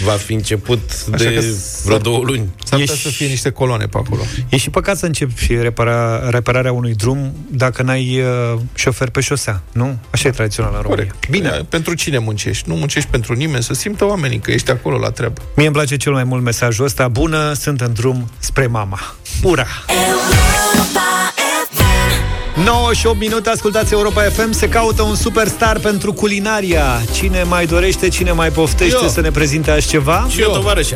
va 0.04 0.12
fi 0.12 0.34
început 0.34 0.80
Așa 1.14 1.24
de 1.24 1.34
că 1.34 1.40
vreo 1.40 1.52
s-ar- 1.94 1.98
două 2.02 2.24
luni. 2.24 2.50
S-ar 2.64 2.80
putea 2.80 2.96
Ești- 2.96 3.02
să 3.04 3.10
fie 3.10 3.28
niște 3.28 3.50
coloane 3.50 3.86
pe 3.86 3.98
acolo. 3.98 4.22
E 4.50 4.58
și 4.58 4.70
păcat 4.70 4.98
să 4.98 5.06
începi 5.06 5.56
repara, 5.62 6.30
repararea 6.30 6.72
unui 6.72 6.94
drum 6.94 7.34
dacă 7.52 7.82
n-ai 7.84 8.20
uh, 8.54 8.60
șofer 8.76 9.10
pe 9.10 9.22
șosea, 9.22 9.62
nu? 9.72 9.98
Așa 10.10 10.28
e 10.28 10.32
tradițional 10.32 10.74
în 10.76 10.82
România. 10.82 11.04
Corect. 11.06 11.30
Bine, 11.30 11.66
pentru 11.70 11.94
cine 11.94 12.18
muncești? 12.18 12.70
Nu 12.70 12.76
muncești 12.76 13.10
pentru 13.10 13.34
nimeni, 13.34 13.64
să 13.64 13.74
simtă 13.74 14.06
oamenii 14.06 14.40
că 14.40 14.52
ești 14.52 14.72
acolo 14.72 14.98
la 14.98 15.10
treabă. 15.10 15.42
Mie 15.56 15.66
îmi 15.66 15.76
place 15.76 15.98
cel 15.98 16.12
mai 16.12 16.24
mult 16.24 16.44
mesajul 16.44 16.86
ăsta. 16.86 17.08
Bună, 17.08 17.54
sunt 17.54 17.82
în 17.82 17.94
drum 17.94 18.30
spre 18.40 18.68
mama. 18.68 19.16
Ura! 19.44 19.68
9 22.56 22.94
și 22.94 23.08
8 23.08 23.20
minute, 23.20 23.50
ascultați 23.50 23.94
Europa 23.94 24.22
FM 24.22 24.52
Se 24.52 24.70
caută 24.70 25.02
un 25.02 25.16
superstar 25.16 25.80
pentru 25.80 26.14
culinaria 26.14 27.02
Cine 27.14 27.44
mai 27.44 27.66
dorește, 27.66 28.08
cine 28.08 28.32
mai 28.32 28.50
poftește 28.50 28.98
Eu. 29.02 29.10
Să 29.10 29.22
ne 29.22 29.32
prezinte 29.32 29.72
așa 29.72 29.90
ceva? 29.90 30.26
Și 30.30 30.42
eu, 30.42 30.52
tovarășa. 30.52 30.96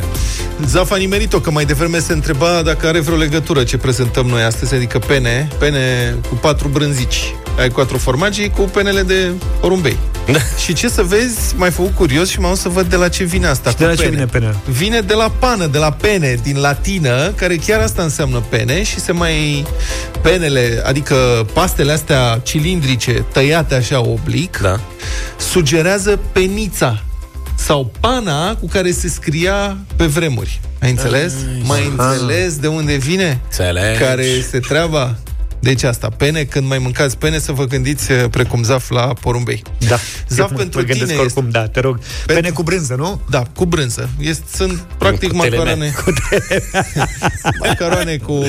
Zaf 0.66 0.92
a 0.92 0.96
nimerit-o, 0.96 1.40
că 1.40 1.52
mai 1.52 1.66
devreme 1.66 2.00
se 2.00 2.14
întreba 2.14 2.62
dacă 2.62 2.88
are 2.88 3.00
vreo 3.00 3.18
legătură 3.18 3.64
ce 3.64 3.78
prezentăm 3.78 4.26
noi 4.26 4.42
astăzi, 4.42 4.76
adică 4.76 5.00
pene, 5.00 5.48
pene 5.60 6.16
cu 6.30 6.36
patru 6.36 6.68
brânzici. 6.68 7.34
Ai 7.58 7.70
patru 7.70 7.98
formagii 7.98 8.50
cu 8.50 8.62
penele 8.62 9.02
de 9.02 9.32
porumbei. 9.60 9.98
Da. 10.32 10.40
Și 10.64 10.74
ce 10.74 10.90
să 10.90 11.02
vezi, 11.04 11.56
m-ai 11.56 11.72
făcut 11.72 11.96
curios 11.96 12.30
și 12.30 12.40
m-am 12.40 12.50
dus 12.52 12.60
să 12.60 12.70
văd 12.70 12.86
de 12.90 12.96
la 12.96 13.08
ce 13.10 13.24
vine 13.24 13.48
asta. 13.48 13.70
Și 13.70 13.76
cu 13.76 13.82
de 13.82 13.88
la 13.88 13.96
ce 13.96 14.02
pene. 14.02 14.14
vine 14.14 14.26
penea? 14.26 14.56
Vine 14.70 15.00
de 15.00 15.14
la 15.14 15.32
pană, 15.40 15.66
de 15.68 15.78
la 15.78 15.92
pene, 15.92 16.38
din 16.44 16.58
latină, 16.60 17.32
care 17.36 17.56
chiar 17.56 17.80
asta 17.82 18.02
înseamnă 18.02 18.44
pene 18.50 18.84
și 18.84 19.00
se 19.00 19.12
mai... 19.12 19.66
Penele, 20.22 20.82
adică 20.86 21.16
pastele 21.54 21.92
astea 21.92 22.40
cilindrice, 22.44 23.26
tăiate 23.32 23.76
așa 23.76 24.00
oblic, 24.08 24.58
Da. 24.62 24.80
sugerează 25.38 26.20
penița 26.32 27.02
sau 27.56 27.92
pana 28.00 28.56
cu 28.56 28.68
care 28.68 28.92
se 28.92 29.08
scria 29.08 29.78
pe 29.96 30.06
vremuri. 30.06 30.60
Ai 30.82 30.90
înțeles? 30.90 31.34
Mai 31.64 31.92
înțeles 31.98 32.56
de 32.58 32.68
unde 32.68 32.96
vine? 32.96 33.40
Înțelegi. 33.44 34.00
Care 34.00 34.24
este 34.24 34.60
treaba? 34.60 35.16
Deci 35.60 35.84
asta, 35.84 36.10
pene, 36.18 36.44
când 36.44 36.68
mai 36.68 36.78
mâncați 36.78 37.18
pene, 37.18 37.40
să 37.40 37.52
vă 37.52 37.66
gândiți 37.66 38.12
eh, 38.12 38.26
precum 38.32 38.64
Zaf 38.64 38.90
la 38.90 39.02
porumbei. 39.22 39.62
Da. 39.88 39.98
Zaf 40.36 40.50
Eu 40.52 40.58
pentru 40.58 40.80
mă 40.80 40.86
gândesc 40.86 41.10
tine 41.10 41.22
oricum, 41.22 41.50
da, 41.50 41.68
te 41.68 41.80
rog. 41.80 42.00
Pene 42.26 42.50
cu 42.50 42.64
brânză, 42.64 42.96
nu? 42.98 43.22
Da, 43.30 43.44
cu 43.56 43.66
brânză. 43.66 44.10
Este, 44.20 44.44
sunt 44.56 44.86
practic 44.98 45.32
Cu 45.32 45.38
teleme. 45.42 45.56
macaroane. 45.58 45.94
macaroane 47.60 48.18
cu 48.18 48.34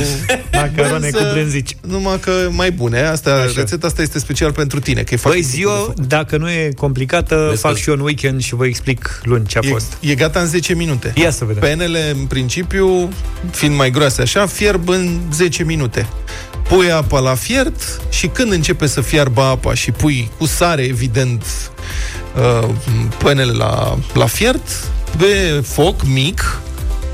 Macaroane 0.53 1.11
cu 1.11 1.19
brânzici. 1.33 1.77
Numai 1.81 2.21
că 2.21 2.49
mai 2.51 2.71
bune. 2.71 3.01
Asta, 3.01 3.31
Așa. 3.35 3.53
rețeta 3.57 3.87
asta 3.87 4.03
este 4.03 4.19
special 4.19 4.53
pentru 4.53 4.81
tine, 4.81 5.03
că 5.03 5.15
e 5.15 5.17
foarte 5.17 5.39
Păi 5.39 5.49
zi 5.49 5.55
simplu 5.55 5.71
de 5.71 5.77
eu, 5.79 5.85
făcut. 5.85 6.07
dacă 6.07 6.37
nu 6.37 6.51
e 6.51 6.71
complicată, 6.77 7.47
Vezi 7.49 7.61
fac 7.61 7.73
că- 7.73 7.79
și 7.79 7.89
eu 7.89 7.95
în 7.95 8.01
weekend 8.01 8.41
și 8.43 8.55
vă 8.55 8.67
explic 8.67 9.21
luni 9.25 9.47
ce 9.47 9.59
a 9.59 9.61
fost. 9.71 9.97
E, 10.01 10.11
e 10.11 10.15
gata 10.15 10.41
în 10.41 10.47
10 10.47 10.75
minute. 10.75 11.13
Ia 11.17 11.31
să 11.31 11.45
vedem. 11.45 11.61
Penele, 11.63 12.11
în 12.19 12.27
principiu, 12.27 13.09
fiind 13.51 13.75
mai 13.77 13.91
groase 13.91 14.23
așa, 14.23 14.47
fierb 14.47 14.89
în 14.89 15.19
10 15.33 15.63
minute. 15.65 16.07
Pui 16.69 16.91
apa 16.91 17.19
la 17.21 17.35
fiert 17.35 18.01
și 18.11 18.27
când 18.27 18.53
începe 18.53 18.87
să 18.87 19.01
fiarbă 19.01 19.43
apa 19.43 19.75
și 19.75 19.91
pui 19.91 20.31
cu 20.39 20.47
sare, 20.47 20.83
evident, 20.83 21.45
uh, 22.62 22.69
penele 23.25 23.53
la, 23.53 23.99
la 24.14 24.27
fiert, 24.27 24.69
pe 25.16 25.61
foc 25.66 26.05
mic, 26.07 26.61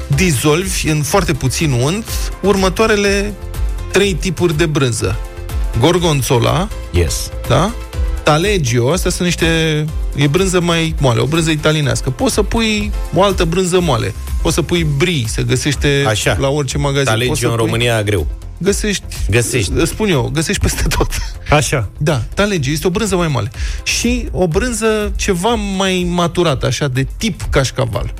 dizolvi 0.06 0.88
în 0.88 1.02
foarte 1.02 1.32
puțin 1.32 1.72
unt 1.72 2.04
următoarele 2.42 3.34
trei 3.92 4.14
tipuri 4.14 4.56
de 4.56 4.66
brânză. 4.66 5.16
Gorgonzola, 5.78 6.68
Yes. 6.90 7.30
da? 7.48 7.70
Taleggio, 8.22 8.90
astea 8.92 9.10
sunt 9.10 9.24
niște... 9.26 9.84
E 10.16 10.26
brânză 10.26 10.60
mai 10.60 10.94
moale, 11.00 11.20
o 11.20 11.24
brânză 11.26 11.50
italianească. 11.50 12.10
Poți 12.10 12.34
să 12.34 12.42
pui 12.42 12.92
o 13.14 13.22
altă 13.22 13.44
brânză 13.44 13.80
moale. 13.80 14.14
Poți 14.42 14.54
să 14.54 14.62
pui 14.62 14.86
brie, 14.98 15.24
se 15.26 15.42
găsește 15.42 16.04
Așa. 16.08 16.36
la 16.40 16.48
orice 16.48 16.78
magazin. 16.78 17.04
Poți 17.04 17.14
să 17.18 17.24
Talegio 17.26 17.48
în 17.50 17.54
pui- 17.56 17.64
România 17.64 18.02
greu. 18.02 18.26
Găsești, 18.58 19.04
Găsești. 19.30 19.72
îți 19.74 19.90
spun 19.90 20.08
eu, 20.08 20.30
găsești 20.32 20.62
peste 20.62 20.82
tot. 20.88 21.10
Așa. 21.50 21.88
Da, 21.98 22.22
Taleggio 22.34 22.70
este 22.72 22.86
o 22.86 22.90
brânză 22.90 23.16
mai 23.16 23.28
moale. 23.28 23.50
Și 23.82 24.28
o 24.30 24.48
brânză 24.48 25.12
ceva 25.16 25.54
mai 25.54 26.06
maturată, 26.10 26.66
așa, 26.66 26.88
de 26.88 27.06
tip 27.16 27.42
cașcaval. 27.50 28.14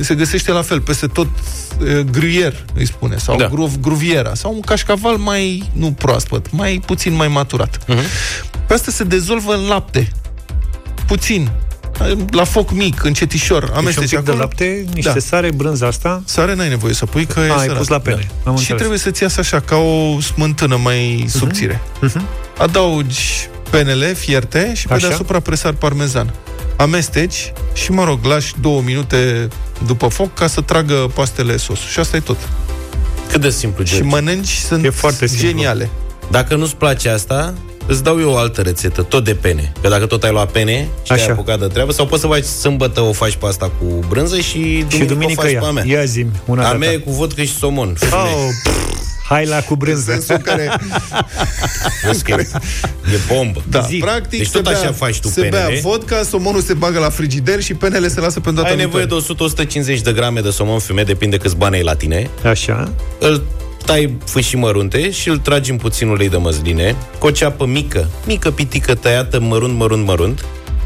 Se 0.00 0.14
găsește 0.14 0.52
la 0.52 0.62
fel 0.62 0.80
peste 0.80 1.06
tot 1.06 1.26
uh, 1.26 2.00
gruyère, 2.00 2.64
îi 2.74 2.86
spune, 2.86 3.16
sau 3.16 3.36
Da. 3.36 3.42
da. 3.42 3.48
gruv, 3.50 3.76
gruviera, 3.80 4.34
sau 4.34 4.54
un 4.54 4.60
cașcaval 4.60 5.16
mai, 5.16 5.70
nu 5.72 5.92
proaspăt, 5.92 6.50
mai 6.52 6.82
puțin 6.86 7.14
mai 7.14 7.28
maturat. 7.28 7.78
Uh-huh. 7.84 8.04
Pe 8.66 8.74
asta 8.74 8.90
se 8.90 9.04
dezolvă 9.04 9.54
în 9.54 9.66
lapte. 9.66 10.08
Puțin. 11.06 11.50
La 12.30 12.44
foc 12.44 12.70
mic, 12.72 13.04
încetișor. 13.04 13.60
Deci 13.60 13.70
un 13.70 13.76
Amesteci 13.76 14.08
pic 14.08 14.18
de 14.18 14.30
acolo. 14.30 14.36
lapte, 14.36 14.84
niște 14.94 15.12
Da. 15.12 15.18
sare, 15.18 15.50
brânză 15.52 15.86
asta. 15.86 16.22
Sare 16.24 16.54
n-ai 16.54 16.68
nevoie 16.68 16.94
să 16.94 17.06
pui, 17.06 17.26
că 17.26 17.40
e 17.40 17.50
A, 17.50 17.54
ai 17.54 17.60
sărat. 17.60 17.76
pus 17.78 17.88
la 17.88 17.98
pene. 17.98 18.16
Am 18.44 18.52
Și 18.54 18.58
înțeles. 18.58 18.76
trebuie 18.78 18.98
să-ți 18.98 19.22
iasă 19.22 19.40
așa, 19.40 19.60
ca 19.60 19.76
o 19.76 20.20
smântână 20.20 20.76
mai 20.82 21.16
Mhm. 21.26 21.38
subțire. 21.38 21.80
Adaugi 22.58 23.48
penele 23.70 24.12
fierte 24.12 24.72
și 24.74 24.86
pe 24.86 24.94
Așa. 24.94 25.06
deasupra 25.06 25.40
presar 25.40 25.72
parmezan. 25.72 26.34
Amesteci 26.76 27.52
și, 27.74 27.90
mă 27.90 28.04
rog, 28.04 28.24
lași 28.24 28.52
două 28.60 28.80
minute 28.80 29.48
după 29.86 30.06
foc 30.08 30.34
ca 30.34 30.46
să 30.46 30.60
tragă 30.60 30.94
pastele 31.14 31.56
sos. 31.56 31.78
Și 31.78 31.98
asta 31.98 32.16
e 32.16 32.20
tot. 32.20 32.36
Cât 33.30 33.40
de 33.40 33.50
simplu, 33.50 33.84
Și 33.84 33.92
George. 33.92 34.08
mănânci, 34.08 34.48
sunt 34.48 34.84
E 34.84 34.90
foarte 34.90 35.26
simplu. 35.26 35.46
geniale. 35.48 35.90
Dacă 36.30 36.56
nu-ți 36.56 36.76
place 36.76 37.08
asta, 37.08 37.54
îți 37.88 38.02
dau 38.02 38.20
eu 38.20 38.30
o 38.30 38.36
altă 38.36 38.60
rețetă, 38.62 39.02
tot 39.02 39.24
de 39.24 39.34
pene. 39.34 39.72
Că 39.82 39.88
dacă 39.88 40.06
tot 40.06 40.22
ai 40.24 40.30
luat 40.30 40.50
pene 40.50 40.88
și 41.02 41.12
Așa. 41.12 41.22
ai 41.24 41.28
apucat 41.30 41.58
de 41.58 41.66
treabă, 41.66 41.92
sau 41.92 42.06
poți 42.06 42.20
să 42.20 42.26
faci 42.26 42.44
sâmbătă 42.44 43.00
o 43.00 43.12
faci 43.12 43.34
pe 43.36 43.46
asta 43.46 43.70
cu 43.78 44.04
brânză 44.08 44.40
și 44.40 44.58
duminică, 44.58 44.96
Și 44.96 45.04
duminică 45.04 45.40
o 45.40 45.42
faci 45.42 45.52
ia. 45.52 45.60
pe 45.60 45.66
a 45.66 45.70
mea. 45.70 45.84
Ia 45.86 46.04
zi 46.04 46.26
una 46.44 46.68
a 46.68 46.70
de 46.72 46.76
mea 46.76 46.88
ta. 46.88 46.94
e 46.94 46.98
cu 46.98 47.10
vodcă 47.10 47.42
și 47.42 47.56
somon. 47.58 47.88
Oh, 48.12 48.48
pff, 48.64 48.96
hai 49.28 49.46
la 49.46 49.60
cu 49.60 49.76
brânză. 49.76 50.10
Sensul 50.12 50.34
în 50.34 50.40
care, 50.40 50.78
Vezi 52.06 52.22
că 52.24 52.30
e, 52.32 52.46
e 53.14 53.18
bombă. 53.34 53.62
da, 53.70 53.80
Zi. 53.80 53.96
practic, 53.96 54.38
Deci 54.38 54.48
se 54.48 54.58
tot 54.60 54.66
așa 54.66 54.92
faci 54.92 55.20
tu 55.20 55.28
se 55.28 55.40
penele. 55.40 55.66
bea 55.70 55.80
vodka, 55.82 56.22
somonul 56.22 56.60
se 56.60 56.74
bagă 56.74 56.98
la 56.98 57.08
frigider 57.10 57.62
și 57.62 57.74
penele 57.74 58.08
se 58.08 58.20
lasă 58.20 58.40
pentru 58.40 58.62
data 58.62 58.74
Ai 58.74 58.80
nevoie 58.80 59.06
viitoare. 59.06 59.64
de 59.64 59.94
100-150 59.96 60.00
de 60.02 60.12
grame 60.12 60.40
de 60.40 60.50
somon 60.50 60.78
fumet, 60.78 61.06
depinde 61.06 61.36
câți 61.36 61.56
bani 61.56 61.76
ai 61.76 61.82
la 61.82 61.94
tine. 61.94 62.30
Așa. 62.44 62.92
Îl 63.20 63.42
tai 63.88 64.16
fâșii 64.24 64.58
mărunte 64.58 65.10
și 65.10 65.28
îl 65.28 65.38
tragi 65.38 65.70
în 65.70 65.76
puțin 65.76 66.08
ulei 66.08 66.28
de 66.28 66.36
măsline, 66.36 66.96
cu 67.18 67.26
o 67.26 67.30
ceapă 67.30 67.66
mică, 67.66 68.08
mică 68.26 68.50
pitică 68.50 68.94
tăiată 68.94 69.40
mărunt, 69.40 69.76
mărunt, 69.76 70.06
mărunt. 70.06 70.44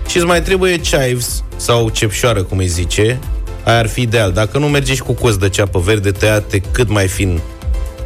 Și 0.08 0.16
îți 0.16 0.26
mai 0.26 0.42
trebuie 0.42 0.80
chives 0.80 1.44
sau 1.56 1.88
cepșoară, 1.88 2.42
cum 2.42 2.58
îi 2.58 2.66
zice, 2.66 3.18
aia 3.64 3.78
ar 3.78 3.88
fi 3.88 4.00
ideal. 4.00 4.32
Dacă 4.32 4.58
nu 4.58 4.68
mergi 4.68 4.94
și 4.94 5.02
cu 5.02 5.12
cozi 5.12 5.38
de 5.38 5.48
ceapă 5.48 5.78
verde 5.78 6.10
tăiate 6.10 6.58
cât 6.58 6.88
mai 6.88 7.08
fin 7.08 7.40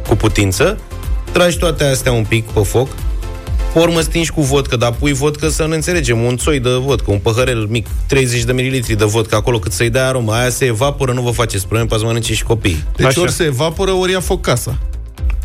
cu 0.07 0.15
putință, 0.15 0.77
tragi 1.31 1.57
toate 1.57 1.83
astea 1.83 2.11
un 2.11 2.23
pic 2.23 2.45
pe 2.45 2.63
foc, 2.63 2.87
pe 3.73 3.79
urmă 3.79 4.01
stingi 4.01 4.31
cu 4.31 4.41
vodcă, 4.41 4.75
dar 4.75 4.91
pui 4.93 5.13
vodcă 5.13 5.49
să 5.49 5.67
ne 5.67 5.75
înțelegem, 5.75 6.21
un 6.23 6.37
țoi 6.37 6.59
de 6.59 6.69
vodcă, 6.69 7.11
un 7.11 7.19
păhărel 7.19 7.65
mic, 7.69 7.87
30 8.07 8.43
de 8.43 8.51
mililitri 8.51 8.95
de 8.95 9.05
vodcă 9.05 9.35
acolo, 9.35 9.59
cât 9.59 9.71
să-i 9.71 9.89
dea 9.89 10.07
aroma. 10.07 10.39
Aia 10.39 10.49
se 10.49 10.65
evaporă, 10.65 11.13
nu 11.13 11.21
vă 11.21 11.31
faceți 11.31 11.61
probleme, 11.61 11.85
poate 11.85 12.01
să 12.01 12.07
mănânce 12.07 12.33
și 12.33 12.43
copii. 12.43 12.83
Deci 12.95 13.05
Așa. 13.05 13.21
ori 13.21 13.31
se 13.31 13.43
evaporă, 13.43 13.91
ori 13.91 14.11
ia 14.11 14.19
foc 14.19 14.41
casa. 14.41 14.77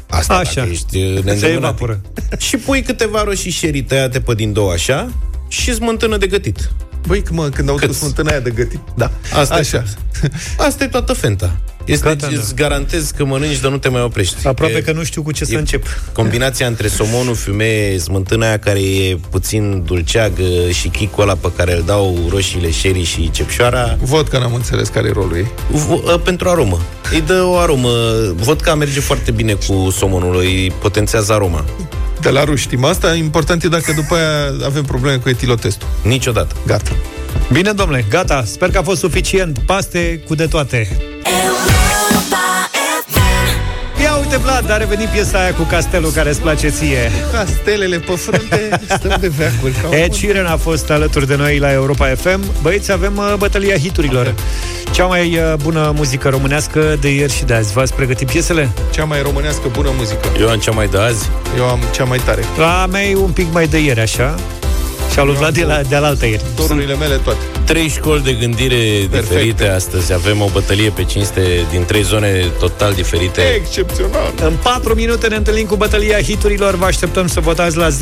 Asta 0.09 0.35
Așa. 0.35 0.53
dacă 0.55 0.69
ești 0.71 0.97
uh, 0.97 1.15
Se 1.17 1.21
neîndemânat. 1.25 1.47
evaporă. 1.63 2.01
Și 2.47 2.57
pui 2.57 2.83
câteva 2.83 3.23
roșii 3.25 3.51
sherry 3.53 3.83
tăiate 3.83 4.21
pe 4.21 4.35
din 4.35 4.53
două 4.53 4.73
așa 4.73 5.09
și 5.49 5.75
smântână 5.75 6.17
de 6.17 6.27
gătit. 6.27 6.71
Băi, 7.07 7.23
mă, 7.31 7.49
când 7.49 7.69
aud 7.69 7.79
Cât? 7.79 7.89
cu 7.89 7.95
smântâna 7.95 8.31
aia 8.31 8.41
de 8.41 8.51
gătit, 8.51 8.81
da. 8.97 9.11
Asta 9.35 9.55
Așa. 9.55 9.85
E, 10.23 10.29
asta 10.59 10.85
e 10.85 10.87
toată 10.87 11.13
fenta. 11.13 11.57
Este, 11.85 12.09
Gata, 12.09 12.27
da. 12.27 12.39
îți 12.41 12.55
garantez 12.55 13.11
că 13.17 13.25
mănânci, 13.25 13.61
dar 13.61 13.71
nu 13.71 13.79
te 13.79 13.89
mai 13.89 14.03
oprești. 14.03 14.47
Aproape 14.47 14.77
E- 14.77 14.81
că 14.81 14.93
nu 14.93 15.03
știu 15.05 15.23
cu 15.23 15.33
ce 15.33 15.45
să 15.45 15.55
e 15.55 15.59
încep. 15.59 15.85
Combinația 16.13 16.67
între 16.67 16.89
somonul, 16.89 17.35
fumee, 17.35 17.99
smântâna 17.99 18.47
aia 18.47 18.59
care 18.59 18.79
e 18.81 19.19
puțin 19.31 19.83
dulceagă 19.87 20.43
și 20.81 20.89
chicul 20.89 21.23
ăla 21.23 21.35
pe 21.35 21.53
care 21.57 21.77
îl 21.77 21.83
dau 21.87 22.19
roșiile, 22.31 22.71
sherry 22.71 23.03
și 23.05 23.31
cepșoara, 23.31 23.97
Văd 24.01 24.29
că 24.29 24.39
n-am 24.39 24.55
înțeles 24.55 24.89
care 24.89 25.09
e 25.09 25.13
rolul 25.13 25.37
ei. 25.37 25.47
v- 25.71 26.09
ă, 26.13 26.19
pentru 26.19 26.49
aromă. 26.49 26.79
Îi 27.13 27.21
dă 27.21 27.43
o 27.43 27.57
aromă. 27.57 27.89
Vodka 28.35 28.75
merge 28.75 29.01
foarte 29.01 29.31
bine 29.31 29.53
cu 29.53 29.91
somonul, 29.97 30.37
îi 30.37 30.73
potențează 30.81 31.33
aroma. 31.33 31.65
De 32.21 32.29
la 32.31 32.45
ruși 32.45 32.63
știm 32.63 32.85
asta, 32.85 33.15
important 33.15 33.63
e 33.65 33.69
dacă 33.69 33.93
după 33.93 34.15
aia 34.15 34.67
avem 34.67 34.83
probleme 34.85 35.17
cu 35.17 35.29
etilotestul. 35.29 35.89
Niciodată. 36.03 36.55
Gata. 36.67 36.91
Bine, 37.53 37.73
domnule, 37.73 38.05
gata. 38.09 38.45
Sper 38.47 38.71
că 38.71 38.79
a 38.79 38.83
fost 38.83 39.01
suficient. 39.01 39.59
Paste 39.59 40.23
cu 40.27 40.35
de 40.35 40.47
toate. 40.47 40.89
Ia 41.25 41.42
uite, 44.33 44.45
Vlad, 44.45 44.71
a 44.71 44.77
revenit 44.77 45.09
piesa 45.09 45.39
aia 45.39 45.55
cu 45.55 45.63
castelul 45.63 46.11
care 46.11 46.29
îți 46.31 46.41
place 46.41 46.69
ție. 46.69 47.11
Castelele 47.33 47.97
pe 47.99 48.13
frunte, 48.13 48.81
stăm 48.89 49.17
de 49.21 49.29
veacuri. 49.29 49.73
ca 49.73 49.97
Ed 49.97 50.09
un- 50.11 50.15
Sheeran 50.17 50.47
a 50.47 50.57
fost 50.57 50.91
alături 50.91 51.27
de 51.27 51.37
noi 51.37 51.59
la 51.59 51.73
Europa 51.73 52.07
FM. 52.07 52.41
Băieți, 52.63 52.93
avem 52.93 53.17
uh, 53.17 53.35
bătălia 53.39 53.77
hiturilor. 53.79 54.35
Cea 54.91 55.05
mai 55.05 55.37
uh, 55.39 55.55
bună 55.63 55.93
muzică 55.97 56.29
românească 56.29 56.97
de 57.01 57.15
ieri 57.15 57.33
și 57.33 57.45
de 57.45 57.55
azi. 57.55 57.73
V-ați 57.73 57.95
pregătit 57.95 58.31
piesele? 58.31 58.69
Cea 58.91 59.05
mai 59.05 59.23
românească 59.23 59.63
bună 59.73 59.91
muzică. 59.97 60.29
Eu 60.41 60.49
am 60.49 60.59
cea 60.59 60.71
mai 60.73 60.87
de 60.87 60.99
azi. 60.99 61.29
Eu 61.57 61.65
am 61.69 61.79
cea 61.95 62.05
mai 62.05 62.19
tare. 62.19 62.43
La 62.59 62.87
mea 62.91 63.03
e 63.05 63.17
un 63.17 63.31
pic 63.31 63.47
mai 63.53 63.67
de 63.67 63.79
ieri, 63.79 64.01
așa. 64.01 64.35
Și 65.13 65.19
a 65.19 65.23
lui 65.23 65.35
Vlad 65.35 65.55
de, 65.55 65.65
la, 65.65 65.81
de 65.89 65.95
alaltă 65.95 66.27
ieri. 66.27 66.43
Dorurile 66.57 66.95
mele 66.95 67.15
toate. 67.15 67.39
Trei 67.65 67.89
școli 67.89 68.23
de 68.23 68.33
gândire 68.33 69.09
diferite 69.11 69.69
astăzi. 69.69 70.13
Avem 70.13 70.41
o 70.41 70.49
bătălie 70.53 70.91
pe 70.91 71.05
cinste 71.05 71.67
din 71.71 71.85
trei 71.85 72.03
zone 72.03 72.47
total 72.59 72.93
diferite. 72.93 73.41
Excepțional. 73.57 74.33
În 74.41 74.53
4 74.63 74.95
minute 74.95 75.29
ne 75.29 75.37
întâlnim 75.37 75.67
cu 75.67 75.77
bătălia 75.77 76.21
hiturilor. 76.21 76.75
Vă 76.75 76.85
așteptăm 76.85 77.27
să 77.27 77.41
votați 77.41 77.77
la 77.77 77.89
0372069599. 77.89 77.95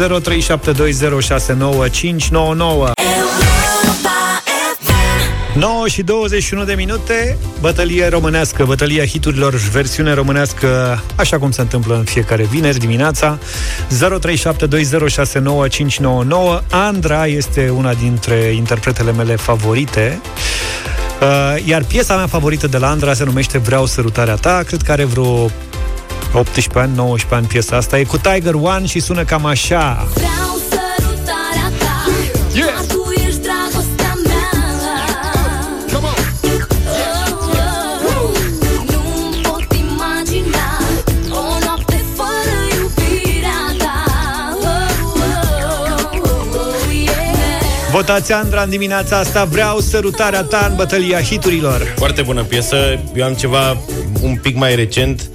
9 5.60 5.88
și 5.88 6.02
21 6.02 6.64
de 6.64 6.74
minute, 6.74 7.38
bătălie 7.60 8.08
românească, 8.08 8.64
bătălia 8.64 9.06
hiturilor, 9.06 9.54
versiune 9.54 10.12
românească, 10.12 11.00
așa 11.14 11.38
cum 11.38 11.50
se 11.50 11.60
întâmplă 11.60 11.94
în 11.94 12.04
fiecare 12.04 12.42
vineri 12.42 12.78
dimineața. 12.78 13.38
0372069599. 13.88 13.92
Andra 16.70 17.26
este 17.26 17.68
una 17.68 17.94
dintre 17.94 18.34
interpretele 18.34 19.12
mele 19.12 19.36
favorite. 19.36 20.20
Uh, 21.20 21.56
iar 21.64 21.84
piesa 21.84 22.16
mea 22.16 22.26
favorită 22.26 22.66
de 22.66 22.78
la 22.78 22.88
Andra 22.88 23.14
se 23.14 23.24
numește 23.24 23.58
Vreau 23.58 23.86
sărutarea 23.86 24.34
ta. 24.34 24.62
Cred 24.66 24.82
că 24.82 24.92
are 24.92 25.04
vreo 25.04 25.50
18 26.32 26.78
ani, 26.78 26.96
19 26.96 27.34
ani 27.34 27.46
piesa 27.46 27.76
asta. 27.76 27.98
E 27.98 28.04
cu 28.04 28.18
Tiger 28.18 28.54
One 28.54 28.86
și 28.86 29.00
sună 29.00 29.24
cam 29.24 29.44
așa. 29.44 30.08
Vreau 30.14 30.69
yeah. 48.10 48.20
Votați 48.20 48.32
Andra 48.32 48.62
în 48.62 48.70
dimineața 48.70 49.18
asta. 49.18 49.44
Vreau 49.44 49.78
sărutarea 49.78 50.42
ta 50.42 50.66
în 50.70 50.76
bătălia 50.76 51.20
hiturilor. 51.20 51.94
Foarte 51.96 52.22
bună 52.22 52.42
piesă. 52.42 53.00
Eu 53.14 53.24
am 53.24 53.34
ceva 53.34 53.76
un 54.22 54.36
pic 54.42 54.56
mai 54.56 54.74
recent 54.74 55.30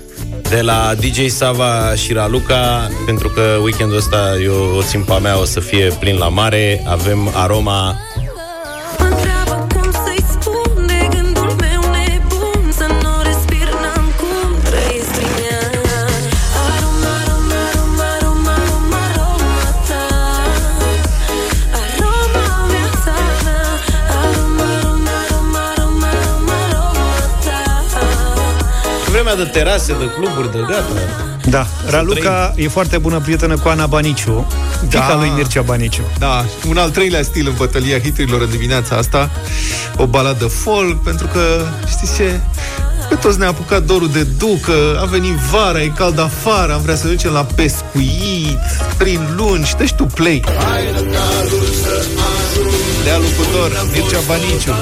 de 0.50 0.62
la 0.62 0.94
DJ 1.00 1.28
Sava 1.28 1.96
și 1.96 2.14
Raluca, 2.14 2.90
pentru 3.06 3.30
că 3.30 3.58
weekendul 3.62 3.98
ăsta 3.98 4.38
eu 4.44 4.76
o 4.78 4.82
țin 4.82 5.04
pe 5.04 5.12
a 5.12 5.18
mea, 5.18 5.40
o 5.40 5.46
să 5.46 5.60
fie 5.60 5.92
plin 6.00 6.18
la 6.18 6.28
mare. 6.28 6.84
Avem 6.88 7.32
aroma 7.34 7.96
de 29.36 29.44
terase, 29.44 29.94
de 30.00 30.10
cluburi, 30.20 30.52
de 30.52 30.58
gata. 30.68 30.86
Da, 31.50 31.68
Raluca 31.90 32.54
e 32.56 32.68
foarte 32.68 32.98
bună 32.98 33.20
prietenă 33.20 33.58
cu 33.58 33.68
Ana 33.68 33.86
Baniciu, 33.86 34.48
fica 34.82 35.06
Da. 35.08 35.16
lui 35.16 35.32
Mircea 35.36 35.62
Baniciu. 35.62 36.02
Da, 36.20 36.46
un 36.68 36.78
al 36.78 36.90
treilea 36.90 37.22
stil 37.24 37.48
în 37.48 37.54
bătălia 37.58 38.00
hiturilor 38.00 38.42
în 38.42 38.50
dimineața 38.50 38.96
asta, 38.96 39.30
o 39.98 40.06
baladă 40.06 40.46
folk, 40.46 41.04
pentru 41.04 41.28
că, 41.28 41.40
știți 41.88 42.16
ce? 42.16 42.40
Pe 43.10 43.16
toți 43.16 43.40
ne-a 43.40 43.48
apucat 43.48 43.84
dorul 43.84 44.10
de 44.10 44.24
ducă, 44.24 45.00
a 45.02 45.06
venit 45.06 45.34
vara, 45.34 45.82
e 45.82 45.92
cald 45.96 46.20
afară, 46.20 46.74
am 46.74 46.82
vrea 46.82 46.96
să 46.96 47.08
ducem 47.08 47.32
la 47.32 47.46
pescuit, 47.56 48.60
prin 48.98 49.20
lungi, 49.38 49.76
deci 49.78 49.94
tu 49.94 50.04
play. 50.04 50.44
Dealul 53.04 53.26
cu 53.38 53.46
dor, 53.54 53.86
Mircea 53.94 54.20
Baniciu. 54.28 54.74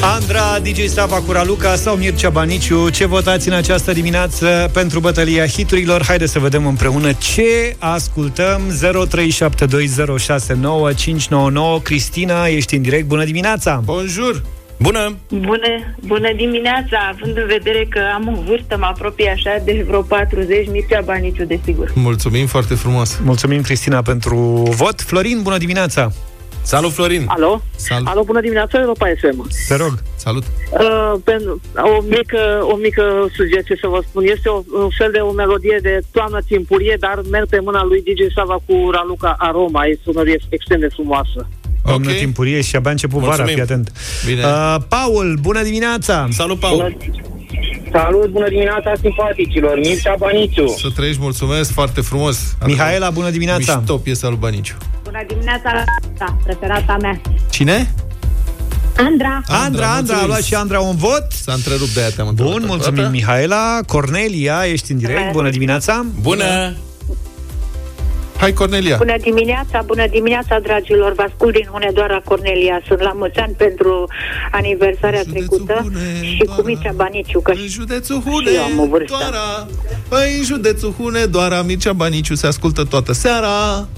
Andra, 0.00 0.58
DJ 0.62 0.84
Sava 0.86 1.20
cu 1.20 1.32
Raluca 1.32 1.76
sau 1.76 1.96
Mircea 1.96 2.30
Baniciu, 2.30 2.88
ce 2.88 3.06
votați 3.06 3.48
în 3.48 3.54
această 3.54 3.92
dimineață 3.92 4.70
pentru 4.72 5.00
bătălia 5.00 5.46
hiturilor? 5.46 6.04
Haideți 6.04 6.32
să 6.32 6.38
vedem 6.38 6.66
împreună 6.66 7.12
ce 7.12 7.76
ascultăm 7.78 8.60
0372069599. 11.78 11.82
Cristina, 11.82 12.46
ești 12.46 12.74
în 12.74 12.82
direct, 12.82 13.06
bună 13.06 13.24
dimineața! 13.24 13.82
Bonjour! 13.84 14.42
Bună! 14.78 15.16
Bună, 15.28 15.94
bună 16.06 16.32
dimineața, 16.36 17.12
având 17.12 17.36
în 17.36 17.46
vedere 17.46 17.86
că 17.90 18.00
am 18.14 18.28
o 18.28 18.42
vârstă, 18.46 18.76
mă 18.78 18.86
apropie 18.86 19.30
așa 19.30 19.62
de 19.64 19.84
vreo 19.86 20.02
40, 20.02 20.68
Mircea 20.70 21.00
Baniciu, 21.04 21.44
desigur. 21.44 21.92
Mulțumim 21.94 22.46
foarte 22.46 22.74
frumos! 22.74 23.20
Mulțumim, 23.24 23.60
Cristina, 23.60 24.02
pentru 24.02 24.36
vot. 24.76 25.00
Florin, 25.00 25.42
bună 25.42 25.58
dimineața! 25.58 26.12
Salut, 26.62 26.92
Florin! 26.92 27.24
Alo? 27.26 27.62
Salut! 27.76 28.06
Alo, 28.08 28.22
bună 28.22 28.40
dimineața, 28.40 28.80
Europa 28.80 29.06
FM. 29.20 29.48
Te 29.68 29.76
rog! 29.76 29.92
Salut! 30.16 30.42
Uh, 30.70 31.12
pentru, 31.24 31.60
o, 31.76 32.02
mică, 32.08 32.40
o 32.72 32.76
mică 32.76 33.26
sugestie 33.34 33.76
să 33.80 33.86
vă 33.86 34.00
spun. 34.08 34.24
Este 34.24 34.48
o, 34.48 34.62
un 34.72 34.88
fel 34.98 35.10
de 35.12 35.18
o 35.18 35.32
melodie 35.32 35.78
de 35.82 36.00
toamnă 36.12 36.38
timpurie, 36.48 36.96
dar 37.00 37.20
merg 37.30 37.48
pe 37.48 37.60
mâna 37.60 37.84
lui 37.84 38.02
DJ 38.02 38.32
Sava 38.34 38.58
cu 38.66 38.90
Raluca 38.90 39.34
Aroma. 39.38 39.86
E 39.86 39.98
sună 40.04 40.22
extrem 40.48 40.80
de 40.80 40.88
frumoasă. 40.88 41.48
Doamnă 41.84 42.12
timpurie 42.12 42.60
și 42.60 42.76
abia 42.76 42.90
început 42.90 43.20
vara, 43.20 43.28
Mulțumim. 43.28 43.52
fii 43.54 43.62
atent. 43.62 43.92
Bine. 44.26 44.42
Uh, 44.44 44.76
Paul, 44.88 45.38
bună 45.40 45.62
dimineața! 45.62 46.28
Salut, 46.30 46.58
Paul! 46.58 46.96
Salut, 47.92 48.28
bună 48.30 48.48
dimineața, 48.48 48.92
simpaticilor! 49.00 49.78
Mircea 49.78 50.14
Baniciu! 50.18 50.66
Să 50.68 50.88
trăiești, 50.94 51.20
mulțumesc, 51.20 51.72
foarte 51.72 52.00
frumos! 52.00 52.56
Mihaela, 52.66 53.10
bună 53.10 53.30
dimineața! 53.30 53.76
Mișto 53.76 53.96
piesa 53.96 54.28
lui 54.28 54.36
Baniciu. 54.40 54.74
Bună 55.02 55.24
dimineața, 55.28 55.84
da, 56.18 56.36
preferata 56.44 56.96
mea. 57.00 57.20
Cine? 57.50 57.94
Andra. 58.96 59.40
Andra, 59.46 59.86
Andra, 59.94 60.16
a 60.16 60.26
luat 60.26 60.42
și 60.42 60.54
Andra 60.54 60.80
un 60.80 60.96
vot. 60.96 61.26
S-a 61.30 61.52
întrerupt 61.52 61.94
de 61.94 62.00
aia, 62.00 62.10
te-am 62.10 62.26
Bun, 62.34 62.46
întrebat 62.46 62.68
mulțumim, 62.68 62.94
toată. 62.94 63.10
Mihaela. 63.10 63.78
Cornelia, 63.86 64.62
ești 64.66 64.92
în 64.92 64.98
direct, 64.98 65.32
bună 65.32 65.50
dimineața! 65.50 66.06
Bună! 66.20 66.74
Hai, 68.36 68.52
Cornelia! 68.52 68.96
Bună 68.96 69.16
dimineața, 69.20 69.82
bună 69.86 70.06
dimineața, 70.06 70.58
dragilor. 70.58 71.12
Vă 71.12 71.22
ascult 71.22 71.54
din 71.54 71.66
Hunedoara 71.72 72.20
Cornelia. 72.24 72.80
Sunt 72.86 73.00
la 73.00 73.12
mulți 73.14 73.38
ani 73.38 73.54
pentru 73.54 74.08
aniversarea 74.52 75.22
trecută 75.32 75.90
și 76.22 76.44
cu 76.56 76.62
Mircea 76.62 76.92
Baniciu. 76.94 77.40
Că 77.40 77.50
în 77.50 77.66
județul 77.68 78.20
Hune, 78.20 78.50
și 78.50 78.56
eu 78.56 78.62
am 78.62 78.78
o 78.78 78.86
vârstă. 78.86 79.16
Doara, 79.18 79.66
păi, 80.08 80.36
în 80.38 80.44
județul 80.44 80.94
Hunedoara, 80.98 81.62
Mircea 81.62 81.92
Baniciu 81.92 82.34
se 82.34 82.46
ascultă 82.46 82.84
toată 82.84 83.12
seara. 83.12 83.88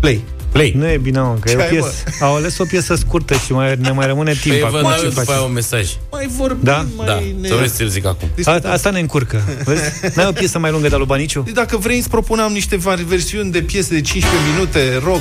Play! 0.00 0.24
Play. 0.52 0.72
Nu 0.76 0.86
e 0.88 0.96
bine, 0.96 1.20
mă, 1.20 1.36
că 1.40 1.50
e 1.50 1.52
Ce 1.52 1.58
o 1.58 1.60
ai, 1.62 1.68
piesă. 1.68 1.92
Au 2.20 2.34
ales 2.34 2.58
o 2.58 2.64
piesă 2.64 2.94
scurtă 2.94 3.34
și 3.34 3.52
mai, 3.52 3.74
ne 3.78 3.90
mai 3.90 4.06
rămâne 4.06 4.32
timp. 4.32 4.54
Păi 4.54 4.70
vă 4.70 4.76
acum 4.76 4.88
dau 4.88 4.98
ce 4.98 5.02
eu 5.04 5.08
după 5.08 5.20
facem? 5.20 5.34
aia 5.34 5.42
un 5.42 5.52
mesaj. 5.52 5.88
Mai 6.10 6.28
vorbim, 6.36 6.58
Da? 6.62 6.86
mai 6.96 7.06
Da, 7.06 7.14
ne... 7.40 7.48
să 7.48 7.54
vreți 7.54 7.76
să-l 7.76 7.86
zic 7.88 8.06
acum. 8.06 8.28
A, 8.44 8.58
asta 8.64 8.90
ne 8.90 8.98
încurcă. 9.00 9.42
Vezi? 9.64 9.82
N-ai 10.16 10.26
o 10.28 10.32
piesă 10.32 10.58
mai 10.58 10.70
lungă 10.70 10.88
de 10.88 10.96
lui 10.96 11.06
Baniciu? 11.06 11.42
Deci 11.42 11.54
Dacă 11.54 11.76
vrei, 11.76 11.98
îți 11.98 12.08
propuneam 12.08 12.52
niște 12.52 12.76
var- 12.76 13.02
versiuni 13.06 13.50
de 13.50 13.60
piese 13.60 13.94
de 13.94 14.00
15 14.00 14.50
minute, 14.54 15.00
rock. 15.04 15.20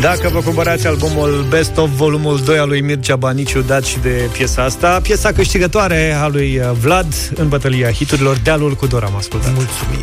Dacă 0.00 0.28
vă 0.32 0.40
cumpărați 0.40 0.86
albumul 0.86 1.46
Best 1.48 1.76
of 1.76 1.88
volumul 1.96 2.40
2 2.44 2.58
al 2.58 2.68
lui 2.68 2.80
Mircea 2.80 3.16
Baniciu, 3.16 3.60
dați 3.60 3.88
și 3.90 3.98
de 3.98 4.28
piesa 4.32 4.62
asta. 4.62 5.00
Piesa 5.02 5.32
câștigătoare 5.32 6.12
a 6.22 6.26
lui 6.28 6.58
uh, 6.58 6.70
Vlad 6.80 7.14
în 7.34 7.48
bătălia 7.48 7.90
hiturilor 7.92 8.36
Dealul 8.42 8.74
cu 8.74 8.86
Dor 8.86 9.02
am 9.04 9.16
ascultat. 9.16 9.52
Mulțumim. 9.54 10.00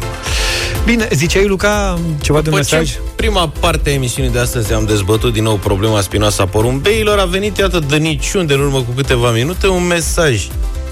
Bine, 0.86 1.07
ziceai, 1.13 1.47
Luca, 1.47 1.99
ceva 2.21 2.41
de 2.41 2.49
un 2.49 2.55
După 2.55 2.67
ce 2.67 2.75
mesaj? 2.75 2.95
în 2.95 3.11
prima 3.15 3.51
parte 3.59 3.89
a 3.89 3.93
emisiunii 3.93 4.32
de 4.32 4.39
astăzi 4.39 4.73
am 4.73 4.86
dezbătut 4.86 5.34
din 5.34 5.43
nou 5.43 5.55
problema 5.55 6.01
spinoasă 6.01 6.41
a 6.41 6.45
porumbeilor, 6.45 7.19
a 7.19 7.25
venit, 7.25 7.57
iată, 7.57 7.79
de 7.79 7.97
niciunde, 7.97 8.53
în 8.53 8.59
urmă 8.59 8.77
cu 8.77 8.91
câteva 8.95 9.32
minute, 9.32 9.67
un 9.67 9.88
mesaj 9.88 10.47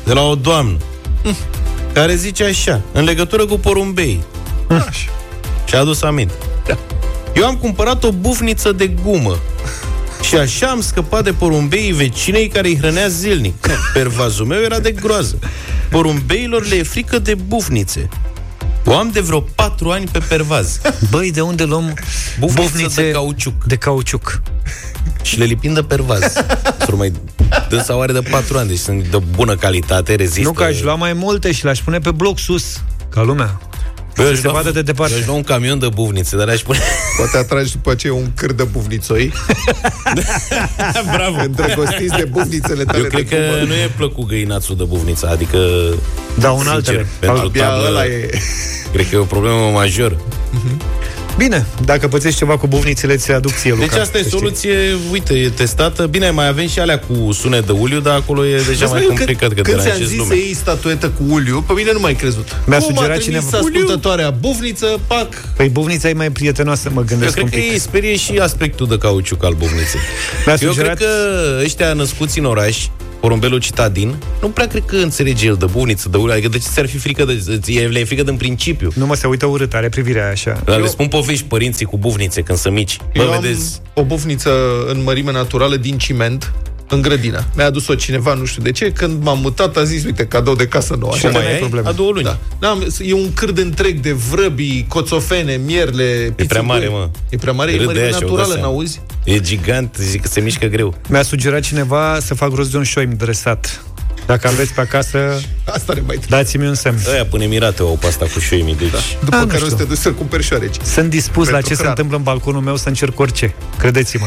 de 0.05 0.13
la 0.13 0.21
o 0.21 0.35
doamnă 0.35 0.77
hm, 1.23 1.35
care 1.93 2.15
zice 2.15 2.43
așa, 2.43 2.81
în 2.91 3.03
legătură 3.03 3.45
cu 3.45 3.59
porumbei. 3.59 4.23
Așa. 4.67 5.11
Și 5.65 5.75
a 5.75 5.79
adus 5.79 6.01
aminte. 6.01 6.33
Da. 6.67 6.77
Eu 7.35 7.45
am 7.45 7.55
cumpărat 7.55 8.03
o 8.03 8.11
bufniță 8.11 8.71
de 8.71 8.87
gumă 8.87 9.37
și 10.21 10.35
așa 10.35 10.67
am 10.67 10.81
scăpat 10.81 11.23
de 11.23 11.31
porumbeii 11.33 11.91
vecinei 11.91 12.47
care 12.47 12.67
îi 12.67 12.77
hrănea 12.77 13.07
zilnic. 13.07 13.67
Pervazul 13.93 14.45
meu 14.45 14.61
era 14.61 14.79
de 14.79 14.91
groază. 14.91 15.39
Porumbeilor 15.89 16.65
le 16.65 16.75
e 16.75 16.83
frică 16.83 17.19
de 17.19 17.35
bufnițe. 17.35 18.09
O 18.85 18.95
am 18.97 19.09
de 19.11 19.19
vreo 19.19 19.39
patru 19.39 19.91
ani 19.91 20.07
pe 20.11 20.19
pervaz. 20.19 20.81
Băi, 21.09 21.31
de 21.31 21.41
unde 21.41 21.63
luăm 21.63 21.93
Bufniță 22.39 22.61
bufnițe 22.61 23.01
de 23.01 23.11
cauciuc. 23.11 23.63
de 23.65 23.75
cauciuc? 23.75 24.41
Și 25.21 25.37
le 25.39 25.45
lipim 25.45 25.73
de 25.73 25.83
pervaz. 25.83 26.33
Sunt 26.85 26.97
mai 26.97 27.11
dânsa 27.69 27.95
oare 27.95 28.13
de 28.13 28.21
patru 28.21 28.57
ani, 28.57 28.67
deci 28.67 28.77
sunt 28.77 29.07
de 29.07 29.17
bună 29.35 29.55
calitate, 29.55 30.15
rezistă. 30.15 30.41
Nu 30.41 30.51
că 30.51 30.63
aș 30.63 30.81
lua 30.81 30.95
mai 30.95 31.13
multe 31.13 31.51
și 31.51 31.63
le-aș 31.63 31.79
pune 31.79 31.99
pe 31.99 32.11
bloc 32.11 32.39
sus, 32.39 32.81
ca 33.09 33.21
lumea. 33.21 33.59
Eu 34.19 34.27
aș 34.31 34.35
se 34.35 34.41
lua- 34.47 34.53
vadă 34.53 34.71
de 34.71 34.81
departe. 34.81 35.13
Eu 35.13 35.19
aș 35.19 35.25
lua 35.25 35.35
un 35.35 35.43
camion 35.43 35.79
de 35.79 35.87
buvnițe, 35.93 36.37
dar 36.37 36.49
aș 36.49 36.61
pune... 36.61 36.79
Poate 37.17 37.37
atragi 37.37 37.71
după 37.71 37.91
aceea 37.91 38.13
un 38.13 38.31
câr 38.35 38.51
de 38.51 38.63
bufnițoi. 38.63 39.33
Bravo! 41.13 41.39
Îndrăgostiți 41.41 42.15
de 42.15 42.25
bufnițele 42.31 42.83
tale 42.83 42.97
Eu 42.97 43.03
cred 43.03 43.27
de 43.29 43.35
că 43.35 43.41
gumă. 43.51 43.63
nu 43.65 43.73
e 43.73 43.91
plăcut 43.97 44.27
găinațul 44.27 44.75
de 44.75 44.83
buvniță, 44.83 45.27
adică... 45.29 45.57
Da, 46.39 46.51
un 46.51 46.57
sincer, 46.57 46.73
altele. 46.75 47.05
Pentru 47.19 47.45
Abia 47.45 47.67
tablă, 47.67 47.87
ăla 47.87 48.05
e... 48.05 48.29
Cred 48.91 49.09
că 49.09 49.15
e 49.15 49.17
o 49.17 49.23
problemă 49.23 49.69
majoră. 49.73 50.17
Bine, 51.39 51.65
dacă 51.85 52.07
pățești 52.07 52.37
ceva 52.37 52.57
cu 52.57 52.67
bufnițele, 52.67 53.15
ți 53.15 53.31
aduc 53.31 53.51
ție, 53.51 53.69
Luca. 53.71 53.85
Deci 53.85 53.99
asta 53.99 54.17
e 54.17 54.21
să 54.21 54.27
știi. 54.27 54.39
soluție, 54.39 54.77
uite, 55.11 55.33
e 55.33 55.49
testată. 55.49 56.07
Bine, 56.07 56.29
mai 56.29 56.47
avem 56.47 56.67
și 56.67 56.79
alea 56.79 56.99
cu 56.99 57.31
sunet 57.31 57.65
de 57.65 57.71
uliu, 57.71 57.99
dar 57.99 58.15
acolo 58.15 58.45
e 58.45 58.55
deja 58.55 58.63
Vezi, 58.69 58.81
mai 58.83 58.91
mă, 58.91 58.99
eu 59.01 59.07
complicat, 59.07 59.47
că 59.49 59.53
când, 59.53 59.65
când 59.65 59.65
ți-am 59.81 59.83
deranjezi 59.83 60.09
zis 60.09 60.17
să 60.17 60.23
lumea. 60.23 60.37
iei 60.37 60.53
statuetă 60.53 61.07
cu 61.09 61.23
uliu, 61.33 61.63
pe 61.67 61.73
mine 61.73 61.91
nu 61.91 61.99
m-ai 61.99 62.13
crezut. 62.15 62.47
Mi-a 62.65 62.77
Cum 62.77 62.87
sugerat 62.95 63.17
a 63.17 63.19
trimis 63.19 63.39
cineva. 63.39 63.57
ascultătoarea 63.57 64.29
bufniță, 64.29 64.99
pac, 65.07 65.27
Păi 65.55 65.69
bufnița 65.69 66.09
e 66.09 66.13
mai 66.13 66.31
prietenoasă, 66.31 66.89
mă 66.93 66.99
Eu 66.99 67.05
gândesc 67.07 67.31
cred 67.31 67.43
un 67.43 67.49
că 67.49 67.55
pic. 67.55 67.71
ei 67.71 67.79
sperie 67.79 68.15
și 68.15 68.37
aspectul 68.37 68.87
de 68.87 68.97
cauciuc 68.97 69.43
al 69.43 69.53
bufniței. 69.53 69.99
Mi-a 70.45 70.55
Eu 70.61 70.69
sugerat- 70.71 70.95
cred 70.97 71.07
că 71.07 71.59
ăștia 71.63 71.93
născuți 71.93 72.39
în 72.39 72.45
oraș, 72.45 72.77
porumbelul 73.19 73.59
citadin, 73.59 74.15
nu 74.41 74.49
prea 74.49 74.67
cred 74.67 74.83
că 74.85 74.95
înțelege 74.95 75.45
el 75.45 75.55
de 75.55 75.65
buniță, 75.65 76.09
de 76.09 76.17
uliu. 76.17 76.31
Adică 76.31 76.47
de 76.47 76.57
ce 76.57 76.67
ți-ar 76.67 76.87
fi 76.87 76.97
frică 76.97 77.25
de... 77.25 77.59
ție 77.61 77.87
Le 77.87 77.99
e 77.99 78.03
frică 78.03 78.23
din 78.23 78.35
principiu. 78.35 78.91
Nu 78.95 79.05
mă 79.05 79.15
se 79.15 79.27
uită 79.27 79.45
urât, 79.45 79.73
are 79.73 79.89
privirea 79.89 80.21
aia 80.21 80.31
așa. 80.31 80.61
Dar 80.65 80.79
le 80.79 80.87
spun 80.87 81.07
povești 81.07 81.45
părinții 81.45 81.85
cu 81.85 81.97
bufnițe 81.97 82.41
când 82.41 82.57
sunt 82.57 82.73
mici. 82.73 82.97
Bă, 82.97 83.21
Eu 83.21 83.31
am 83.31 83.41
vedeți, 83.41 83.81
o 83.93 84.03
bufniță 84.03 84.51
în 84.87 85.03
mărime 85.03 85.31
naturală 85.31 85.75
din 85.75 85.97
ciment 85.97 86.53
în 86.89 87.01
grădină. 87.01 87.43
Mi-a 87.55 87.65
adus-o 87.65 87.95
cineva, 87.95 88.33
nu 88.33 88.45
știu 88.45 88.61
de 88.61 88.71
ce, 88.71 88.91
când 88.91 89.23
m-am 89.23 89.39
mutat 89.39 89.77
a 89.77 89.83
zis, 89.83 90.03
uite, 90.03 90.25
cadou 90.25 90.55
de 90.55 90.67
casă 90.67 90.95
nouă. 90.99 91.15
Și 91.15 91.25
Așa 91.25 91.33
mai 91.37 91.43
n-ai 91.45 91.53
ai? 91.53 91.59
probleme. 91.59 91.87
A 91.87 91.91
două 91.91 92.11
luni. 92.11 92.23
Da. 92.23 92.37
N-am, 92.59 92.87
e 92.99 93.13
un 93.13 93.33
cârd 93.33 93.57
întreg 93.57 93.99
de 93.99 94.11
vrăbii, 94.11 94.85
coțofene, 94.89 95.59
mierle, 95.65 96.03
e 96.03 96.17
prea 96.17 96.31
pițigoi. 96.35 96.65
mare, 96.65 96.87
mă. 96.87 97.09
E 97.29 97.37
prea 97.37 97.53
mare, 97.53 97.71
e 97.71 97.75
Râd 97.77 97.79
de 97.79 97.85
mărime 97.93 98.05
ea 98.05 98.09
și-au 98.11 98.19
dat 98.21 98.29
naturală, 98.29 98.53
seama. 98.53 98.67
n-auzi? 98.71 99.01
E 99.23 99.39
gigant, 99.39 99.95
zic 99.99 100.21
că 100.21 100.27
se 100.27 100.39
mișcă 100.39 100.65
greu. 100.65 100.95
Mi-a 101.09 101.21
sugerat 101.23 101.61
cineva 101.61 102.17
să 102.21 102.33
fac 102.33 102.55
rost 102.55 102.71
de 102.71 102.77
un 102.77 102.83
șoim 102.83 103.13
dresat. 103.17 103.83
Dacă 104.25 104.47
aveți 104.47 104.73
pe 104.73 104.81
acasă, 104.81 105.17
Asta 105.63 105.93
ne 105.93 106.01
mai 106.05 106.15
trebuie. 106.17 106.39
dați-mi 106.41 106.67
un 106.67 106.75
semn. 106.75 106.97
Ăia 107.11 107.25
până 107.25 107.43
Emirate 107.43 107.81
au 107.81 107.97
pe 108.01 108.07
asta 108.07 108.25
cu 108.33 108.39
șoimii, 108.39 108.75
deci... 108.75 108.89
După 109.23 109.35
Ah, 109.35 109.41
nu 109.41 109.47
care 109.47 109.61
o 109.61 109.65
știu. 109.65 109.69
să 109.69 109.75
te 109.75 109.83
duci 109.83 109.97
să 109.97 110.11
cumperi 110.11 110.43
șoareci. 110.43 110.75
Sunt 110.83 111.09
dispus 111.09 111.45
la 111.45 111.51
Pentru 111.51 111.67
ce 111.69 111.75
se 111.75 111.79
hrană. 111.81 111.89
întâmplă 111.89 112.17
în 112.17 112.23
balconul 112.23 112.61
meu 112.61 112.75
să 112.75 112.87
încerc 112.87 113.19
orice. 113.19 113.53
Credeți-mă. 113.77 114.25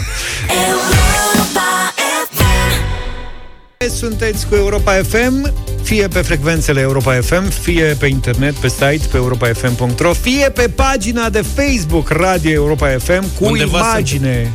Sunteți 3.88 4.46
cu 4.46 4.54
Europa 4.54 4.92
FM, 4.92 5.52
fie 5.82 6.08
pe 6.08 6.22
frecvențele 6.22 6.80
Europa 6.80 7.20
FM, 7.20 7.48
fie 7.48 7.96
pe 7.98 8.06
internet, 8.06 8.54
pe 8.54 8.68
site, 8.68 9.00
pe 9.10 9.16
europafm.ro, 9.16 10.12
fie 10.12 10.50
pe 10.50 10.68
pagina 10.74 11.30
de 11.30 11.42
Facebook 11.54 12.08
Radio 12.08 12.50
Europa 12.50 12.88
FM 12.88 13.24
cu 13.38 13.44
Undeva 13.44 13.78
imagine. 13.78 14.52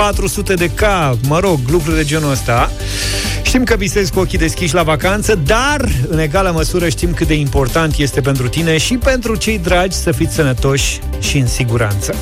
400 0.00 0.54
de 0.54 0.66
K, 0.66 0.80
mă 1.28 1.38
rog, 1.38 1.58
lucruri 1.68 1.96
de 1.96 2.04
genul 2.04 2.30
ăsta. 2.30 2.70
Știm 3.42 3.64
că 3.64 3.76
visezi 3.76 4.12
cu 4.12 4.18
ochii 4.18 4.38
deschiși 4.38 4.74
la 4.74 4.82
vacanță, 4.82 5.34
dar 5.34 5.88
în 6.08 6.18
egală 6.18 6.50
măsură 6.54 6.88
știm 6.88 7.12
cât 7.12 7.26
de 7.26 7.34
important 7.34 7.96
este 7.96 8.20
pentru 8.20 8.48
tine 8.48 8.78
și 8.78 8.96
pentru 8.96 9.36
cei 9.36 9.58
dragi 9.58 9.96
să 9.96 10.12
fiți 10.12 10.34
sănătoși 10.34 11.00
și 11.18 11.38
în 11.38 11.46
siguranță. 11.46 12.14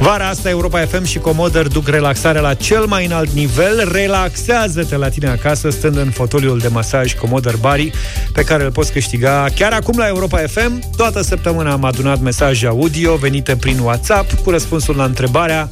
Vara 0.00 0.28
asta 0.28 0.48
Europa 0.48 0.80
FM 0.80 1.04
și 1.04 1.18
Comoder 1.18 1.66
duc 1.66 1.88
relaxarea 1.88 2.40
la 2.40 2.54
cel 2.54 2.84
mai 2.86 3.04
înalt 3.06 3.30
nivel. 3.30 3.88
Relaxează-te 3.92 4.96
la 4.96 5.08
tine 5.08 5.28
acasă 5.28 5.70
stând 5.70 5.96
în 5.96 6.10
fotoliul 6.10 6.58
de 6.58 6.68
masaj 6.68 7.14
Comoder 7.14 7.56
Bari 7.56 7.90
pe 8.32 8.42
care 8.42 8.64
îl 8.64 8.70
poți 8.70 8.92
câștiga 8.92 9.46
chiar 9.54 9.72
acum 9.72 9.98
la 9.98 10.06
Europa 10.06 10.38
FM. 10.38 10.82
Toată 10.96 11.22
săptămâna 11.22 11.72
am 11.72 11.84
adunat 11.84 12.20
mesaje 12.20 12.66
audio 12.66 13.14
venite 13.14 13.56
prin 13.56 13.78
WhatsApp 13.78 14.32
cu 14.44 14.50
răspunsul 14.50 14.96
la 14.96 15.04
întrebarea 15.04 15.68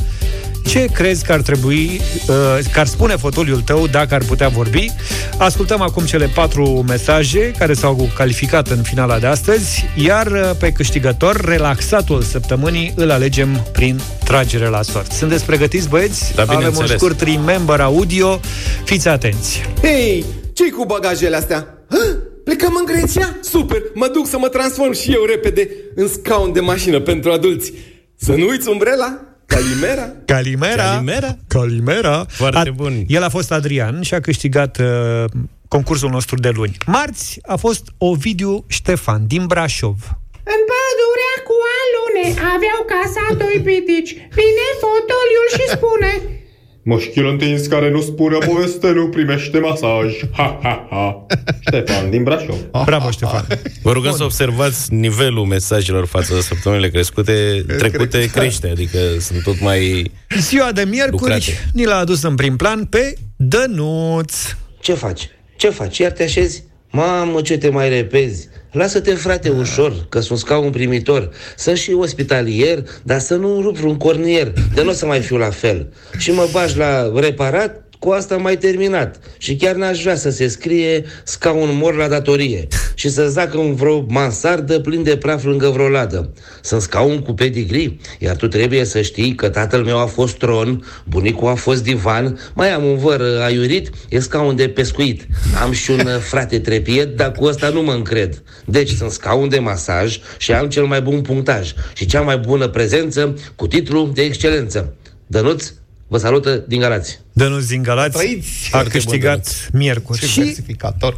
ce 0.66 0.88
crezi 0.92 1.24
că 1.24 1.32
ar 1.32 1.40
trebui, 1.40 2.00
uh, 2.28 2.58
că 2.72 2.80
ar 2.80 2.86
spune 2.86 3.16
fotoliul 3.16 3.60
tău 3.60 3.86
dacă 3.86 4.14
ar 4.14 4.22
putea 4.24 4.48
vorbi? 4.48 4.90
Ascultăm 5.38 5.80
acum 5.80 6.04
cele 6.04 6.26
patru 6.34 6.84
mesaje 6.88 7.50
care 7.58 7.74
s-au 7.74 8.10
calificat 8.16 8.68
în 8.68 8.82
finala 8.82 9.18
de 9.18 9.26
astăzi, 9.26 9.84
iar 9.96 10.26
uh, 10.26 10.50
pe 10.58 10.72
câștigător, 10.72 11.44
relaxatul 11.44 12.22
săptămânii, 12.22 12.92
îl 12.96 13.10
alegem 13.10 13.66
prin 13.72 14.00
tragere 14.24 14.66
la 14.66 14.82
sort. 14.82 15.10
Sunteți 15.12 15.44
pregătiți, 15.44 15.88
băieți? 15.88 16.34
Da, 16.34 16.42
Avem 16.42 16.54
un 16.54 16.62
bineînțeles. 16.62 17.00
scurt 17.00 17.20
remember 17.20 17.80
audio. 17.80 18.40
Fiți 18.84 19.08
atenți! 19.08 19.62
Hei, 19.82 20.24
ce 20.52 20.70
cu 20.70 20.84
bagajele 20.84 21.36
astea? 21.36 21.66
Hă? 21.90 22.16
Plecăm 22.44 22.74
în 22.78 22.84
Grecia? 22.84 23.36
Super, 23.42 23.82
mă 23.94 24.08
duc 24.12 24.26
să 24.26 24.38
mă 24.38 24.48
transform 24.48 24.92
și 24.92 25.10
eu 25.12 25.24
repede 25.28 25.68
în 25.94 26.08
scaun 26.08 26.52
de 26.52 26.60
mașină 26.60 27.00
pentru 27.00 27.30
adulți. 27.30 27.72
Să 28.16 28.32
nu 28.32 28.46
uiți 28.48 28.68
umbrela? 28.68 29.18
Calimera? 29.54 30.06
Calimera! 30.24 30.84
Calimera? 30.84 31.38
Calimera! 31.48 32.26
Foarte 32.28 32.70
bun. 32.70 33.04
El 33.06 33.22
a 33.22 33.28
fost 33.28 33.52
Adrian 33.52 34.02
și 34.02 34.14
a 34.14 34.20
câștigat 34.20 34.78
uh, 34.78 35.24
concursul 35.68 36.10
nostru 36.10 36.36
de 36.36 36.48
luni. 36.48 36.76
Marți 36.86 37.38
a 37.42 37.56
fost 37.56 37.82
Ovidiu 37.98 38.64
Ștefan 38.66 39.26
din 39.26 39.46
Brașov. 39.46 39.98
În 40.54 40.60
pădurea 40.70 41.36
cu 41.48 41.56
alune 41.80 42.26
aveau 42.54 42.80
casa 42.94 43.24
doi 43.42 43.56
pitici. 43.68 44.12
Vine 44.38 44.66
fotoliul 44.84 45.48
și 45.56 45.64
spune 45.76 46.12
Moșchil 46.86 47.26
întins 47.26 47.66
care 47.66 47.90
nu 47.90 48.00
spune 48.00 48.34
o 48.34 48.38
poveste 48.52 48.90
nu 48.90 49.08
primește 49.08 49.58
masaj. 49.58 50.12
Ha, 50.32 50.58
ha, 50.62 50.86
ha. 50.90 51.26
Ștefan 51.60 52.10
din 52.10 52.22
Brașov. 52.22 52.56
Bravo, 52.84 53.10
Ștefan! 53.10 53.46
Vă 53.82 53.92
rugăm 53.92 54.12
să 54.12 54.24
observați 54.24 54.94
nivelul 54.94 55.44
mesajelor 55.44 56.06
față 56.06 56.34
de 56.34 56.40
săptămânile 56.40 56.88
crescute, 56.90 57.64
trecute 57.78 58.30
crește, 58.30 58.68
adică 58.68 58.98
sunt 59.20 59.42
tot 59.42 59.60
mai... 59.60 60.10
Ziua 60.38 60.72
de 60.72 60.84
miercuri 60.90 61.20
Lucrate. 61.22 61.68
ni 61.72 61.84
l-a 61.84 61.96
adus 61.96 62.22
în 62.22 62.34
prim 62.34 62.56
plan 62.56 62.84
pe 62.84 63.14
Dănuț. 63.36 64.34
Ce 64.80 64.94
faci? 64.94 65.28
Ce 65.56 65.68
faci? 65.70 65.98
Iar 65.98 66.10
te 66.10 66.22
așezi? 66.22 66.62
Mamă, 66.90 67.40
ce 67.40 67.58
te 67.58 67.68
mai 67.68 67.88
repezi? 67.88 68.48
Lasă-te, 68.74 69.14
frate, 69.14 69.48
ușor, 69.48 70.06
că 70.08 70.20
sunt 70.20 70.38
scaun 70.38 70.70
primitor. 70.70 71.30
Sunt 71.56 71.76
și 71.76 71.92
ospitalier, 71.92 72.82
dar 73.02 73.18
să 73.18 73.34
nu 73.34 73.60
rup 73.60 73.82
un 73.84 73.96
cornier, 73.96 74.52
de 74.74 74.82
nu 74.82 74.90
o 74.90 74.92
să 74.92 75.06
mai 75.06 75.20
fiu 75.20 75.36
la 75.36 75.50
fel. 75.50 75.92
Și 76.18 76.30
mă 76.30 76.48
bagi 76.52 76.76
la 76.76 77.12
reparat 77.14 77.83
cu 78.04 78.10
asta 78.10 78.34
am 78.34 78.42
mai 78.42 78.56
terminat. 78.56 79.20
Și 79.38 79.56
chiar 79.56 79.74
n-aș 79.74 80.02
vrea 80.02 80.16
să 80.16 80.30
se 80.30 80.48
scrie 80.48 81.04
scaun 81.22 81.68
mor 81.72 81.96
la 81.96 82.08
datorie 82.08 82.66
și 82.94 83.10
să 83.10 83.28
zacă 83.28 83.58
în 83.58 83.74
vreo 83.74 84.04
mansardă 84.08 84.80
plin 84.80 85.02
de 85.02 85.16
praf 85.16 85.44
lângă 85.44 85.68
vreo 85.68 85.88
ladă. 85.88 86.32
Sunt 86.62 86.80
scaun 86.80 87.18
cu 87.18 87.32
pedigree, 87.32 87.96
iar 88.18 88.36
tu 88.36 88.48
trebuie 88.48 88.84
să 88.84 89.00
știi 89.00 89.34
că 89.34 89.48
tatăl 89.48 89.84
meu 89.84 89.98
a 89.98 90.06
fost 90.06 90.36
tron, 90.36 90.84
bunicul 91.08 91.48
a 91.48 91.54
fost 91.54 91.82
divan, 91.82 92.38
mai 92.54 92.72
am 92.72 92.84
un 92.84 92.96
văr 92.96 93.20
uh, 93.20 93.42
aiurit, 93.44 93.90
e 94.08 94.18
scaun 94.18 94.56
de 94.56 94.68
pescuit. 94.68 95.26
Am 95.62 95.72
și 95.72 95.90
un 95.90 96.06
uh, 96.06 96.18
frate 96.18 96.58
trepied, 96.58 97.16
dar 97.16 97.32
cu 97.32 97.44
ăsta 97.44 97.68
nu 97.68 97.82
mă 97.82 97.92
încred. 97.92 98.42
Deci 98.64 98.90
sunt 98.90 99.10
scaun 99.10 99.48
de 99.48 99.58
masaj 99.58 100.18
și 100.38 100.52
am 100.52 100.68
cel 100.68 100.84
mai 100.84 101.02
bun 101.02 101.20
punctaj 101.20 101.72
și 101.94 102.06
cea 102.06 102.20
mai 102.20 102.38
bună 102.38 102.68
prezență 102.68 103.34
cu 103.56 103.66
titlu 103.66 104.10
de 104.14 104.22
excelență. 104.22 104.94
Dănuț, 105.26 105.72
vă 106.14 106.20
salută 106.20 106.64
din 106.68 106.80
Galați. 106.80 107.20
Dănuț 107.32 107.64
din 107.64 107.82
Galați 107.82 108.16
Trăiți! 108.16 108.48
a 108.66 108.68
Foarte 108.70 108.88
bun, 108.92 109.00
câștigat 109.00 109.68
miercuri. 109.72 110.18
Ce 110.18 110.26
Și 110.26 110.40
versificator. 110.40 111.16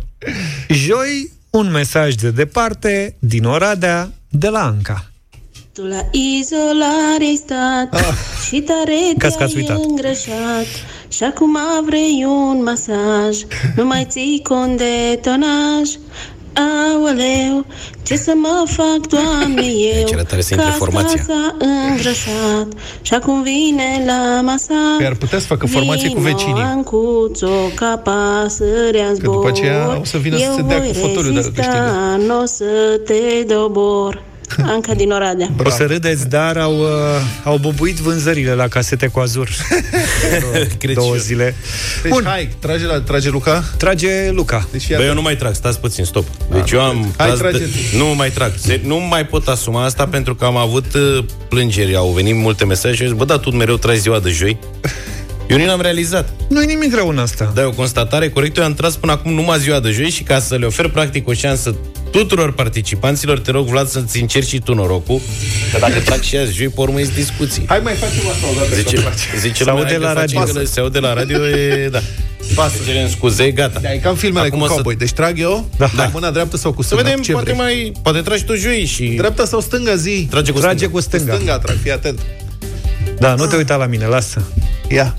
joi, 0.68 1.32
un 1.50 1.70
mesaj 1.70 2.14
de 2.14 2.30
departe 2.30 3.16
din 3.18 3.44
Oradea, 3.44 4.12
de 4.28 4.48
la 4.48 4.64
Anca. 4.64 5.10
Tu 5.72 5.82
la 5.82 6.00
izolare 6.12 7.24
ai 7.24 7.40
stat 7.44 7.94
Ah. 7.94 8.14
Și 8.46 8.60
tare 8.60 8.98
Ca 9.18 9.28
să 9.28 9.36
că 9.36 9.42
ați 9.42 9.52
te-ai 9.52 9.62
uitat. 9.68 9.84
îngrășat 9.88 10.66
Și 11.08 11.22
acum 11.22 11.56
vrei 11.86 12.24
un 12.26 12.62
masaj 12.62 13.36
Nu 13.76 13.84
mai 13.86 14.06
ții 14.10 14.40
cont 14.42 14.76
de 14.76 15.18
tonaj 15.22 15.88
Aoleu, 16.56 17.64
ce 18.02 18.16
să 18.16 18.32
mă 18.36 18.64
fac, 18.66 19.00
Doamne, 19.08 19.66
eu 19.98 20.06
Ce 20.06 20.14
tare 20.14 20.40
să 20.40 20.54
Că 20.54 20.54
intre 20.54 20.72
asta 20.72 20.84
formația. 20.84 21.22
s-a 21.26 21.56
îngrășat 21.88 22.66
Și 23.02 23.14
acum 23.14 23.42
vine 23.42 24.02
la 24.06 24.40
masaj 24.40 24.96
Păi 24.96 25.06
ar 25.06 25.14
putea 25.14 25.38
să 25.38 25.46
facă 25.46 25.66
formație 25.66 26.08
cu 26.08 26.20
Vino, 26.20 26.30
vecinii. 26.30 26.62
Ancuțo, 26.62 27.50
ca 27.74 28.00
pasărea 28.04 29.06
în 29.06 29.16
Că 29.18 29.26
după 29.30 29.48
aceea 29.48 29.98
o 30.00 30.04
să 30.04 30.18
vină 30.18 30.36
să 30.36 30.42
Eu 30.42 30.52
se 30.54 30.62
dea 30.62 30.78
voi 30.78 30.86
cu 30.88 30.94
fotoliul 30.94 31.34
de 31.34 31.40
la 31.40 31.46
rezista, 31.46 31.62
câștigă. 31.62 32.32
n-o 32.32 32.44
să 32.44 33.00
te 33.04 33.54
dobor 33.54 34.22
Anca 34.74 34.94
din 34.94 35.10
Oradea 35.10 35.50
O 35.64 35.70
să 35.70 35.84
râdeți, 35.84 36.28
dar 36.28 36.56
au, 36.56 36.78
uh, 36.78 36.88
au 37.44 37.56
bubuit 37.58 37.96
vânzările 37.96 38.52
la 38.54 38.68
casete 38.68 39.06
cu 39.06 39.18
azur. 39.20 39.48
Cred 40.78 40.94
Două 40.94 41.06
și 41.08 41.12
eu. 41.14 41.20
zile. 41.22 41.54
Deci, 42.02 42.12
Bun. 42.12 42.24
hai, 42.26 42.48
trage, 42.58 42.84
la, 42.86 43.00
trage 43.00 43.30
Luca. 43.30 43.64
Trage 43.76 44.30
Luca. 44.30 44.68
Deci, 44.72 44.86
Bă, 44.86 44.92
iată. 44.92 45.04
eu 45.04 45.14
nu 45.14 45.22
mai 45.22 45.36
trag, 45.36 45.54
stați 45.54 45.80
puțin, 45.80 46.04
stop. 46.04 46.24
Deci 46.52 46.70
eu 46.70 46.80
am... 46.80 47.14
Hai, 47.16 47.26
tras 47.26 47.38
trage 47.38 47.58
de- 47.58 47.64
tu. 47.92 47.96
Nu 47.96 48.04
mai 48.14 48.30
trag. 48.30 48.52
Se, 48.58 48.80
nu 48.84 48.96
mai 48.96 49.26
pot 49.26 49.48
asuma 49.48 49.84
asta 49.84 50.06
pentru 50.06 50.34
că 50.34 50.44
am 50.44 50.56
avut 50.56 50.94
uh, 50.94 51.24
plângeri, 51.48 51.96
au 51.96 52.08
venit 52.08 52.34
multe 52.36 52.64
mesaje 52.64 52.94
și 52.94 53.02
au 53.02 53.08
zis, 53.08 53.16
bă, 53.16 53.24
da, 53.24 53.38
tu 53.38 53.50
mereu 53.50 53.76
tragi 53.76 54.00
ziua 54.00 54.18
de 54.20 54.30
joi. 54.30 54.58
Eu 55.48 55.58
nu 55.58 55.70
am 55.70 55.80
realizat. 55.80 56.28
Nu 56.48 56.62
e 56.62 56.64
nimic 56.64 56.94
rău 56.94 57.08
în 57.08 57.18
asta. 57.18 57.52
Da, 57.54 57.60
e 57.60 57.64
o 57.64 57.70
constatare 57.70 58.28
corectă. 58.28 58.60
Eu 58.60 58.66
am 58.66 58.74
tras 58.74 58.96
până 58.96 59.12
acum 59.12 59.32
numai 59.32 59.58
ziua 59.58 59.80
de 59.80 59.90
joi 59.90 60.10
și 60.10 60.22
ca 60.22 60.38
să 60.40 60.56
le 60.56 60.66
ofer 60.66 60.88
practic 60.88 61.28
o 61.28 61.32
șansă 61.32 61.76
tuturor 62.18 62.52
participanților, 62.52 63.38
te 63.38 63.50
rog, 63.50 63.66
Vlad, 63.66 63.88
să-ți 63.88 64.20
încerci 64.20 64.48
și 64.48 64.58
tu 64.58 64.74
norocul. 64.74 65.20
Că 65.72 65.78
dacă 65.78 66.00
trag 66.00 66.20
și 66.20 66.36
azi 66.36 66.52
joi, 66.54 66.68
pe 66.68 66.80
urmă 66.80 67.00
este 67.00 67.12
discuții. 67.14 67.64
Hai 67.66 67.80
mai 67.82 67.94
facem 67.94 68.28
asta 68.28 68.46
o 68.50 68.54
dată. 68.58 68.74
Zice, 68.74 68.88
să-mi 68.88 69.02
place. 69.02 69.38
zice 69.38 69.54
Se 69.54 69.64
lumea, 69.64 69.74
aude 69.82 69.90
hai 69.94 69.98
la 70.02 70.12
că 70.12 70.18
radio. 70.18 70.38
face, 70.40 70.52
că 70.52 70.64
Se 70.64 70.80
aude 70.80 70.98
la 70.98 71.12
radio, 71.14 71.46
e, 71.48 71.88
da. 71.92 72.00
Pasă. 72.54 72.76
Să 72.76 72.82
cerem 72.86 73.08
scuze, 73.08 73.50
gata. 73.50 73.78
Da, 73.80 73.92
e 73.92 73.96
ca 73.98 74.08
în 74.08 74.14
filmele 74.14 74.46
Acum 74.46 74.58
cu 74.58 74.64
o 74.64 74.68
să- 74.68 74.72
cowboy. 74.74 74.96
Deci 74.96 75.12
trag 75.12 75.38
eu, 75.40 75.68
Da. 75.76 75.90
da. 75.96 76.10
mâna 76.12 76.30
dreaptă 76.30 76.56
sau 76.56 76.72
cu 76.72 76.80
Să 76.82 76.86
stânga? 76.88 77.04
vedem, 77.04 77.22
Ce 77.22 77.32
poate, 77.32 77.52
vrei? 77.52 77.56
mai, 77.64 77.92
poate 78.02 78.20
tragi 78.20 78.44
tu 78.44 78.54
joi 78.54 78.84
și... 78.84 79.04
Dreapta 79.04 79.44
sau 79.44 79.60
stânga 79.60 79.96
zi? 79.96 80.26
Trage 80.30 80.52
cu 80.52 80.58
Trage 80.58 80.76
stânga. 80.76 80.92
cu 80.94 81.00
stânga. 81.00 81.34
Stânga 81.34 81.58
trag, 81.58 81.76
fii 81.82 81.92
atent. 81.92 82.20
Da, 83.18 83.34
nu 83.34 83.46
te 83.46 83.56
uita 83.56 83.76
la 83.76 83.86
mine, 83.86 84.06
lasă. 84.06 84.42
Ia. 84.88 85.16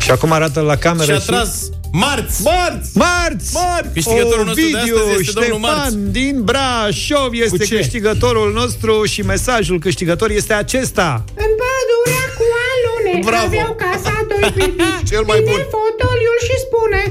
Și 0.00 0.10
acum 0.10 0.32
arată 0.32 0.60
la 0.60 0.76
cameră 0.76 1.04
Și 1.04 1.30
a 1.30 1.40
și... 1.42 1.77
tras 1.90 2.00
marți! 2.02 2.42
Marți! 2.42 2.90
Marți! 2.96 3.54
Marți! 3.54 3.92
Câștigătorul 3.92 4.44
nostru 4.44 4.64
de 4.70 4.76
Ovidiu 4.76 4.96
astăzi 4.96 5.20
este 5.20 5.32
domnul 5.40 5.58
Ștefan 5.58 5.60
Marți. 5.60 5.96
din 5.96 6.42
Brașov 6.44 7.32
este 7.32 7.64
ce? 7.64 7.74
câștigătorul 7.76 8.52
nostru 8.52 9.04
și 9.04 9.20
mesajul 9.22 9.78
câștigător 9.78 10.30
este 10.30 10.52
acesta. 10.52 11.24
În 11.44 11.50
pădurea 11.60 12.24
cu 12.38 12.44
alune 12.70 13.20
Bravo. 13.24 13.44
aveau 13.46 13.74
casa 13.78 14.26
doi 14.28 14.50
pitici. 14.56 15.08
Cel 15.10 15.22
mai 15.26 15.38
Vine 15.38 15.50
bun. 15.50 15.60
fotoliul 15.76 16.38
și 16.46 16.54
spune 16.66 17.02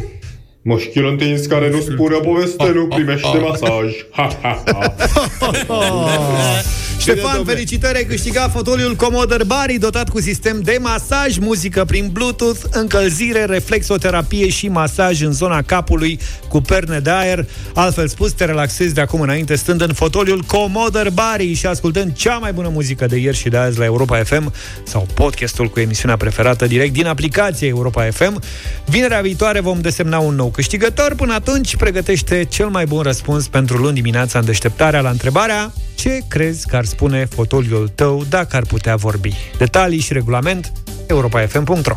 Moșchil 0.62 1.06
întins 1.08 1.46
care 1.46 1.70
nu 1.70 1.80
spune 1.80 2.16
o 2.16 2.20
poveste, 2.20 2.72
nu 2.74 2.88
primește 2.88 3.38
masaj. 3.38 3.92
Ha, 4.12 4.28
ha, 4.42 4.64
ha. 4.66 4.96
Ștefan, 7.14 7.36
domne. 7.36 7.54
felicitări, 7.54 7.98
ai 7.98 8.06
câștigat 8.06 8.52
fotoliul 8.52 8.96
Commodore 8.96 9.44
Bari 9.44 9.78
dotat 9.78 10.10
cu 10.10 10.22
sistem 10.22 10.62
de 10.62 10.78
masaj, 10.82 11.38
muzică 11.38 11.86
prin 11.86 12.10
Bluetooth, 12.12 12.60
încălzire, 12.72 13.46
reflexoterapie 13.46 14.50
și 14.50 14.68
masaj 14.68 15.22
în 15.22 15.32
zona 15.32 15.62
capului 15.62 16.20
cu 16.48 16.62
perne 16.62 17.00
de 17.00 17.10
aer. 17.10 17.46
Altfel 17.74 18.08
spus, 18.08 18.32
te 18.32 18.46
relaxezi 18.46 18.94
de 18.94 19.02
acum 19.02 19.22
înainte 19.22 19.56
stând 19.56 19.82
în 19.82 19.94
fotoliul 19.94 20.42
Commodore 20.42 21.10
Bari 21.10 21.54
și 21.54 21.66
ascultând 21.66 22.14
cea 22.14 22.38
mai 22.38 22.54
bună 22.54 22.70
muzică 22.70 23.06
de 23.06 23.18
ieri 23.18 23.38
și 23.38 23.50
de 23.50 23.58
azi 23.58 23.78
la 23.78 23.86
Europa 23.86 24.24
FM 24.24 24.54
sau 24.84 25.08
podcastul 25.14 25.68
cu 25.68 25.80
emisiunea 25.80 26.18
preferată 26.18 26.66
direct 26.66 26.94
din 26.94 27.06
aplicația 27.06 27.68
Europa 27.68 28.08
FM. 28.12 28.42
Vinerea 28.86 29.22
viitoare 29.22 29.60
vom 29.60 29.82
desemna 29.82 30.20
un 30.20 30.36
nou 30.36 30.48
câștigător. 30.48 31.16
Până 31.16 31.34
atunci, 31.34 31.76
pregătește 31.76 32.44
cel 32.50 32.68
mai 32.68 32.86
bun 32.86 33.02
răspuns 33.02 33.48
pentru 33.48 33.78
luni 33.78 33.96
dimineața 33.96 34.40
în 34.40 34.46
deșteptarea 34.46 35.02
la 35.02 35.10
întrebarea 35.10 35.74
ce 35.98 36.20
crezi 36.28 36.68
că 36.68 36.76
ar 36.76 36.86
spune 36.86 36.97
fotoliul 37.30 37.92
tău 37.96 38.24
dacă 38.30 38.56
ar 38.56 38.64
putea 38.64 38.96
vorbi? 38.96 39.36
Detalii 39.58 40.00
și 40.00 40.14
regulament 40.14 40.72
europafm.ro 41.08 41.96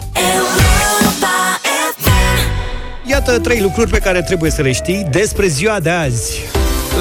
Iată 3.06 3.38
trei 3.38 3.60
lucruri 3.60 3.90
pe 3.90 3.98
care 3.98 4.22
trebuie 4.22 4.50
să 4.50 4.62
le 4.62 4.72
știi 4.72 5.06
despre 5.10 5.46
ziua 5.46 5.80
de 5.80 5.90
azi. 5.90 6.40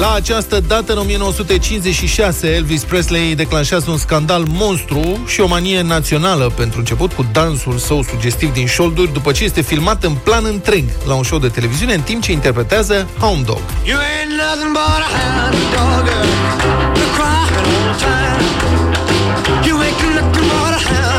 La 0.00 0.14
această 0.14 0.60
dată, 0.66 0.92
în 0.92 0.98
1956, 0.98 2.46
Elvis 2.46 2.82
Presley 2.82 3.34
declanșează 3.34 3.90
un 3.90 3.96
scandal 3.96 4.44
monstru 4.48 5.24
și 5.26 5.40
o 5.40 5.46
manie 5.46 5.82
națională 5.82 6.52
pentru 6.56 6.78
început 6.78 7.12
cu 7.12 7.26
dansul 7.32 7.78
său 7.78 8.02
sugestiv 8.02 8.52
din 8.52 8.66
șolduri, 8.66 9.12
după 9.12 9.32
ce 9.32 9.44
este 9.44 9.60
filmat 9.60 10.04
în 10.04 10.14
plan 10.14 10.44
întreg 10.44 10.84
la 11.06 11.14
un 11.14 11.22
show 11.22 11.38
de 11.38 11.48
televiziune, 11.48 11.94
în 11.94 12.00
timp 12.00 12.22
ce 12.22 12.32
interpretează 12.32 13.08
Hound 13.18 13.44
Dog. 13.44 13.60
You 13.84 13.98
ain't 13.98 14.32
nothing 14.42 14.72
but 14.72 15.02
a 15.04 15.10
hound 15.16 15.54
dog, 15.74 17.19
you're 17.68 17.68
crying 17.68 17.76
all 17.76 17.92
the 17.92 17.98
time. 18.00 19.64
You 19.66 19.74
ain't 19.82 19.98
nothing 20.14 20.48
but 20.48 20.74
a 20.74 20.78
hound 20.78 21.09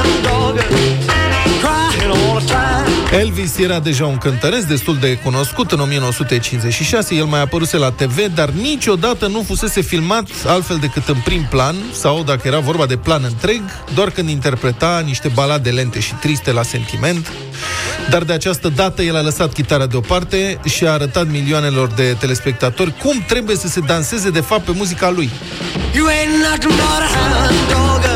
Elvis 3.20 3.58
era 3.58 3.80
deja 3.80 4.06
un 4.06 4.18
cântăreț 4.18 4.64
destul 4.64 4.98
de 4.98 5.18
cunoscut 5.18 5.72
în 5.72 5.80
1956, 5.80 7.16
el 7.16 7.26
mai 7.26 7.42
apăruse 7.42 7.78
la 7.78 7.92
TV, 7.92 8.34
dar 8.34 8.50
niciodată 8.50 9.28
nu 9.28 9.44
fusese 9.48 9.82
filmat 9.82 10.28
altfel 10.46 10.78
decât 10.78 11.08
în 11.08 11.16
prim 11.24 11.46
plan, 11.50 11.76
sau 11.94 12.24
dacă 12.24 12.48
era 12.48 12.60
vorba 12.60 12.86
de 12.86 12.98
plan 12.98 13.24
întreg, 13.24 13.62
doar 13.94 14.10
când 14.10 14.30
interpreta 14.30 15.02
niște 15.06 15.28
balade 15.28 15.70
lente 15.70 16.00
și 16.00 16.14
triste 16.14 16.52
la 16.52 16.64
sentiment. 16.64 17.32
Dar 18.10 18.24
de 18.24 18.34
această 18.34 18.70
dată 18.70 19.02
el 19.02 19.16
a 19.16 19.22
lăsat 19.22 19.54
chitara 19.54 19.86
deoparte 19.86 20.60
și 20.66 20.86
a 20.86 20.92
arătat 20.92 21.28
milioanelor 21.28 21.88
de 21.88 22.16
telespectatori 22.20 22.98
cum 22.98 23.24
trebuie 23.28 23.56
să 23.56 23.68
se 23.68 23.80
danseze 23.80 24.30
de 24.30 24.42
fapt 24.42 24.64
pe 24.64 24.72
muzica 24.72 25.10
lui. 25.10 25.30
You 25.96 26.08
ain't 26.08 26.44
nothing 26.52 28.11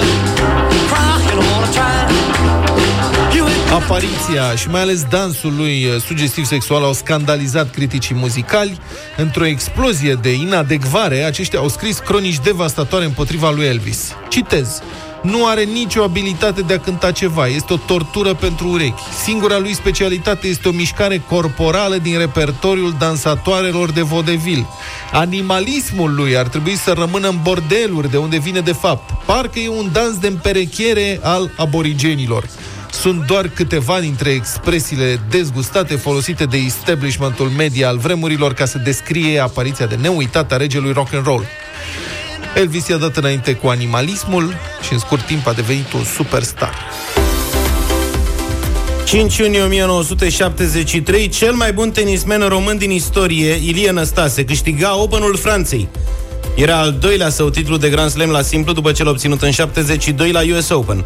Apariția 3.76 4.56
și 4.56 4.70
mai 4.70 4.82
ales 4.82 5.04
dansul 5.04 5.54
lui 5.56 5.82
eh, 5.82 6.02
sugestiv 6.02 6.46
sexual 6.46 6.84
au 6.84 6.94
scandalizat 6.94 7.72
criticii 7.72 8.16
muzicali. 8.16 8.80
Într-o 9.18 9.46
explozie 9.46 10.14
de 10.14 10.34
inadecvare, 10.34 11.24
aceștia 11.24 11.60
au 11.60 11.68
scris 11.68 11.98
cronici 11.98 12.40
devastatoare 12.40 13.06
împotriva 13.06 13.52
lui 13.52 13.66
Elvis. 13.66 14.14
Citez. 14.30 14.82
Nu 15.22 15.48
are 15.48 15.64
nicio 15.64 16.04
abilitate 16.04 16.62
de 16.62 16.74
a 16.74 16.80
cânta 16.80 17.12
ceva, 17.12 17.48
este 17.48 17.74
o 17.74 17.78
tortură 17.78 18.34
pentru 18.34 18.68
urechi. 18.68 19.02
Singura 19.24 19.58
lui 19.58 19.74
specialitate 19.74 20.48
este 20.48 20.68
o 20.68 20.72
mișcare 20.72 21.24
corporală 21.30 21.98
din 21.98 22.18
repertoriul 22.18 22.96
dansatoarelor 23.00 23.92
de 23.92 24.02
vodevil. 24.02 24.66
Animalismul 25.12 26.16
lui 26.16 26.38
ar 26.38 26.48
trebui 26.48 26.76
să 26.76 26.94
rămână 26.98 27.28
în 27.28 27.40
bordeluri, 27.42 28.12
de 28.12 28.18
unde 28.18 28.38
vine 28.38 28.60
de 28.60 28.74
fapt. 28.74 29.26
Parcă 29.26 29.60
e 29.60 29.70
un 29.70 29.90
dans 29.92 30.18
de 30.18 30.28
împerechiere 30.28 31.20
al 31.24 31.52
aborigenilor. 31.58 32.48
Sunt 33.00 33.26
doar 33.26 33.48
câteva 33.48 34.00
dintre 34.00 34.30
expresiile 34.30 35.20
dezgustate 35.30 35.96
folosite 35.96 36.46
de 36.46 36.58
establishmentul 36.58 37.48
media 37.48 37.88
al 37.88 37.98
vremurilor 37.98 38.54
ca 38.54 38.66
să 38.66 38.78
descrie 38.78 39.40
apariția 39.40 39.86
de 39.86 39.96
neuitat 39.96 40.52
a 40.52 40.58
regelui 40.58 40.92
rock 40.92 41.14
and 41.14 41.26
roll. 41.26 41.46
Elvis 42.56 42.88
i-a 42.88 42.98
dat 42.98 43.18
înainte 43.18 43.54
cu 43.54 43.68
animalismul 43.68 44.54
și 44.86 44.94
în 44.94 45.00
scurt 45.00 45.26
timp 45.26 45.48
a 45.48 45.54
devenit 45.54 45.94
un 45.94 46.04
superstar. 46.04 46.74
5 49.06 49.38
iunie 49.38 49.62
1973, 49.62 51.28
cel 51.28 51.54
mai 51.54 51.74
bun 51.74 51.92
tenismen 51.92 52.48
român 52.48 52.78
din 52.78 52.92
istorie, 52.92 53.52
Ilie 53.52 53.92
Năstase, 53.92 54.46
câștiga 54.46 54.98
Openul 54.98 55.38
Franței. 55.38 55.88
Era 56.56 56.80
al 56.80 56.92
doilea 57.00 57.30
său 57.30 57.50
titlu 57.50 57.78
de 57.78 57.90
Grand 57.90 58.10
Slam 58.10 58.30
la 58.30 58.42
simplu 58.42 58.74
după 58.74 58.92
ce 58.92 59.04
l-a 59.04 59.10
obținut 59.10 59.42
în 59.42 59.52
72 59.52 60.32
la 60.32 60.42
US 60.56 60.70
Open. 60.70 61.06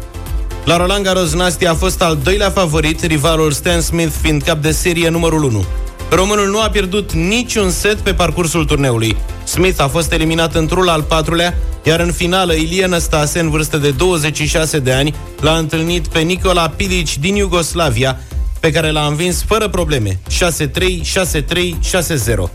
La 0.70 0.76
Roland 0.76 1.04
Garros, 1.04 1.34
Nastia 1.34 1.70
a 1.70 1.74
fost 1.74 2.02
al 2.02 2.18
doilea 2.22 2.50
favorit, 2.50 3.04
rivalul 3.04 3.52
Stan 3.52 3.80
Smith 3.80 4.12
fiind 4.22 4.42
cap 4.42 4.62
de 4.62 4.70
serie 4.70 5.08
numărul 5.08 5.42
1. 5.42 5.64
Românul 6.10 6.48
nu 6.48 6.60
a 6.60 6.68
pierdut 6.68 7.12
niciun 7.12 7.70
set 7.70 7.96
pe 7.96 8.14
parcursul 8.14 8.64
turneului. 8.64 9.16
Smith 9.44 9.80
a 9.80 9.88
fost 9.88 10.12
eliminat 10.12 10.54
într-un 10.54 10.88
al 10.88 11.02
patrulea, 11.02 11.54
iar 11.84 12.00
în 12.00 12.12
finală 12.12 12.52
Ilie 12.52 12.86
Năstase, 12.86 13.40
în 13.40 13.50
vârstă 13.50 13.76
de 13.76 13.90
26 13.90 14.78
de 14.78 14.92
ani, 14.92 15.14
l-a 15.40 15.56
întâlnit 15.56 16.06
pe 16.06 16.18
Nicola 16.18 16.68
Pilic 16.68 17.14
din 17.14 17.34
Iugoslavia, 17.34 18.20
pe 18.60 18.70
care 18.70 18.90
l-a 18.90 19.06
învins 19.06 19.42
fără 19.42 19.68
probleme, 19.68 20.18
6-3, 20.28 20.40
6-3, 21.02 21.78
6-0. 21.80 22.50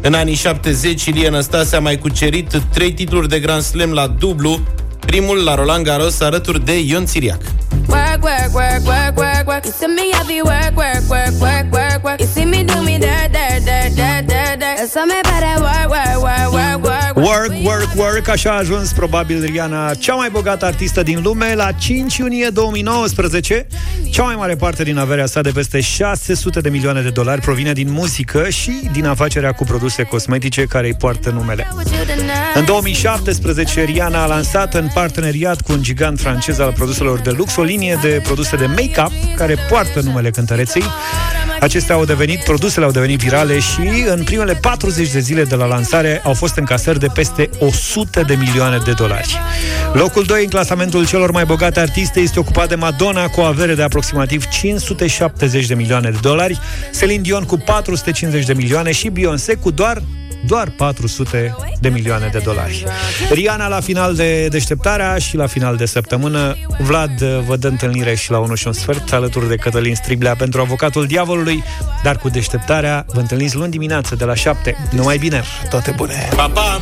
În 0.00 0.14
anii 0.14 0.34
70, 0.34 1.04
Ilie 1.04 1.28
Năstase 1.28 1.76
a 1.76 1.80
mai 1.80 1.98
cucerit 1.98 2.62
trei 2.72 2.92
titluri 2.92 3.28
de 3.28 3.40
Grand 3.40 3.62
Slam 3.62 3.92
la 3.92 4.06
dublu, 4.06 4.60
primul 5.06 5.44
la 5.44 5.54
Roland 5.54 5.84
Garros 5.84 6.20
alături 6.20 6.64
de 6.64 6.78
Ion 6.78 7.06
Țiriac. 7.06 7.40
Work, 7.88 8.22
work, 8.22 8.50
work, 8.52 8.82
work, 8.84 9.16
work, 9.16 9.46
work. 9.46 9.64
You 9.64 9.74
see 9.78 9.88
me 9.88 10.04
heavy 10.12 10.40
work, 10.42 10.74
work, 10.76 11.02
work, 11.08 11.34
work, 11.40 11.66
work, 11.72 11.98
work. 12.04 12.20
You 12.20 12.28
see 12.34 12.44
me 12.44 12.64
do 12.64 12.82
me 12.82 12.98
dirt, 12.98 13.30
dirt, 13.36 13.60
dirt, 13.68 13.92
dirt, 14.00 14.22
dirt, 14.30 14.56
dirt. 14.62 14.88
So 14.92 15.06
me 15.06 15.18
better 15.36 15.62
work, 15.62 15.88
work, 15.90 16.22
work, 16.22 16.52
work, 16.52 16.84
work. 16.84 17.16
Work, 17.16 17.52
work, 17.62 17.94
work, 17.96 18.28
așa 18.28 18.50
a 18.50 18.56
ajuns 18.56 18.92
probabil 18.92 19.44
Rihanna, 19.44 19.94
cea 19.94 20.14
mai 20.14 20.30
bogată 20.30 20.64
artistă 20.64 21.02
din 21.02 21.20
lume, 21.22 21.54
la 21.54 21.72
5 21.72 22.16
iunie 22.16 22.48
2019. 22.48 23.66
Cea 24.10 24.22
mai 24.22 24.34
mare 24.34 24.56
parte 24.56 24.82
din 24.82 24.98
averea 24.98 25.26
sa 25.26 25.40
de 25.40 25.50
peste 25.50 25.80
600 25.80 26.60
de 26.60 26.68
milioane 26.68 27.00
de 27.00 27.08
dolari 27.08 27.40
provine 27.40 27.72
din 27.72 27.92
muzică 27.92 28.48
și 28.48 28.72
din 28.92 29.06
afacerea 29.06 29.52
cu 29.52 29.64
produse 29.64 30.02
cosmetice 30.02 30.62
care 30.62 30.86
îi 30.86 30.94
poartă 30.94 31.30
numele. 31.30 31.68
În 32.54 32.64
2017, 32.64 33.84
Rihanna 33.84 34.22
a 34.22 34.26
lansat 34.26 34.74
în 34.74 34.88
parteneriat 34.94 35.60
cu 35.60 35.72
un 35.72 35.82
gigant 35.82 36.20
francez 36.20 36.58
al 36.58 36.72
produselor 36.72 37.18
de 37.18 37.30
lux 37.30 37.56
o 37.56 37.62
linie 37.62 37.98
de 38.02 38.20
produse 38.22 38.56
de 38.56 38.66
make-up 38.66 39.12
care 39.36 39.56
poartă 39.68 40.00
numele 40.00 40.30
cântăreței. 40.30 40.82
Acestea 41.60 41.94
au 41.94 42.04
devenit, 42.04 42.44
produsele 42.44 42.84
au 42.84 42.90
devenit 42.90 43.18
virale 43.18 43.58
și 43.58 44.04
în 44.06 44.24
primele 44.24 44.54
40 44.54 45.10
de 45.10 45.20
zile 45.26 45.44
de 45.44 45.54
la 45.54 45.66
lansare 45.66 46.20
au 46.24 46.34
fost 46.34 46.56
încasări 46.56 46.98
de 46.98 47.06
peste 47.06 47.50
100 47.58 48.22
de 48.22 48.34
milioane 48.34 48.78
de 48.84 48.92
dolari. 48.92 49.38
Locul 49.92 50.24
2 50.24 50.42
în 50.42 50.48
clasamentul 50.48 51.06
celor 51.06 51.30
mai 51.30 51.44
bogate 51.44 51.80
artiste 51.80 52.20
este 52.20 52.38
ocupat 52.38 52.68
de 52.68 52.74
Madonna 52.74 53.28
cu 53.28 53.40
o 53.40 53.44
avere 53.44 53.74
de 53.74 53.82
aproximativ 53.82 54.44
570 54.44 55.66
de 55.66 55.74
milioane 55.74 56.10
de 56.10 56.18
dolari, 56.20 56.60
Celine 56.98 57.22
Dion 57.22 57.44
cu 57.44 57.56
450 57.56 58.46
de 58.46 58.52
milioane 58.52 58.92
și 58.92 59.08
Beyoncé 59.08 59.54
cu 59.54 59.70
doar 59.70 60.02
doar 60.46 60.70
400 60.76 61.56
de 61.80 61.88
milioane 61.88 62.28
de 62.32 62.38
dolari. 62.38 62.84
Riana 63.30 63.68
la 63.68 63.80
final 63.80 64.14
de 64.14 64.48
deșteptarea 64.48 65.18
și 65.18 65.36
la 65.36 65.46
final 65.46 65.76
de 65.76 65.86
săptămână. 65.86 66.56
Vlad 66.78 67.22
vă 67.22 67.56
dă 67.56 67.68
întâlnire 67.68 68.14
și 68.14 68.30
la 68.30 68.38
1 68.38 68.54
și 68.54 68.66
un 68.66 68.72
sfert 68.72 69.12
alături 69.12 69.48
de 69.48 69.56
Cătălin 69.56 69.94
Striblea 69.94 70.34
pentru 70.34 70.60
avocatul 70.60 71.06
diavolului, 71.06 71.62
dar 72.02 72.16
cu 72.16 72.28
deșteptarea 72.28 73.04
vă 73.08 73.20
întâlniți 73.20 73.56
luni 73.56 73.70
dimineață 73.70 74.14
de 74.14 74.24
la 74.24 74.34
7. 74.34 74.76
Numai 74.90 75.18
bine! 75.18 75.42
Toate 75.70 75.92
bune! 75.96 76.28
Pa, 76.36 76.48
pa! 76.48 76.80